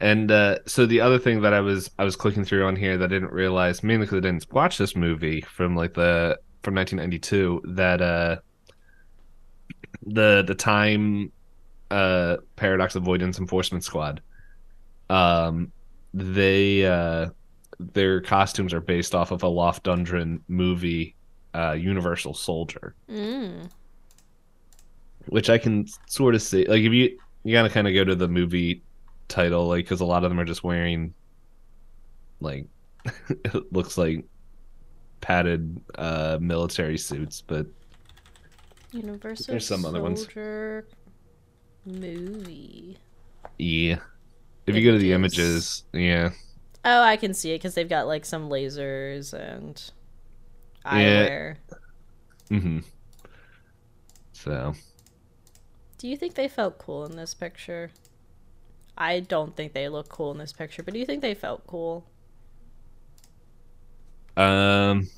And 0.00 0.30
uh, 0.30 0.58
so 0.66 0.84
the 0.86 1.00
other 1.00 1.18
thing 1.18 1.40
that 1.42 1.54
I 1.54 1.60
was 1.60 1.90
I 1.98 2.04
was 2.04 2.16
clicking 2.16 2.44
through 2.44 2.66
on 2.66 2.76
here 2.76 2.98
that 2.98 3.04
I 3.04 3.08
didn't 3.08 3.32
realize, 3.32 3.82
mainly 3.82 4.06
because 4.06 4.18
I 4.18 4.20
didn't 4.20 4.46
watch 4.52 4.78
this 4.78 4.96
movie 4.96 5.40
from 5.42 5.76
like 5.76 5.94
the 5.94 6.38
from 6.62 6.74
1992, 6.74 7.62
that 7.74 8.00
uh, 8.02 8.36
the 10.06 10.44
the 10.46 10.54
time 10.54 11.32
uh, 11.90 12.36
paradox 12.56 12.94
avoidance 12.94 13.38
enforcement 13.38 13.84
squad, 13.84 14.20
um, 15.08 15.72
they 16.14 16.84
uh, 16.86 17.28
their 17.78 18.20
costumes 18.20 18.74
are 18.74 18.80
based 18.80 19.14
off 19.14 19.30
of 19.30 19.42
a 19.42 19.48
Loft 19.48 19.84
Dundren 19.84 20.40
movie, 20.48 21.14
uh, 21.54 21.72
Universal 21.72 22.34
Soldier, 22.34 22.94
Mm. 23.08 23.70
which 25.26 25.48
I 25.50 25.58
can 25.58 25.86
sort 26.06 26.34
of 26.34 26.42
see. 26.42 26.64
Like 26.66 26.82
if 26.82 26.92
you 26.92 27.18
you 27.44 27.52
gotta 27.52 27.70
kind 27.70 27.88
of 27.88 27.94
go 27.94 28.04
to 28.04 28.14
the 28.14 28.28
movie 28.28 28.82
title, 29.30 29.66
like 29.68 29.84
because 29.84 30.00
a 30.00 30.04
lot 30.04 30.24
of 30.24 30.30
them 30.30 30.38
are 30.40 30.44
just 30.44 30.62
wearing 30.64 31.14
like 32.40 32.66
it 33.28 33.72
looks 33.72 33.96
like 33.96 34.24
padded 35.22 35.80
uh 35.96 36.38
military 36.40 36.98
suits, 36.98 37.40
but 37.40 37.66
Universal 38.92 39.52
There's 39.52 39.66
some 39.66 39.84
other 39.84 40.02
ones. 40.02 40.26
Movie. 41.86 42.98
yeah. 43.58 43.98
If 44.66 44.76
you 44.76 44.84
go 44.84 44.92
to 44.92 44.98
the 44.98 45.12
Images. 45.12 45.84
images, 45.92 46.10
yeah. 46.12 46.30
Oh, 46.84 47.02
I 47.02 47.16
can 47.16 47.34
see 47.34 47.52
it 47.52 47.56
because 47.56 47.74
they've 47.74 47.88
got 47.88 48.06
like 48.06 48.24
some 48.24 48.48
lasers 48.48 49.32
and 49.32 49.82
Yeah. 50.84 51.26
eyewear. 51.28 51.56
Mm-hmm. 52.50 52.78
So 54.32 54.74
Do 55.98 56.08
you 56.08 56.16
think 56.16 56.34
they 56.34 56.48
felt 56.48 56.78
cool 56.78 57.04
in 57.06 57.16
this 57.16 57.34
picture? 57.34 57.90
I 58.96 59.20
don't 59.20 59.56
think 59.56 59.72
they 59.72 59.88
look 59.88 60.08
cool 60.08 60.32
in 60.32 60.38
this 60.38 60.52
picture, 60.52 60.82
but 60.82 60.94
do 60.94 61.00
you 61.00 61.06
think 61.06 61.22
they 61.22 61.34
felt 61.34 61.66
cool? 61.66 62.06
um 64.36 65.08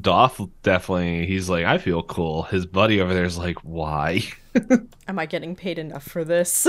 Dolph 0.00 0.40
definitely 0.62 1.26
he's 1.26 1.50
like, 1.50 1.66
I 1.66 1.78
feel 1.78 2.02
cool. 2.02 2.44
His 2.44 2.64
buddy 2.64 3.00
over 3.00 3.12
there 3.12 3.24
is 3.24 3.36
like, 3.36 3.58
why? 3.58 4.22
Am 5.08 5.18
I 5.18 5.26
getting 5.26 5.54
paid 5.54 5.78
enough 5.78 6.04
for 6.04 6.24
this? 6.24 6.66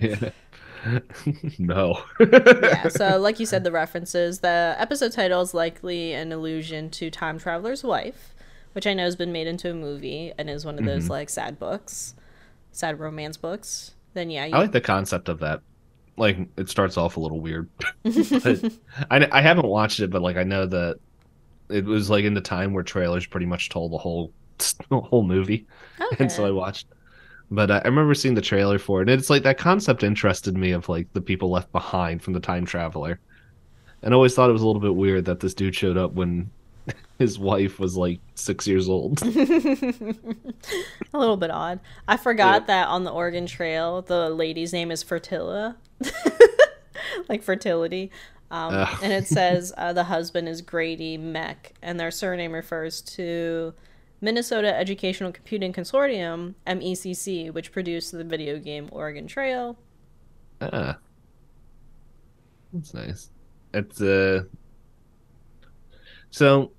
Yeah. 0.00 0.30
no. 1.58 2.02
yeah, 2.18 2.88
so 2.88 3.18
like 3.18 3.38
you 3.38 3.46
said, 3.46 3.64
the 3.64 3.72
references. 3.72 4.40
The 4.40 4.74
episode 4.78 5.12
title 5.12 5.40
is 5.40 5.54
likely 5.54 6.12
an 6.12 6.32
allusion 6.32 6.90
to 6.90 7.10
Time 7.10 7.38
Traveler's 7.38 7.84
Wife, 7.84 8.34
which 8.72 8.86
I 8.86 8.94
know 8.94 9.04
has 9.04 9.16
been 9.16 9.32
made 9.32 9.46
into 9.46 9.70
a 9.70 9.74
movie 9.74 10.32
and 10.36 10.50
is 10.50 10.64
one 10.64 10.78
of 10.78 10.84
those 10.84 11.08
like 11.08 11.30
sad 11.30 11.58
books, 11.58 12.14
sad 12.72 12.98
romance 12.98 13.36
books. 13.36 13.92
Then 14.14 14.30
yeah, 14.30 14.46
you, 14.46 14.52
I 14.52 14.58
like 14.60 14.72
the 14.72 14.80
concept 14.80 15.28
of 15.28 15.40
that. 15.40 15.60
Like 16.16 16.38
it 16.58 16.68
starts 16.70 16.96
off 16.98 17.16
a 17.16 17.20
little 17.20 17.40
weird, 17.40 17.70
I 19.10 19.28
I 19.32 19.42
haven't 19.42 19.66
watched 19.68 20.00
it, 20.00 20.10
but 20.10 20.22
like 20.22 20.36
I 20.36 20.44
know 20.44 20.66
that 20.66 20.98
it 21.70 21.84
was 21.86 22.10
like 22.10 22.24
in 22.24 22.34
the 22.34 22.40
time 22.42 22.72
where 22.74 22.84
trailers 22.84 23.26
pretty 23.26 23.46
much 23.46 23.68
told 23.70 23.92
the 23.92 23.98
whole 23.98 24.34
the 24.90 25.00
whole 25.00 25.24
movie, 25.24 25.66
and 26.18 26.32
so 26.32 26.46
I 26.46 26.50
Okay. 26.50 26.52
watched. 26.52 26.88
But 27.50 27.70
uh, 27.70 27.82
I 27.84 27.88
remember 27.88 28.14
seeing 28.14 28.34
the 28.36 28.42
trailer 28.42 28.78
for 28.78 29.02
it, 29.02 29.10
and 29.10 29.20
it's 29.20 29.30
like 29.30 29.44
that 29.44 29.58
concept 29.58 30.02
interested 30.04 30.56
me 30.56 30.72
of 30.72 30.88
like 30.88 31.08
the 31.14 31.22
people 31.22 31.50
left 31.50 31.72
behind 31.72 32.22
from 32.22 32.34
the 32.34 32.40
time 32.40 32.66
traveler, 32.66 33.20
and 34.02 34.14
I 34.14 34.16
always 34.16 34.34
thought 34.34 34.50
it 34.50 34.54
was 34.54 34.62
a 34.62 34.66
little 34.66 34.82
bit 34.82 34.96
weird 34.96 35.26
that 35.26 35.40
this 35.40 35.54
dude 35.54 35.74
showed 35.76 35.96
up 35.98 36.12
when 36.14 36.52
his 37.18 37.38
wife 37.38 37.78
was 37.78 37.96
like 37.96 38.20
six 38.34 38.66
years 38.66 38.88
old. 38.88 39.22
a 39.26 39.34
little 41.14 41.36
bit 41.36 41.50
odd. 41.50 41.80
I 42.08 42.16
forgot 42.16 42.62
Yeah. 42.62 42.66
that 42.66 42.88
on 42.88 43.04
the 43.04 43.10
Oregon 43.10 43.46
Trail, 43.46 44.02
the 44.02 44.30
lady's 44.30 44.72
name 44.72 44.90
is 44.90 45.04
Fertilla, 45.04 45.76
like 47.28 47.42
fertility. 47.42 48.10
Um, 48.50 48.74
and 49.02 49.12
it 49.12 49.26
says 49.26 49.72
uh, 49.78 49.92
the 49.94 50.04
husband 50.04 50.48
is 50.48 50.60
Grady 50.60 51.16
Meck, 51.16 51.72
and 51.80 51.98
their 51.98 52.10
surname 52.10 52.52
refers 52.52 53.00
to 53.02 53.72
Minnesota 54.20 54.76
Educational 54.76 55.32
Computing 55.32 55.72
Consortium 55.72 56.54
(MECC), 56.66 57.52
which 57.54 57.72
produced 57.72 58.12
the 58.12 58.24
video 58.24 58.58
game 58.58 58.88
Oregon 58.92 59.26
Trail. 59.26 59.78
Ah, 60.60 60.98
that's 62.74 62.92
nice. 62.92 63.30
It's 63.72 64.02
uh, 64.02 64.42
so 66.32 66.72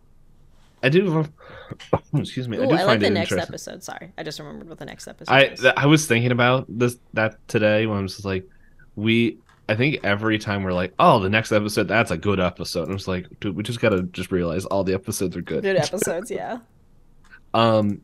I 0.84 0.90
do. 0.90 1.26
Excuse 2.14 2.50
me. 2.50 2.58
I 2.58 2.66
do 2.66 2.74
I, 2.74 2.78
find 2.78 2.88
like 2.88 3.00
the 3.00 3.06
it 3.06 3.10
next 3.12 3.32
interesting. 3.32 3.54
episode. 3.54 3.84
Sorry, 3.84 4.12
I 4.18 4.24
just 4.24 4.38
remembered 4.38 4.68
what 4.68 4.80
the 4.80 4.86
next 4.86 5.08
episode 5.08 5.34
I 5.34 5.44
is. 5.46 5.66
I 5.66 5.86
was 5.86 6.06
thinking 6.06 6.32
about 6.32 6.66
this 6.68 6.98
that 7.14 7.48
today 7.48 7.86
when 7.88 7.98
I 7.98 8.02
was 8.02 8.16
just 8.16 8.26
like, 8.26 8.48
we. 8.96 9.38
I 9.70 9.76
think 9.76 10.02
every 10.04 10.38
time 10.40 10.64
we're 10.64 10.74
like, 10.74 10.94
oh, 11.00 11.22
the 11.22 11.30
next 11.30 11.54
episode, 11.54 11.88
that's 11.88 12.12
a 12.12 12.18
good 12.18 12.42
episode. 12.42 12.90
I 12.90 12.92
was 12.92 13.08
like, 13.08 13.28
dude, 13.40 13.56
we 13.56 13.64
just 13.64 13.80
gotta 13.80 14.04
just 14.04 14.30
realize 14.30 14.66
all 14.66 14.84
the 14.84 14.94
episodes 14.94 15.38
are 15.38 15.42
good. 15.42 15.64
Good 15.64 15.78
episodes, 15.78 16.30
yeah. 16.30 16.60
Um. 17.54 18.02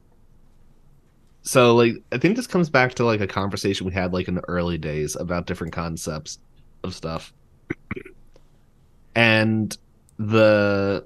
So 1.41 1.75
like, 1.75 1.95
I 2.13 2.17
think 2.17 2.37
this 2.37 2.47
comes 2.47 2.69
back 2.69 2.93
to 2.95 3.03
like 3.03 3.19
a 3.19 3.27
conversation 3.27 3.85
we 3.87 3.93
had 3.93 4.13
like 4.13 4.29
in 4.29 4.35
the 4.35 4.47
early 4.47 4.77
days 4.77 5.17
about 5.17 5.47
different 5.47 5.73
concepts 5.73 6.39
of 6.83 6.95
stuff, 6.95 7.33
and 9.15 9.77
the 10.17 11.05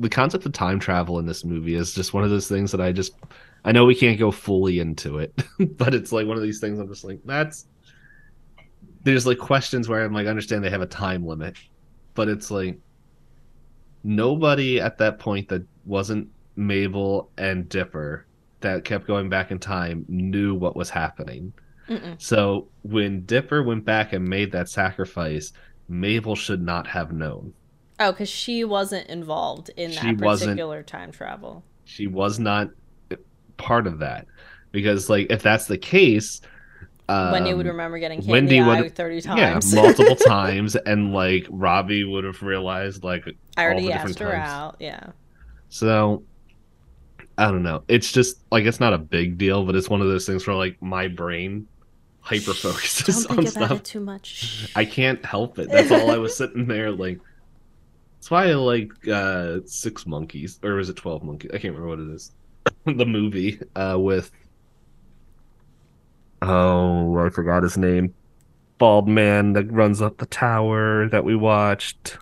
the 0.00 0.08
concept 0.08 0.46
of 0.46 0.52
time 0.52 0.78
travel 0.78 1.18
in 1.18 1.26
this 1.26 1.44
movie 1.44 1.74
is 1.74 1.94
just 1.94 2.14
one 2.14 2.24
of 2.24 2.30
those 2.30 2.48
things 2.48 2.70
that 2.72 2.80
I 2.80 2.92
just 2.92 3.14
I 3.64 3.72
know 3.72 3.84
we 3.84 3.94
can't 3.94 4.18
go 4.18 4.30
fully 4.30 4.78
into 4.78 5.18
it, 5.18 5.34
but 5.76 5.94
it's 5.94 6.12
like 6.12 6.26
one 6.26 6.36
of 6.36 6.42
these 6.42 6.60
things 6.60 6.78
I'm 6.78 6.88
just 6.88 7.04
like 7.04 7.20
that's 7.24 7.66
there's 9.04 9.26
like 9.26 9.38
questions 9.38 9.88
where 9.88 10.04
I'm 10.04 10.12
like 10.12 10.26
I 10.26 10.30
understand 10.30 10.62
they 10.62 10.70
have 10.70 10.82
a 10.82 10.86
time 10.86 11.26
limit, 11.26 11.56
but 12.14 12.28
it's 12.28 12.50
like 12.50 12.78
nobody 14.04 14.80
at 14.80 14.98
that 14.98 15.18
point 15.18 15.48
that 15.48 15.62
wasn't 15.84 16.28
Mabel 16.56 17.30
and 17.38 17.68
Dipper 17.68 18.26
that 18.60 18.84
kept 18.84 19.06
going 19.06 19.28
back 19.28 19.50
in 19.50 19.58
time 19.58 20.04
knew 20.08 20.54
what 20.54 20.76
was 20.76 20.90
happening. 20.90 21.52
Mm-mm. 21.88 22.20
So 22.20 22.68
when 22.82 23.24
Dipper 23.24 23.62
went 23.62 23.84
back 23.84 24.12
and 24.12 24.28
made 24.28 24.52
that 24.52 24.68
sacrifice, 24.68 25.52
Mabel 25.88 26.36
should 26.36 26.62
not 26.62 26.86
have 26.86 27.12
known. 27.12 27.52
Oh, 28.00 28.12
because 28.12 28.28
she 28.28 28.64
wasn't 28.64 29.08
involved 29.08 29.70
in 29.76 29.90
She 29.90 30.00
that 30.00 30.18
particular 30.18 30.82
time 30.82 31.10
travel. 31.12 31.64
She 31.84 32.06
was 32.06 32.38
not 32.38 32.70
part 33.56 33.86
of 33.86 33.98
that 34.00 34.26
because, 34.70 35.08
like, 35.10 35.26
if 35.30 35.42
that's 35.42 35.66
the 35.66 35.78
case, 35.78 36.40
um, 37.08 37.32
Wendy 37.32 37.54
would 37.54 37.66
remember 37.66 37.98
getting 37.98 38.20
hit 38.20 38.30
Wendy 38.30 38.58
in 38.58 38.64
the 38.64 38.68
would- 38.68 38.84
eye 38.84 38.88
30 38.90 39.14
yeah, 39.16 39.20
times. 39.54 39.74
multiple 39.74 40.14
times, 40.26 40.76
and 40.76 41.12
like 41.12 41.46
Robbie 41.50 42.04
would 42.04 42.24
have 42.24 42.42
realized 42.42 43.02
like 43.02 43.24
I 43.56 43.62
all 43.62 43.66
already 43.72 43.86
the 43.86 43.92
asked 43.94 44.18
different 44.18 44.32
her 44.32 44.38
times. 44.38 44.50
out. 44.50 44.76
Yeah. 44.78 45.06
So 45.70 46.22
I 47.38 47.50
don't 47.50 47.62
know. 47.62 47.82
It's 47.88 48.12
just 48.12 48.40
like 48.52 48.64
it's 48.66 48.78
not 48.80 48.92
a 48.92 48.98
big 48.98 49.38
deal, 49.38 49.64
but 49.64 49.74
it's 49.74 49.88
one 49.88 50.00
of 50.02 50.06
those 50.08 50.26
things 50.26 50.46
where 50.46 50.54
like 50.56 50.80
my 50.82 51.08
brain 51.08 51.66
hyper 52.20 52.52
focuses 52.52 53.24
on 53.26 53.36
think 53.36 53.48
about 53.56 53.66
stuff. 53.68 53.78
it 53.78 53.84
too 53.84 54.00
much. 54.00 54.70
I 54.76 54.84
can't 54.84 55.24
help 55.24 55.58
it. 55.58 55.70
That's 55.70 55.90
all 55.90 56.10
I 56.10 56.18
was 56.18 56.36
sitting 56.38 56.66
there 56.68 56.90
like. 56.92 57.18
That's 58.18 58.30
why 58.32 58.48
I 58.48 58.54
like 58.54 58.90
uh 59.08 59.60
Six 59.64 60.06
Monkeys, 60.06 60.58
or 60.64 60.74
was 60.74 60.88
it 60.88 60.96
Twelve 60.96 61.22
Monkeys? 61.22 61.52
I 61.54 61.58
can't 61.58 61.74
remember 61.74 61.88
what 61.88 62.00
it 62.00 62.12
is. 62.12 62.32
the 62.84 63.06
movie 63.06 63.60
uh 63.76 63.96
with. 63.98 64.30
Oh, 66.42 67.16
I 67.18 67.30
forgot 67.30 67.62
his 67.62 67.78
name. 67.78 68.14
Bald 68.78 69.08
man 69.08 69.52
that 69.52 69.72
runs 69.72 70.02
up 70.02 70.18
the 70.18 70.26
tower 70.26 71.08
that 71.08 71.24
we 71.24 71.36
watched. 71.36 72.18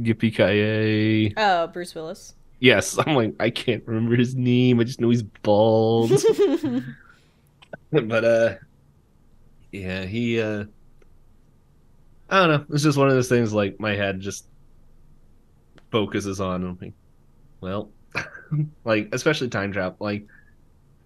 Yippee 0.00 0.34
ki 0.34 1.34
Oh, 1.36 1.66
Bruce 1.66 1.94
Willis. 1.94 2.34
Yes, 2.60 2.98
I'm 3.06 3.14
like 3.16 3.34
I 3.40 3.50
can't 3.50 3.82
remember 3.86 4.14
his 4.14 4.36
name. 4.36 4.78
I 4.78 4.84
just 4.84 5.00
know 5.00 5.10
he's 5.10 5.24
bald. 5.24 6.10
but 7.92 8.24
uh 8.24 8.54
yeah, 9.72 10.04
he 10.04 10.40
uh 10.40 10.66
I 12.30 12.38
don't 12.38 12.48
know. 12.48 12.74
It's 12.74 12.84
just 12.84 12.96
one 12.96 13.08
of 13.08 13.14
those 13.14 13.28
things 13.28 13.52
like 13.52 13.80
my 13.80 13.94
head 13.94 14.20
just 14.20 14.46
focuses 15.90 16.40
on 16.40 16.78
like, 16.80 16.92
well, 17.60 17.90
like 18.84 19.08
especially 19.12 19.48
time 19.48 19.72
travel. 19.72 19.96
Like 19.98 20.26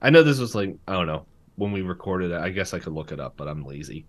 I 0.02 0.10
know 0.10 0.22
this 0.22 0.38
was 0.38 0.54
like 0.54 0.76
I 0.86 0.92
don't 0.92 1.06
know 1.06 1.24
when 1.56 1.72
we 1.72 1.80
recorded 1.80 2.30
it. 2.30 2.40
I 2.40 2.50
guess 2.50 2.74
I 2.74 2.78
could 2.78 2.92
look 2.92 3.10
it 3.10 3.20
up, 3.20 3.36
but 3.36 3.48
I'm 3.48 3.64
lazy, 3.64 4.04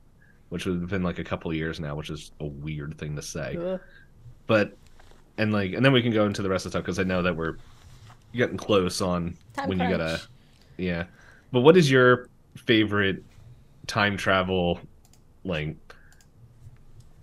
which 0.50 0.66
would 0.66 0.82
have 0.82 0.90
been 0.90 1.04
like 1.04 1.20
a 1.20 1.24
couple 1.24 1.54
years 1.54 1.80
now, 1.80 1.96
which 1.96 2.10
is 2.10 2.32
a 2.42 2.46
weird 2.46 2.98
thing 2.98 3.16
to 3.16 3.22
say 3.22 3.58
Ugh. 3.58 3.80
but 4.46 4.78
and 5.38 5.54
like 5.54 5.74
and 5.74 5.84
then 5.84 5.94
we 5.94 6.02
can 6.02 6.12
go 6.12 6.26
into 6.26 6.42
the 6.42 6.50
rest 6.50 6.66
of 6.66 6.72
the 6.72 6.78
stuff 6.78 6.86
because 6.86 7.00
I 7.00 7.04
know 7.04 7.22
that 7.22 7.36
we're 7.36 7.58
getting 8.34 8.58
close 8.58 9.02
on 9.02 9.38
Time 9.54 9.70
when 9.70 9.80
you 9.80 9.90
gotta 9.90 10.22
yeah. 10.78 11.06
But 11.54 11.62
what 11.62 11.78
is 11.78 11.90
your 11.90 12.28
favorite 12.58 13.24
time 13.88 14.18
travel 14.18 14.82
like? 15.46 15.78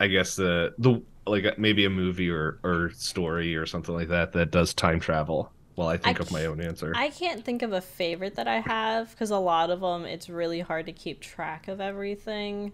I 0.03 0.09
guess 0.09 0.35
the 0.35 0.75
the 0.79 1.01
like 1.29 1.59
maybe 1.59 1.85
a 1.85 1.91
movie 1.91 2.29
or 2.29 2.59
or 2.65 2.91
story 2.91 3.55
or 3.55 3.67
something 3.67 3.95
like 3.95 4.09
that 4.09 4.33
that 4.33 4.51
does 4.51 4.75
time 4.75 4.99
travel. 4.99 5.53
While 5.77 5.87
I 5.87 5.97
think 5.97 6.19
I 6.19 6.23
of 6.23 6.33
my 6.33 6.45
own 6.45 6.61
answer. 6.61 6.93
I 6.95 7.09
can't 7.09 7.45
think 7.45 7.63
of 7.63 7.73
a 7.73 7.81
favorite 7.81 8.35
that 8.35 8.49
I 8.49 8.59
have 8.61 9.13
because 9.13 9.31
a 9.31 9.39
lot 9.39 9.71
of 9.71 9.81
them 9.81 10.05
it's 10.05 10.29
really 10.29 10.59
hard 10.59 10.87
to 10.87 10.93
keep 10.93 11.21
track 11.21 11.69
of 11.69 11.81
everything. 11.81 12.73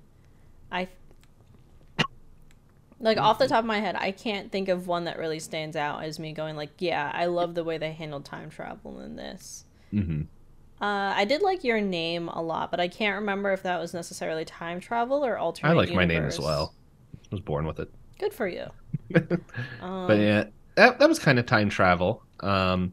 I 0.73 0.89
like 2.99 3.19
off 3.19 3.39
the 3.39 3.47
top 3.47 3.61
of 3.61 3.67
my 3.67 3.79
head, 3.79 3.95
I 3.95 4.11
can't 4.11 4.51
think 4.51 4.71
of 4.71 4.89
one 4.89 5.05
that 5.05 5.19
really 5.19 5.39
stands 5.39 5.77
out 5.77 6.03
as 6.03 6.19
me 6.19 6.33
going 6.33 6.57
like, 6.57 6.71
yeah, 6.79 7.13
I 7.15 7.27
love 7.27 7.55
the 7.55 7.63
way 7.63 7.77
they 7.77 7.93
handled 7.93 8.25
time 8.25 8.49
travel 8.49 9.01
in 9.01 9.17
this. 9.17 9.67
hmm 9.91 10.23
Uh, 10.81 11.13
I 11.15 11.27
did 11.27 11.43
like 11.43 11.63
your 11.63 11.81
name 11.83 12.29
a 12.29 12.41
lot, 12.43 12.71
but 12.71 12.81
I 12.81 12.89
can't 12.89 13.21
remember 13.21 13.53
if 13.53 13.63
that 13.65 13.79
was 13.79 13.93
necessarily 13.93 14.47
time 14.47 14.81
travel 14.81 15.25
or 15.25 15.37
alternate. 15.37 15.73
I 15.73 15.75
like 15.75 15.93
my 15.93 16.07
name 16.07 16.25
as 16.25 16.41
well. 16.41 16.73
Was 17.31 17.41
born 17.41 17.67
with 17.67 17.79
it. 17.81 17.91
Good 18.19 18.33
for 18.33 18.49
you. 18.49 18.67
Um, 19.15 19.41
But 20.07 20.19
yeah, 20.19 20.45
that 20.77 20.99
that 20.99 21.09
was 21.09 21.19
kind 21.19 21.39
of 21.39 21.47
time 21.47 21.69
travel. 21.69 22.23
Um, 22.41 22.93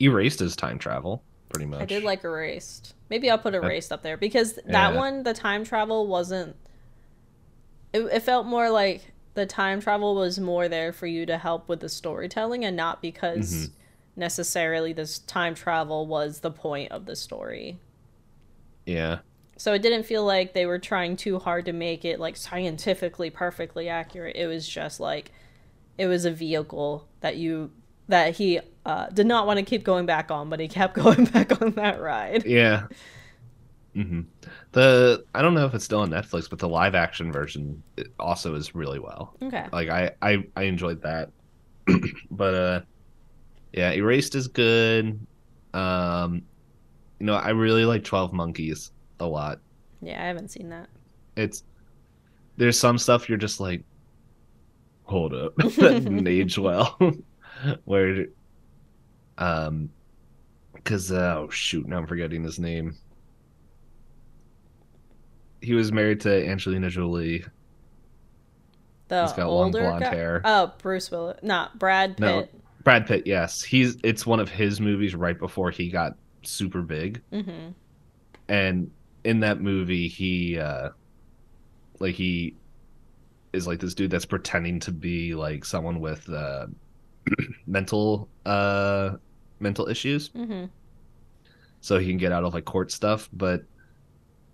erased 0.00 0.40
is 0.42 0.56
time 0.56 0.78
travel, 0.78 1.22
pretty 1.50 1.66
much. 1.66 1.82
I 1.82 1.84
did 1.84 2.02
like 2.02 2.24
Erased. 2.24 2.94
Maybe 3.10 3.30
I'll 3.30 3.38
put 3.38 3.54
Erased 3.54 3.92
up 3.92 4.02
there 4.02 4.16
because 4.16 4.54
that 4.66 4.92
Yeah. 4.92 4.96
one, 4.96 5.22
the 5.22 5.34
time 5.34 5.64
travel 5.64 6.06
wasn't. 6.06 6.56
It, 7.92 8.00
it 8.00 8.22
felt 8.22 8.46
more 8.46 8.68
like 8.70 9.12
the 9.34 9.46
time 9.46 9.80
travel 9.80 10.14
was 10.14 10.38
more 10.40 10.68
there 10.68 10.92
for 10.92 11.06
you 11.06 11.26
to 11.26 11.38
help 11.38 11.68
with 11.68 11.80
the 11.80 11.88
storytelling 11.88 12.64
and 12.64 12.76
not 12.76 13.00
because 13.02 13.50
Mhm. 13.68 13.70
necessarily 14.16 14.92
this 14.92 15.18
time 15.20 15.54
travel 15.54 16.06
was 16.06 16.40
the 16.40 16.50
point 16.50 16.90
of 16.90 17.06
the 17.06 17.14
story. 17.16 17.78
Yeah. 18.86 19.18
So 19.56 19.72
it 19.72 19.82
didn't 19.82 20.04
feel 20.04 20.24
like 20.24 20.52
they 20.52 20.66
were 20.66 20.78
trying 20.78 21.16
too 21.16 21.38
hard 21.38 21.64
to 21.66 21.72
make 21.72 22.04
it 22.04 22.20
like 22.20 22.36
scientifically 22.36 23.30
perfectly 23.30 23.88
accurate. 23.88 24.36
It 24.36 24.46
was 24.46 24.68
just 24.68 25.00
like 25.00 25.32
it 25.98 26.06
was 26.06 26.24
a 26.24 26.30
vehicle 26.30 27.08
that 27.20 27.36
you 27.36 27.72
that 28.08 28.36
he 28.36 28.60
uh, 28.84 29.08
did 29.08 29.26
not 29.26 29.46
want 29.46 29.58
to 29.58 29.64
keep 29.64 29.82
going 29.84 30.06
back 30.06 30.30
on, 30.30 30.48
but 30.50 30.60
he 30.60 30.68
kept 30.68 30.94
going 31.02 31.24
back 31.26 31.60
on 31.62 31.72
that 31.72 32.00
ride. 32.00 32.44
Yeah. 32.46 32.86
hmm 33.94 34.22
The 34.72 35.24
I 35.34 35.42
don't 35.42 35.54
know 35.54 35.66
if 35.66 35.74
it's 35.74 35.84
still 35.84 36.00
on 36.00 36.10
Netflix, 36.10 36.50
but 36.50 36.58
the 36.58 36.68
live 36.68 36.94
action 36.94 37.32
version 37.32 37.82
it 37.96 38.08
also 38.18 38.54
is 38.54 38.74
really 38.74 38.98
well. 38.98 39.36
Okay. 39.42 39.66
Like 39.72 39.88
I 39.88 40.12
I, 40.20 40.44
I 40.54 40.64
enjoyed 40.64 41.02
that. 41.02 41.30
but 42.30 42.54
uh 42.54 42.80
yeah, 43.72 43.92
Erased 43.92 44.34
is 44.34 44.48
good. 44.48 45.26
Um 45.74 46.46
you 47.20 47.26
know, 47.26 47.34
I 47.36 47.50
really 47.50 47.84
like 47.84 48.04
12 48.04 48.32
Monkeys 48.32 48.92
a 49.20 49.26
lot. 49.26 49.60
Yeah, 50.02 50.22
I 50.22 50.26
haven't 50.26 50.50
seen 50.50 50.68
that. 50.70 50.88
It's 51.36 51.64
there's 52.56 52.78
some 52.78 52.98
stuff 52.98 53.28
you're 53.28 53.38
just 53.38 53.60
like 53.60 53.82
hold 55.04 55.34
up. 55.34 55.54
that 55.56 55.76
didn't 56.04 56.26
age 56.26 56.58
well. 56.58 56.98
Where 57.84 58.26
um 59.38 59.90
uh, 60.88 60.94
oh 61.14 61.48
shoot, 61.50 61.86
now 61.88 61.98
I'm 61.98 62.06
forgetting 62.06 62.44
his 62.44 62.58
name. 62.58 62.96
He 65.60 65.74
was 65.74 65.90
married 65.90 66.20
to 66.20 66.46
Angelina 66.48 66.90
Jolie. 66.90 67.44
The 69.08 69.22
He's 69.22 69.32
got 69.32 69.48
long 69.50 69.70
blonde 69.70 70.02
guy? 70.02 70.14
hair. 70.14 70.42
Oh, 70.44 70.72
Bruce 70.78 71.10
Willis. 71.10 71.38
Not 71.42 71.78
Brad 71.78 72.18
No. 72.20 72.42
Pitt. 72.42 72.54
Brad 72.84 73.06
Pitt, 73.06 73.26
yes. 73.26 73.62
He's 73.62 73.96
it's 74.04 74.26
one 74.26 74.38
of 74.40 74.48
his 74.48 74.80
movies 74.80 75.14
right 75.14 75.38
before 75.38 75.70
he 75.70 75.90
got 75.90 76.16
super 76.42 76.82
big. 76.82 77.20
hmm 77.32 77.68
And 78.48 78.90
in 79.26 79.40
that 79.40 79.60
movie 79.60 80.08
he 80.08 80.58
uh 80.58 80.90
like 81.98 82.14
he 82.14 82.54
is 83.52 83.66
like 83.66 83.80
this 83.80 83.94
dude 83.94 84.10
that's 84.10 84.24
pretending 84.26 84.80
to 84.80 84.92
be 84.92 85.34
like 85.34 85.64
someone 85.64 86.00
with 86.00 86.28
uh 86.30 86.66
mental 87.66 88.28
uh 88.44 89.16
mental 89.60 89.88
issues. 89.88 90.28
Hmm 90.28 90.66
so 91.86 91.98
he 91.98 92.08
can 92.08 92.18
get 92.18 92.32
out 92.32 92.42
of 92.42 92.52
like 92.52 92.64
court 92.64 92.90
stuff 92.90 93.28
but 93.32 93.62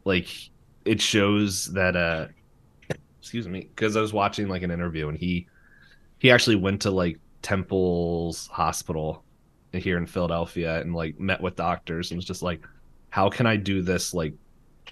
like 0.05 0.29
it 0.85 1.01
shows 1.01 1.73
that 1.73 1.97
uh 1.97 2.27
excuse 3.19 3.49
me 3.49 3.61
because 3.61 3.97
i 3.97 4.01
was 4.03 4.13
watching 4.13 4.49
like 4.49 4.63
an 4.63 4.71
interview 4.71 5.09
and 5.09 5.17
he 5.17 5.47
he 6.19 6.31
actually 6.31 6.57
went 6.57 6.83
to 6.83 6.91
like 6.91 7.19
temple's 7.41 8.49
hospital 8.49 9.25
here 9.73 9.97
in 9.97 10.07
philadelphia 10.07 10.81
and 10.81 10.95
like 10.95 11.19
met 11.19 11.41
with 11.41 11.57
doctors 11.57 12.11
and 12.11 12.19
was 12.19 12.27
just 12.27 12.43
like 12.43 12.63
how 13.09 13.31
can 13.31 13.47
i 13.47 13.57
do 13.57 13.81
this 13.81 14.13
like 14.13 14.35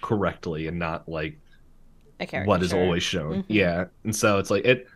correctly 0.01 0.67
and 0.67 0.79
not 0.79 1.07
like 1.07 1.37
what 2.45 2.61
is 2.61 2.73
always 2.73 3.03
shown. 3.03 3.43
Mhm. 3.43 3.45
yeah. 3.47 3.85
And 4.03 4.15
so 4.15 4.37
it's 4.39 4.49
like 4.51 4.65
it 4.65 4.87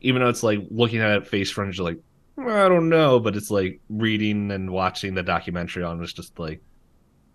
even 0.00 0.22
though 0.22 0.28
it's 0.28 0.42
like 0.42 0.60
looking 0.70 1.00
at 1.00 1.16
it 1.16 1.26
face 1.26 1.50
front 1.50 1.76
you're 1.76 1.84
like 1.84 1.98
"Well, 2.36 2.64
i 2.64 2.68
don't 2.68 2.88
know 2.90 3.18
but 3.20 3.36
it's 3.36 3.50
like 3.50 3.80
reading 3.88 4.50
and 4.50 4.70
watching 4.70 5.14
the 5.14 5.22
documentary 5.22 5.82
on 5.82 5.98
was 5.98 6.12
just 6.12 6.38
like 6.38 6.60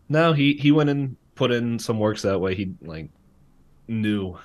no 0.07 0.33
he 0.33 0.53
he 0.53 0.71
went 0.71 0.89
and 0.89 1.15
put 1.35 1.51
in 1.51 1.79
some 1.79 1.97
works 1.99 2.21
that 2.23 2.39
way 2.39 2.53
he 2.53 2.73
like 2.81 3.09
knew 3.87 4.37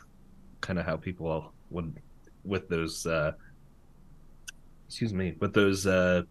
kind 0.63 0.79
of 0.79 0.87
how 0.87 0.97
people 0.97 1.53
would 1.71 1.95
with 2.45 2.69
those 2.69 3.05
uh 3.07 3.33
excuse 4.87 5.13
me 5.13 5.35
with 5.41 5.53
those 5.53 5.87
uh 5.87 6.23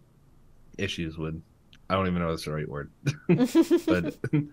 issues 0.78 1.16
would 1.18 1.40
i 1.90 1.94
don't 1.94 2.06
even 2.08 2.18
know 2.20 2.28
if 2.30 2.32
that's 2.32 2.44
the 2.46 2.52
right 2.52 2.68
word. 2.68 2.90
But 3.86 4.16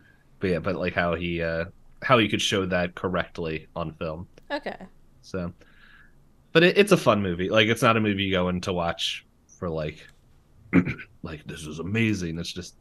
but 0.42 0.50
yeah 0.50 0.60
but 0.60 0.76
like 0.76 0.94
how 0.94 1.16
he 1.16 1.42
uh 1.42 1.66
how 2.02 2.18
he 2.18 2.28
could 2.28 2.42
show 2.42 2.66
that 2.66 2.96
correctly 2.96 3.68
on 3.76 3.94
film 3.94 4.28
okay. 4.52 4.78
so, 5.22 5.54
but 6.52 6.64
it, 6.64 6.78
it's 6.78 6.92
a 6.92 6.98
fun 6.98 7.22
movie. 7.22 7.50
Like 7.50 7.68
it's 7.68 7.82
not 7.82 7.98
a 7.98 8.00
movie 8.00 8.24
you 8.24 8.32
go 8.32 8.50
in 8.50 8.62
to 8.62 8.74
watch 8.74 9.26
for 9.60 9.70
like, 9.70 10.06
like 11.24 11.46
this 11.48 11.66
is 11.66 11.80
amazing. 11.80 12.38
It's 12.38 12.52
just, 12.52 12.76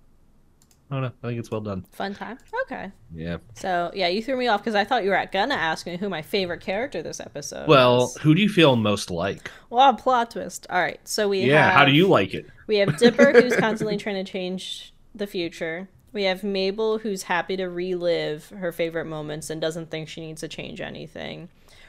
I 0.90 0.96
don't 0.96 1.02
know. 1.02 1.12
I 1.22 1.28
think 1.28 1.38
it's 1.38 1.50
well 1.50 1.61
done. 1.61 1.86
Fun 1.92 2.14
time. 2.14 2.38
Okay. 2.62 2.90
Yeah. 3.14 3.38
So 3.54 3.92
yeah, 3.94 4.08
you 4.08 4.22
threw 4.22 4.36
me 4.36 4.48
off 4.48 4.61
because 4.61 4.74
I 4.74 4.84
thought 4.84 5.04
you 5.04 5.11
were 5.11 5.28
gonna 5.30 5.54
ask 5.54 5.86
me 5.86 5.96
who 5.96 6.08
my 6.08 6.22
favorite 6.22 6.61
character 6.61 7.02
this 7.02 7.20
episode. 7.20 7.68
Well, 7.68 8.12
who 8.20 8.34
do 8.34 8.42
you 8.42 8.48
feel 8.48 8.74
most 8.74 9.11
like? 9.11 9.50
well, 9.70 9.94
plot 9.94 10.32
twist. 10.32 10.66
All 10.68 10.80
right. 10.80 11.00
So 11.06 11.28
we 11.28 11.42
yeah. 11.42 11.70
How 11.70 11.84
do 11.84 11.92
you 11.92 12.08
like 12.08 12.34
it? 12.34 12.46
We 12.66 12.76
have 12.78 12.96
Dipper, 12.98 13.40
who's 13.40 13.56
constantly 13.58 13.96
trying 13.96 14.24
to 14.24 14.30
change 14.30 14.92
the 15.14 15.26
future. 15.26 15.88
We 16.12 16.24
have 16.24 16.42
Mabel, 16.42 16.98
who's 16.98 17.24
happy 17.24 17.56
to 17.56 17.66
relive 17.66 18.48
her 18.48 18.72
favorite 18.72 19.04
moments 19.04 19.48
and 19.48 19.61
doesn't 19.61 19.90
think 19.90 20.08
she 20.08 20.20
needs 20.20 20.40
to 20.40 20.48
change 20.48 20.80
anything. 20.80 21.48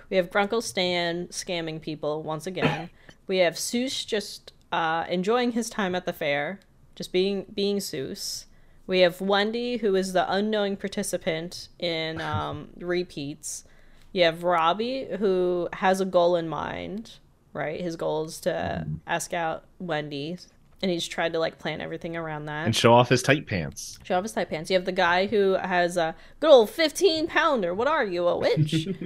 We 0.09 0.17
have 0.17 0.29
Grunkle 0.29 0.61
Stan 0.61 1.27
scamming 1.27 1.81
people 1.81 2.21
once 2.21 2.45
again. 2.45 2.89
we 3.27 3.37
have 3.37 3.55
Soos 3.55 4.05
just 4.05 4.53
uh, 4.71 5.05
enjoying 5.09 5.53
his 5.53 5.69
time 5.69 5.95
at 5.95 6.05
the 6.05 6.13
fair, 6.13 6.59
just 6.95 7.11
being 7.11 7.45
being 7.53 7.77
Soos. 7.77 8.45
We 8.85 8.99
have 8.99 9.21
Wendy, 9.21 9.77
who 9.77 9.95
is 9.95 10.13
the 10.13 10.31
unknowing 10.31 10.77
participant 10.77 11.69
in 11.79 12.21
um, 12.21 12.69
repeats. 12.77 13.63
You 14.11 14.25
have 14.25 14.43
Robbie, 14.43 15.07
who 15.17 15.69
has 15.73 16.01
a 16.01 16.05
goal 16.05 16.35
in 16.35 16.49
mind, 16.49 17.17
right? 17.53 17.79
His 17.79 17.95
goal 17.95 18.25
is 18.25 18.39
to 18.41 18.85
ask 19.07 19.33
out 19.33 19.63
Wendy, 19.79 20.37
and 20.81 20.89
he's 20.91 21.07
tried 21.07 21.33
to 21.33 21.39
like 21.39 21.59
plan 21.59 21.81
everything 21.81 22.15
around 22.17 22.45
that 22.45 22.65
and 22.65 22.75
show 22.75 22.93
off 22.93 23.09
his 23.09 23.21
tight 23.21 23.47
pants. 23.47 23.99
Show 24.03 24.17
off 24.17 24.23
his 24.23 24.31
tight 24.33 24.49
pants. 24.49 24.69
You 24.69 24.75
have 24.75 24.85
the 24.85 24.91
guy 24.91 25.27
who 25.27 25.53
has 25.53 25.97
a 25.97 26.15
good 26.39 26.49
old 26.49 26.69
15 26.69 27.27
pounder. 27.27 27.73
What 27.73 27.87
are 27.87 28.05
you, 28.05 28.27
a 28.27 28.37
witch? 28.37 28.87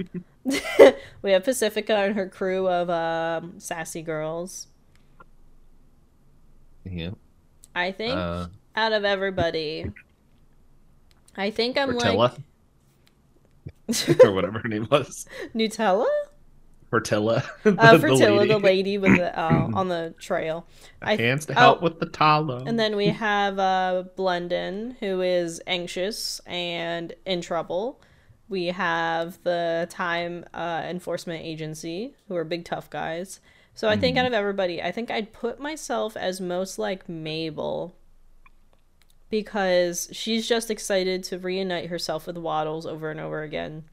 we 1.22 1.32
have 1.32 1.44
Pacifica 1.44 1.96
and 1.96 2.14
her 2.14 2.28
crew 2.28 2.68
of 2.68 2.88
um, 2.88 3.58
sassy 3.58 4.00
girls. 4.02 4.68
Yeah. 6.84 7.10
I 7.74 7.92
think 7.92 8.14
Uh, 8.16 8.46
out 8.74 8.92
of 8.92 9.04
everybody, 9.04 9.90
I 11.36 11.50
think 11.50 11.76
I'm 11.76 11.90
Portilla, 11.90 12.38
like 13.88 14.24
or 14.24 14.32
whatever 14.32 14.60
her 14.60 14.68
name 14.68 14.86
was. 14.90 15.26
Nutella. 15.54 16.06
Portilla. 16.90 17.44
Uh, 17.64 17.70
the- 17.70 17.98
the 17.98 18.06
Fertilla, 18.06 18.38
lady. 18.38 18.48
the 18.52 18.58
lady 18.58 18.98
with 18.98 19.16
the 19.16 19.38
uh, 19.38 19.70
on 19.74 19.88
the 19.88 20.14
trail. 20.18 20.66
I 21.02 21.16
Hands 21.16 21.44
to 21.46 21.52
oh. 21.54 21.56
help 21.56 21.82
with 21.82 22.00
the 22.00 22.06
tallow. 22.06 22.62
And 22.64 22.78
then 22.78 22.96
we 22.96 23.06
have 23.28 23.58
uh, 23.58 24.04
Blendin, 24.16 24.96
who 25.00 25.20
is 25.20 25.60
anxious 25.66 26.40
and 26.46 27.14
in 27.24 27.40
trouble. 27.40 28.00
We 28.48 28.66
have 28.66 29.42
the 29.42 29.88
Time 29.90 30.44
uh, 30.54 30.82
Enforcement 30.84 31.44
Agency, 31.44 32.14
who 32.28 32.36
are 32.36 32.44
big 32.44 32.64
tough 32.64 32.88
guys. 32.88 33.40
So 33.74 33.88
I 33.88 33.96
think 33.96 34.16
out 34.16 34.24
of 34.24 34.32
everybody, 34.32 34.80
I 34.80 34.90
think 34.90 35.10
I'd 35.10 35.34
put 35.34 35.60
myself 35.60 36.16
as 36.16 36.40
most 36.40 36.78
like 36.78 37.10
Mabel 37.10 37.94
because 39.28 40.08
she's 40.12 40.48
just 40.48 40.70
excited 40.70 41.24
to 41.24 41.38
reunite 41.38 41.90
herself 41.90 42.26
with 42.26 42.38
Waddles 42.38 42.86
over 42.86 43.10
and 43.10 43.20
over 43.20 43.42
again. 43.42 43.84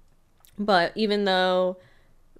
But 0.57 0.93
even 0.95 1.25
though 1.25 1.77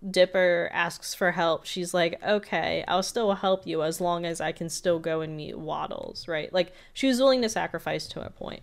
Dipper 0.10 0.70
asks 0.72 1.14
for 1.14 1.32
help, 1.32 1.66
she's 1.66 1.94
like, 1.94 2.22
okay, 2.24 2.84
I'll 2.88 3.04
still 3.04 3.34
help 3.36 3.66
you 3.66 3.84
as 3.84 4.02
long 4.02 4.26
as 4.26 4.42
I 4.42 4.52
can 4.52 4.70
still 4.70 5.00
go 5.00 5.22
and 5.22 5.38
meet 5.38 5.58
Waddles, 5.58 6.28
right? 6.28 6.52
Like, 6.52 6.74
she 6.94 7.08
was 7.08 7.20
willing 7.20 7.42
to 7.42 7.50
sacrifice 7.50 8.08
to 8.10 8.26
a 8.26 8.30
point. 8.30 8.62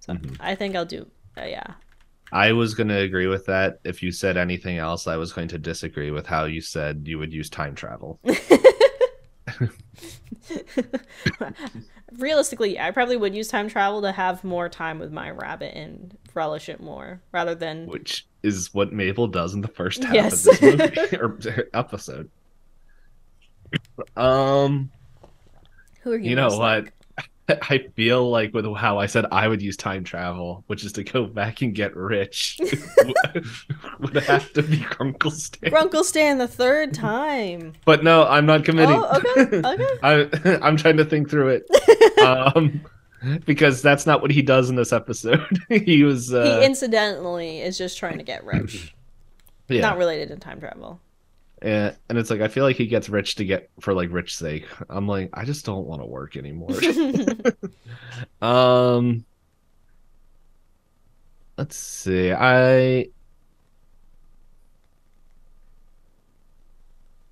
So 0.00 0.16
I 0.40 0.54
think 0.54 0.76
I'll 0.76 0.84
do, 0.84 1.06
uh, 1.36 1.44
yeah. 1.44 1.74
I 2.32 2.52
was 2.52 2.74
going 2.74 2.88
to 2.88 2.98
agree 2.98 3.26
with 3.26 3.46
that. 3.46 3.80
If 3.84 4.02
you 4.02 4.10
said 4.10 4.36
anything 4.36 4.78
else, 4.78 5.06
I 5.06 5.16
was 5.16 5.32
going 5.32 5.48
to 5.48 5.58
disagree 5.58 6.10
with 6.10 6.26
how 6.26 6.44
you 6.44 6.60
said 6.60 7.04
you 7.06 7.18
would 7.18 7.32
use 7.32 7.48
time 7.48 7.74
travel. 7.74 8.18
Realistically, 12.18 12.78
I 12.78 12.90
probably 12.90 13.16
would 13.16 13.34
use 13.34 13.48
time 13.48 13.68
travel 13.68 14.02
to 14.02 14.12
have 14.12 14.44
more 14.44 14.68
time 14.68 14.98
with 14.98 15.12
my 15.12 15.30
rabbit 15.30 15.76
and 15.76 16.16
relish 16.34 16.68
it 16.68 16.80
more 16.80 17.22
rather 17.32 17.54
than. 17.54 17.86
which 17.86 18.26
is 18.44 18.72
what 18.74 18.92
Mabel 18.92 19.26
does 19.26 19.54
in 19.54 19.60
the 19.62 19.68
first 19.68 20.04
half 20.04 20.14
Yes. 20.14 20.46
of 20.46 20.60
this 20.60 20.78
movie 20.78 21.16
or 21.56 21.68
episode. 21.74 22.30
Um, 24.16 24.90
Who 26.02 26.12
are 26.12 26.18
you? 26.18 26.30
you 26.30 26.36
know 26.36 26.48
what? 26.48 26.58
like? 26.58 26.92
I 27.70 27.88
feel 27.94 28.30
like 28.30 28.54
with 28.54 28.64
how 28.74 28.98
I 28.98 29.04
said 29.06 29.26
I 29.30 29.48
would 29.48 29.60
use 29.60 29.76
time 29.76 30.02
travel, 30.02 30.64
which 30.66 30.82
is 30.82 30.92
to 30.92 31.04
go 31.04 31.26
back 31.26 31.60
and 31.60 31.74
get 31.74 31.94
rich, 31.94 32.58
would 34.00 34.14
have 34.14 34.50
to 34.54 34.62
be 34.62 34.78
Grunkle 34.78 35.30
Stan. 35.30 35.70
Grunkle 35.70 36.04
Stan 36.04 36.38
the 36.38 36.48
third 36.48 36.94
time. 36.94 37.74
But 37.84 38.02
no, 38.02 38.24
I'm 38.26 38.46
not 38.46 38.64
committing. 38.64 38.96
Oh, 38.98 39.18
okay, 39.18 39.58
okay. 39.58 39.98
I, 40.02 40.58
I'm 40.62 40.78
trying 40.78 40.96
to 40.96 41.04
think 41.04 41.28
through 41.28 41.60
it. 41.60 42.20
um, 42.20 42.80
because 43.46 43.82
that's 43.82 44.06
not 44.06 44.22
what 44.22 44.30
he 44.30 44.42
does 44.42 44.70
in 44.70 44.76
this 44.76 44.92
episode. 44.92 45.46
he 45.68 46.02
was, 46.02 46.32
uh, 46.32 46.58
he 46.60 46.66
incidentally 46.66 47.60
is 47.60 47.78
just 47.78 47.98
trying 47.98 48.18
to 48.18 48.24
get 48.24 48.44
rich. 48.44 48.94
yeah. 49.68 49.80
Not 49.80 49.98
related 49.98 50.28
to 50.28 50.36
time 50.36 50.60
travel. 50.60 51.00
and, 51.62 51.96
and 52.08 52.18
it's 52.18 52.30
like 52.30 52.40
I 52.40 52.48
feel 52.48 52.64
like 52.64 52.76
he 52.76 52.86
gets 52.86 53.08
rich 53.08 53.36
to 53.36 53.44
get 53.44 53.70
for 53.80 53.94
like 53.94 54.10
rich 54.12 54.36
sake. 54.36 54.66
I'm 54.88 55.08
like 55.08 55.30
I 55.34 55.44
just 55.44 55.64
don't 55.64 55.86
want 55.86 56.02
to 56.02 56.06
work 56.06 56.36
anymore. 56.36 56.70
um, 58.42 59.24
let's 61.56 61.76
see. 61.76 62.32
I 62.32 63.08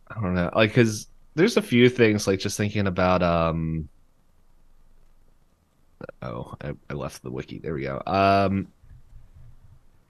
I 0.09 0.20
don't 0.20 0.34
know, 0.34 0.51
like 0.55 0.70
because 0.70 1.09
there's 1.34 1.57
a 1.57 1.62
few 1.62 1.88
things 1.88 2.26
like 2.26 2.38
just 2.38 2.57
thinking 2.57 2.86
about 2.86 3.22
um. 3.22 3.88
Oh, 6.22 6.55
I, 6.61 6.72
I 6.90 6.94
left 6.94 7.22
the 7.22 7.30
wiki. 7.30 7.59
There 7.59 7.74
we 7.74 7.82
go. 7.82 8.03
Um, 8.07 8.68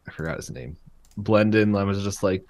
I 0.07 0.11
forgot 0.12 0.36
his 0.36 0.51
name. 0.51 0.76
Blendin. 1.18 1.78
I 1.78 1.84
was 1.84 2.03
just 2.03 2.22
like, 2.22 2.45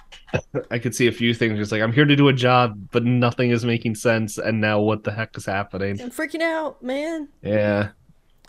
I 0.70 0.78
could 0.78 0.94
see 0.94 1.06
a 1.06 1.12
few 1.12 1.34
things. 1.34 1.58
Just 1.58 1.72
like 1.72 1.82
I'm 1.82 1.92
here 1.92 2.04
to 2.04 2.16
do 2.16 2.28
a 2.28 2.32
job, 2.32 2.88
but 2.92 3.04
nothing 3.04 3.50
is 3.50 3.64
making 3.64 3.94
sense. 3.94 4.38
And 4.38 4.60
now 4.60 4.80
what 4.80 5.04
the 5.04 5.12
heck 5.12 5.36
is 5.36 5.44
happening? 5.46 6.00
I'm 6.00 6.10
freaking 6.10 6.40
out, 6.42 6.82
man. 6.82 7.28
Yeah, 7.42 7.90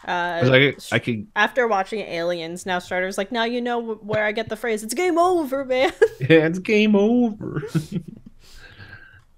Uh, 0.07 0.41
I, 0.53 0.73
I 0.91 0.99
could. 0.99 1.27
after 1.35 1.67
watching 1.67 1.99
Aliens, 2.01 2.65
now 2.65 2.79
Starter's 2.79 3.17
like, 3.17 3.31
now 3.31 3.43
you 3.43 3.59
know 3.61 3.95
where 3.95 4.23
I 4.23 4.31
get 4.31 4.47
the 4.49 4.55
phrase. 4.55 4.83
It's 4.83 4.93
game 4.93 5.17
over, 5.17 5.65
man. 5.65 5.91
Yeah, 6.21 6.45
it's 6.47 6.59
game 6.59 6.95
over. 6.95 7.63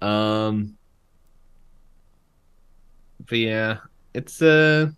um, 0.00 0.76
but 3.28 3.38
yeah, 3.38 3.78
it's 4.14 4.42
uh, 4.42 4.90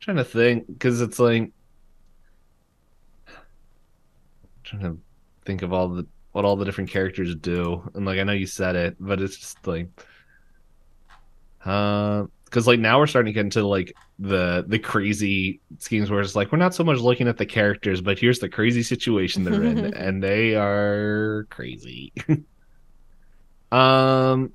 trying 0.00 0.16
to 0.16 0.24
think 0.24 0.66
because 0.66 1.00
it's 1.00 1.18
like 1.18 1.52
trying 4.64 4.82
to 4.82 4.98
think 5.44 5.62
of 5.62 5.72
all 5.72 5.88
the 5.88 6.06
what 6.32 6.44
all 6.44 6.56
the 6.56 6.64
different 6.64 6.90
characters 6.90 7.34
do, 7.34 7.88
and 7.94 8.06
like 8.06 8.18
I 8.18 8.24
know 8.24 8.32
you 8.32 8.46
said 8.46 8.76
it, 8.76 8.96
but 9.00 9.20
it's 9.20 9.36
just 9.36 9.66
like, 9.66 9.88
uh, 11.64 12.24
because 12.44 12.66
like 12.66 12.78
now 12.78 12.98
we're 12.98 13.08
starting 13.08 13.32
to 13.32 13.34
get 13.34 13.44
into 13.44 13.66
like 13.66 13.92
the 14.18 14.64
the 14.68 14.78
crazy 14.78 15.60
schemes 15.78 16.10
where 16.10 16.20
it's 16.20 16.36
like 16.36 16.52
we're 16.52 16.58
not 16.58 16.74
so 16.74 16.84
much 16.84 16.98
looking 16.98 17.26
at 17.26 17.36
the 17.36 17.46
characters, 17.46 18.00
but 18.00 18.18
here's 18.18 18.38
the 18.38 18.48
crazy 18.48 18.82
situation 18.82 19.42
they're 19.42 19.62
in, 19.62 19.78
and 19.94 20.22
they 20.22 20.54
are 20.54 21.46
crazy. 21.50 22.12
um, 23.72 24.52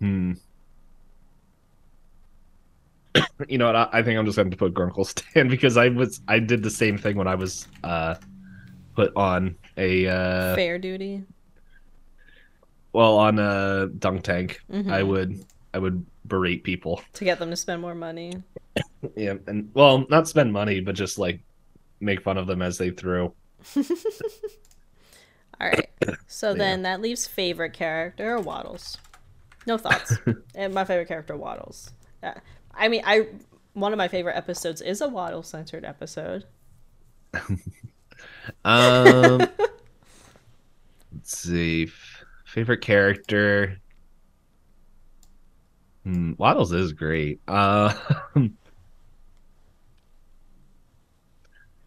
hmm. 0.00 0.32
You 3.48 3.58
know 3.58 3.66
what? 3.66 3.76
I, 3.76 3.88
I 3.92 4.02
think 4.02 4.18
I'm 4.18 4.24
just 4.26 4.36
going 4.36 4.50
to 4.50 4.56
put 4.56 4.72
Grunkle 4.74 5.06
Stan 5.32 5.48
because 5.48 5.76
I 5.76 5.88
was 5.88 6.20
I 6.28 6.38
did 6.38 6.62
the 6.62 6.70
same 6.70 6.96
thing 6.98 7.16
when 7.16 7.26
I 7.28 7.34
was 7.34 7.66
uh 7.84 8.14
put 8.94 9.12
on 9.16 9.56
a 9.76 10.06
uh 10.06 10.54
Fair 10.54 10.78
duty. 10.78 11.24
well 12.92 13.18
on 13.18 13.38
a 13.38 13.88
dunk 13.98 14.22
tank. 14.22 14.60
Mhm. 14.70 14.90
I 14.92 15.02
would 15.02 15.44
I 15.74 15.78
would 15.78 16.04
berate 16.26 16.62
people. 16.64 17.02
To 17.14 17.24
get 17.24 17.38
them 17.38 17.50
to 17.50 17.56
spend 17.56 17.80
more 17.82 17.94
money. 17.94 18.32
Yeah, 19.16 19.34
and 19.48 19.68
well, 19.74 20.06
not 20.08 20.28
spend 20.28 20.52
money, 20.52 20.80
but 20.80 20.94
just 20.94 21.18
like 21.18 21.40
make 22.00 22.22
fun 22.22 22.38
of 22.38 22.46
them 22.46 22.62
as 22.62 22.78
they 22.78 22.90
threw. 22.90 23.34
All 23.76 25.68
right. 25.68 25.88
So 26.28 26.50
Yeah. 26.52 26.58
then 26.58 26.82
that 26.82 27.00
leaves 27.00 27.26
favorite 27.26 27.72
character 27.72 28.38
Waddles. 28.38 28.98
No 29.66 29.76
thoughts. 29.78 30.16
and 30.54 30.72
my 30.72 30.84
favorite 30.84 31.08
character 31.08 31.36
Waddles. 31.36 31.90
Uh, 32.22 32.34
I 32.74 32.88
mean, 32.88 33.02
I 33.04 33.26
one 33.74 33.92
of 33.92 33.98
my 33.98 34.08
favorite 34.08 34.36
episodes 34.36 34.80
is 34.80 35.00
a 35.00 35.08
Waddle 35.08 35.42
centered 35.42 35.84
episode. 35.84 36.44
Um, 38.64 39.38
let's 41.12 41.38
see. 41.38 41.88
Favorite 42.44 42.80
character. 42.80 43.78
Hmm, 46.04 46.32
Waddles 46.36 46.72
is 46.72 46.92
great. 46.92 47.40
Uh, 47.46 47.94
you 48.36 48.50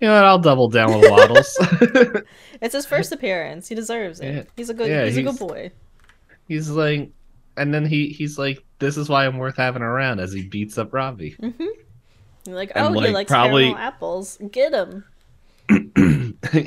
know 0.01 0.13
what? 0.13 0.25
I'll 0.25 0.39
double 0.39 0.69
down 0.69 0.99
with 0.99 1.09
Waddles. 1.09 1.57
It's 2.61 2.73
his 2.73 2.86
first 2.86 3.11
appearance. 3.11 3.67
He 3.67 3.75
deserves 3.75 4.21
it. 4.21 4.33
Yeah. 4.33 4.43
He's 4.55 4.69
a 4.69 4.73
good. 4.73 4.89
Yeah, 4.89 5.05
he's, 5.05 5.17
a 5.17 5.23
good 5.23 5.38
boy. 5.38 5.71
he's 6.47 6.69
like, 6.69 7.11
and 7.58 7.74
then 7.74 7.86
he 7.86 8.08
he's 8.10 8.38
like, 8.38 8.64
"This 8.80 8.97
is 8.97 9.10
why 9.10 9.26
I'm 9.26 9.38
worth 9.38 9.58
having 9.58 9.82
around." 9.82 10.20
As 10.20 10.32
he 10.34 10.47
beats 10.47 10.78
up 10.78 10.93
Robbie. 10.93 11.36
You're 12.47 12.56
like, 12.56 12.72
And, 12.76 12.95
oh, 12.95 12.99
he 12.99 13.10
likes 13.12 13.30
probably- 13.30 13.64
caramel 13.66 13.80
apples. 13.82 14.38
Get 14.51 14.74
him. 14.74 15.03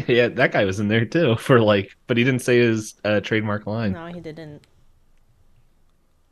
yeah, 0.09 0.27
that 0.29 0.51
guy 0.53 0.65
was 0.65 0.81
in 0.81 0.89
there 0.89 1.05
too 1.05 1.37
for 1.39 1.61
like, 1.61 1.97
but 2.09 2.17
he 2.17 2.25
didn't 2.25 2.43
say 2.43 2.59
his 2.59 2.95
uh, 3.05 3.21
trademark 3.21 3.67
line. 3.67 3.93
No, 3.93 4.07
he 4.07 4.21
didn't. 4.21 4.67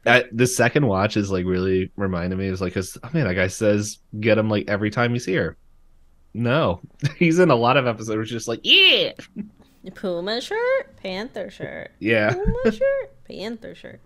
I, 0.05 0.25
the 0.33 0.47
second 0.47 0.87
watch 0.87 1.17
is 1.17 1.31
like 1.33 1.45
really 1.45 1.91
reminded 1.97 2.39
me 2.39 2.47
is 2.47 2.61
like, 2.61 2.75
cause 2.75 2.97
oh 3.03 3.11
man, 3.13 3.27
that 3.27 3.35
guy 3.35 3.49
says 3.49 3.99
get 4.21 4.39
him 4.39 4.49
like 4.49 4.69
every 4.69 4.91
time 4.91 5.13
he's 5.13 5.25
here. 5.25 5.57
No, 6.35 6.81
he's 7.19 7.39
in 7.39 7.51
a 7.51 7.57
lot 7.57 7.77
of 7.77 7.87
episodes. 7.87 8.11
Where 8.11 8.23
it's 8.23 8.31
just 8.31 8.49
like, 8.49 8.61
yeah, 8.63 9.13
Puma 9.95 10.41
shirt, 10.41 10.97
Panther 10.97 11.51
shirt. 11.51 11.93
yeah. 11.99 12.33
Puma 12.33 12.73
shirt, 12.73 13.25
Panther 13.25 13.75
shirt. 13.75 14.01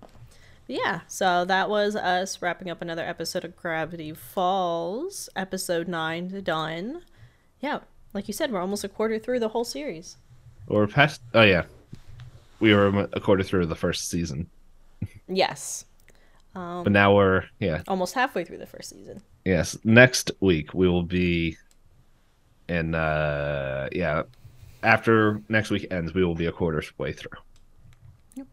Yeah, 0.70 1.00
so 1.08 1.44
that 1.46 1.68
was 1.68 1.96
us 1.96 2.40
wrapping 2.40 2.70
up 2.70 2.80
another 2.80 3.04
episode 3.04 3.44
of 3.44 3.56
Gravity 3.56 4.12
Falls, 4.14 5.28
episode 5.34 5.88
nine 5.88 6.28
done. 6.44 7.02
Yeah, 7.60 7.80
like 8.14 8.28
you 8.28 8.34
said, 8.34 8.52
we're 8.52 8.60
almost 8.60 8.84
a 8.84 8.88
quarter 8.88 9.18
through 9.18 9.40
the 9.40 9.48
whole 9.48 9.64
series. 9.64 10.16
Or 10.68 10.86
past. 10.86 11.22
Oh 11.34 11.42
yeah, 11.42 11.64
we 12.60 12.72
were 12.72 13.08
a 13.12 13.18
quarter 13.18 13.42
through 13.42 13.66
the 13.66 13.74
first 13.74 14.08
season, 14.10 14.48
Yes, 15.26 15.86
but 16.54 16.92
now 16.92 17.16
we're 17.16 17.46
yeah 17.58 17.82
almost 17.88 18.14
halfway 18.14 18.44
through 18.44 18.58
the 18.58 18.66
first 18.66 18.90
season. 18.90 19.20
yes. 19.44 19.76
Next 19.82 20.30
week 20.38 20.72
we 20.72 20.88
will 20.88 21.02
be 21.02 21.56
in 22.68 22.94
uh 22.94 23.88
yeah. 23.90 24.22
After 24.84 25.42
next 25.48 25.70
week 25.70 25.88
ends, 25.90 26.14
we 26.14 26.24
will 26.24 26.36
be 26.36 26.46
a 26.46 26.52
quarter 26.52 26.82
way 26.96 27.12
through. 27.12 27.38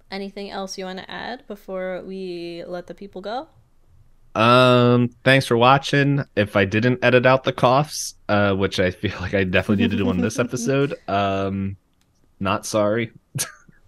Anything 0.09 0.49
else 0.49 0.77
you 0.77 0.85
want 0.85 0.99
to 0.99 1.11
add 1.11 1.45
before 1.47 2.01
we 2.05 2.63
let 2.65 2.87
the 2.87 2.93
people 2.93 3.21
go? 3.21 3.47
Um, 4.35 5.09
thanks 5.23 5.47
for 5.47 5.57
watching. 5.57 6.23
If 6.35 6.55
I 6.55 6.65
didn't 6.65 7.03
edit 7.03 7.25
out 7.25 7.43
the 7.43 7.53
coughs, 7.53 8.15
uh, 8.29 8.53
which 8.53 8.79
I 8.79 8.91
feel 8.91 9.17
like 9.21 9.33
I 9.33 9.43
definitely 9.43 9.83
need 9.83 9.91
to 9.91 9.97
do 9.97 10.09
on 10.09 10.19
this 10.19 10.39
episode, 10.39 10.93
um, 11.07 11.75
not 12.39 12.65
sorry. 12.65 13.11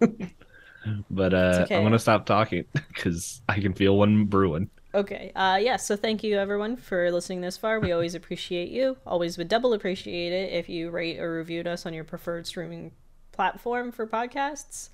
but 1.10 1.34
uh, 1.34 1.60
okay. 1.62 1.76
I'm 1.76 1.82
gonna 1.82 1.98
stop 1.98 2.26
talking 2.26 2.64
because 2.72 3.42
I 3.48 3.60
can 3.60 3.74
feel 3.74 3.96
one 3.96 4.24
brewing. 4.24 4.70
Okay. 4.92 5.30
Uh 5.36 5.58
yeah, 5.62 5.76
so 5.76 5.94
thank 5.94 6.24
you 6.24 6.36
everyone 6.36 6.76
for 6.76 7.12
listening 7.12 7.42
this 7.42 7.56
far. 7.56 7.78
We 7.78 7.92
always 7.92 8.14
appreciate 8.16 8.70
you. 8.70 8.96
Always 9.06 9.38
would 9.38 9.48
double 9.48 9.72
appreciate 9.72 10.32
it 10.32 10.52
if 10.52 10.68
you 10.68 10.90
rate 10.90 11.20
or 11.20 11.30
reviewed 11.32 11.68
us 11.68 11.86
on 11.86 11.94
your 11.94 12.02
preferred 12.04 12.46
streaming 12.46 12.92
platform 13.30 13.92
for 13.92 14.06
podcasts. 14.06 14.90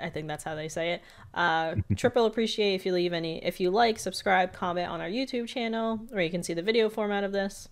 I 0.00 0.10
think 0.10 0.28
that's 0.28 0.44
how 0.44 0.54
they 0.54 0.68
say 0.68 0.92
it. 0.92 1.02
Uh, 1.34 1.76
triple 1.96 2.26
appreciate 2.26 2.74
if 2.74 2.86
you 2.86 2.92
leave 2.92 3.12
any, 3.12 3.44
if 3.44 3.60
you 3.60 3.70
like, 3.70 3.98
subscribe, 3.98 4.52
comment 4.52 4.88
on 4.88 5.00
our 5.00 5.08
YouTube 5.08 5.48
channel, 5.48 5.98
where 6.10 6.22
you 6.22 6.30
can 6.30 6.42
see 6.42 6.54
the 6.54 6.62
video 6.62 6.88
format 6.88 7.24
of 7.24 7.32
this. 7.32 7.68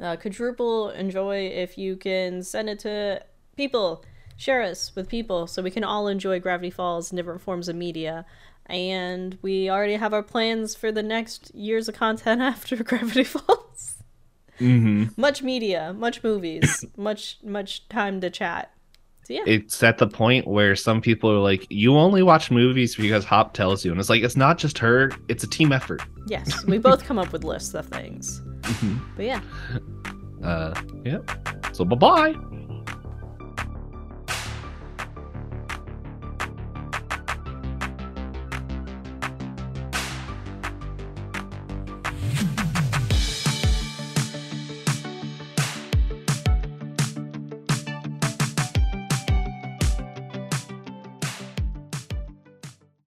Uh, 0.00 0.16
quadruple 0.16 0.90
enjoy 0.90 1.46
if 1.46 1.78
you 1.78 1.96
can 1.96 2.42
send 2.42 2.68
it 2.68 2.78
to 2.80 3.22
people, 3.56 4.04
share 4.36 4.62
us 4.62 4.94
with 4.94 5.08
people, 5.08 5.46
so 5.46 5.62
we 5.62 5.70
can 5.70 5.84
all 5.84 6.06
enjoy 6.06 6.38
Gravity 6.38 6.70
Falls 6.70 7.10
and 7.10 7.16
different 7.16 7.40
forms 7.40 7.68
of 7.68 7.76
media. 7.76 8.26
And 8.66 9.38
we 9.42 9.70
already 9.70 9.94
have 9.94 10.12
our 10.12 10.22
plans 10.22 10.74
for 10.74 10.90
the 10.92 11.02
next 11.02 11.54
years 11.54 11.88
of 11.88 11.94
content 11.94 12.40
after 12.42 12.76
Gravity 12.82 13.24
Falls. 13.24 13.96
Mm-hmm. 14.60 15.20
Much 15.20 15.42
media, 15.42 15.92
much 15.92 16.22
movies, 16.24 16.84
much 16.96 17.38
much 17.42 17.88
time 17.88 18.20
to 18.22 18.30
chat. 18.30 18.72
So 19.26 19.34
yeah. 19.34 19.42
It's 19.44 19.82
at 19.82 19.98
the 19.98 20.06
point 20.06 20.46
where 20.46 20.76
some 20.76 21.00
people 21.00 21.28
are 21.32 21.40
like, 21.40 21.66
"You 21.68 21.96
only 21.96 22.22
watch 22.22 22.52
movies 22.52 22.94
because 22.94 23.24
Hop 23.24 23.54
tells 23.54 23.84
you," 23.84 23.90
and 23.90 23.98
it's 23.98 24.08
like 24.08 24.22
it's 24.22 24.36
not 24.36 24.56
just 24.56 24.78
her; 24.78 25.10
it's 25.26 25.42
a 25.42 25.48
team 25.48 25.72
effort. 25.72 26.00
Yes, 26.28 26.64
we 26.68 26.78
both 26.78 27.04
come 27.04 27.18
up 27.18 27.32
with 27.32 27.42
lists 27.42 27.74
of 27.74 27.86
things. 27.86 28.40
But 29.16 29.24
yeah, 29.24 29.40
Uh, 30.44 30.80
yeah. 31.04 31.18
So 31.72 31.84
bye 31.84 31.96
bye. 31.96 32.55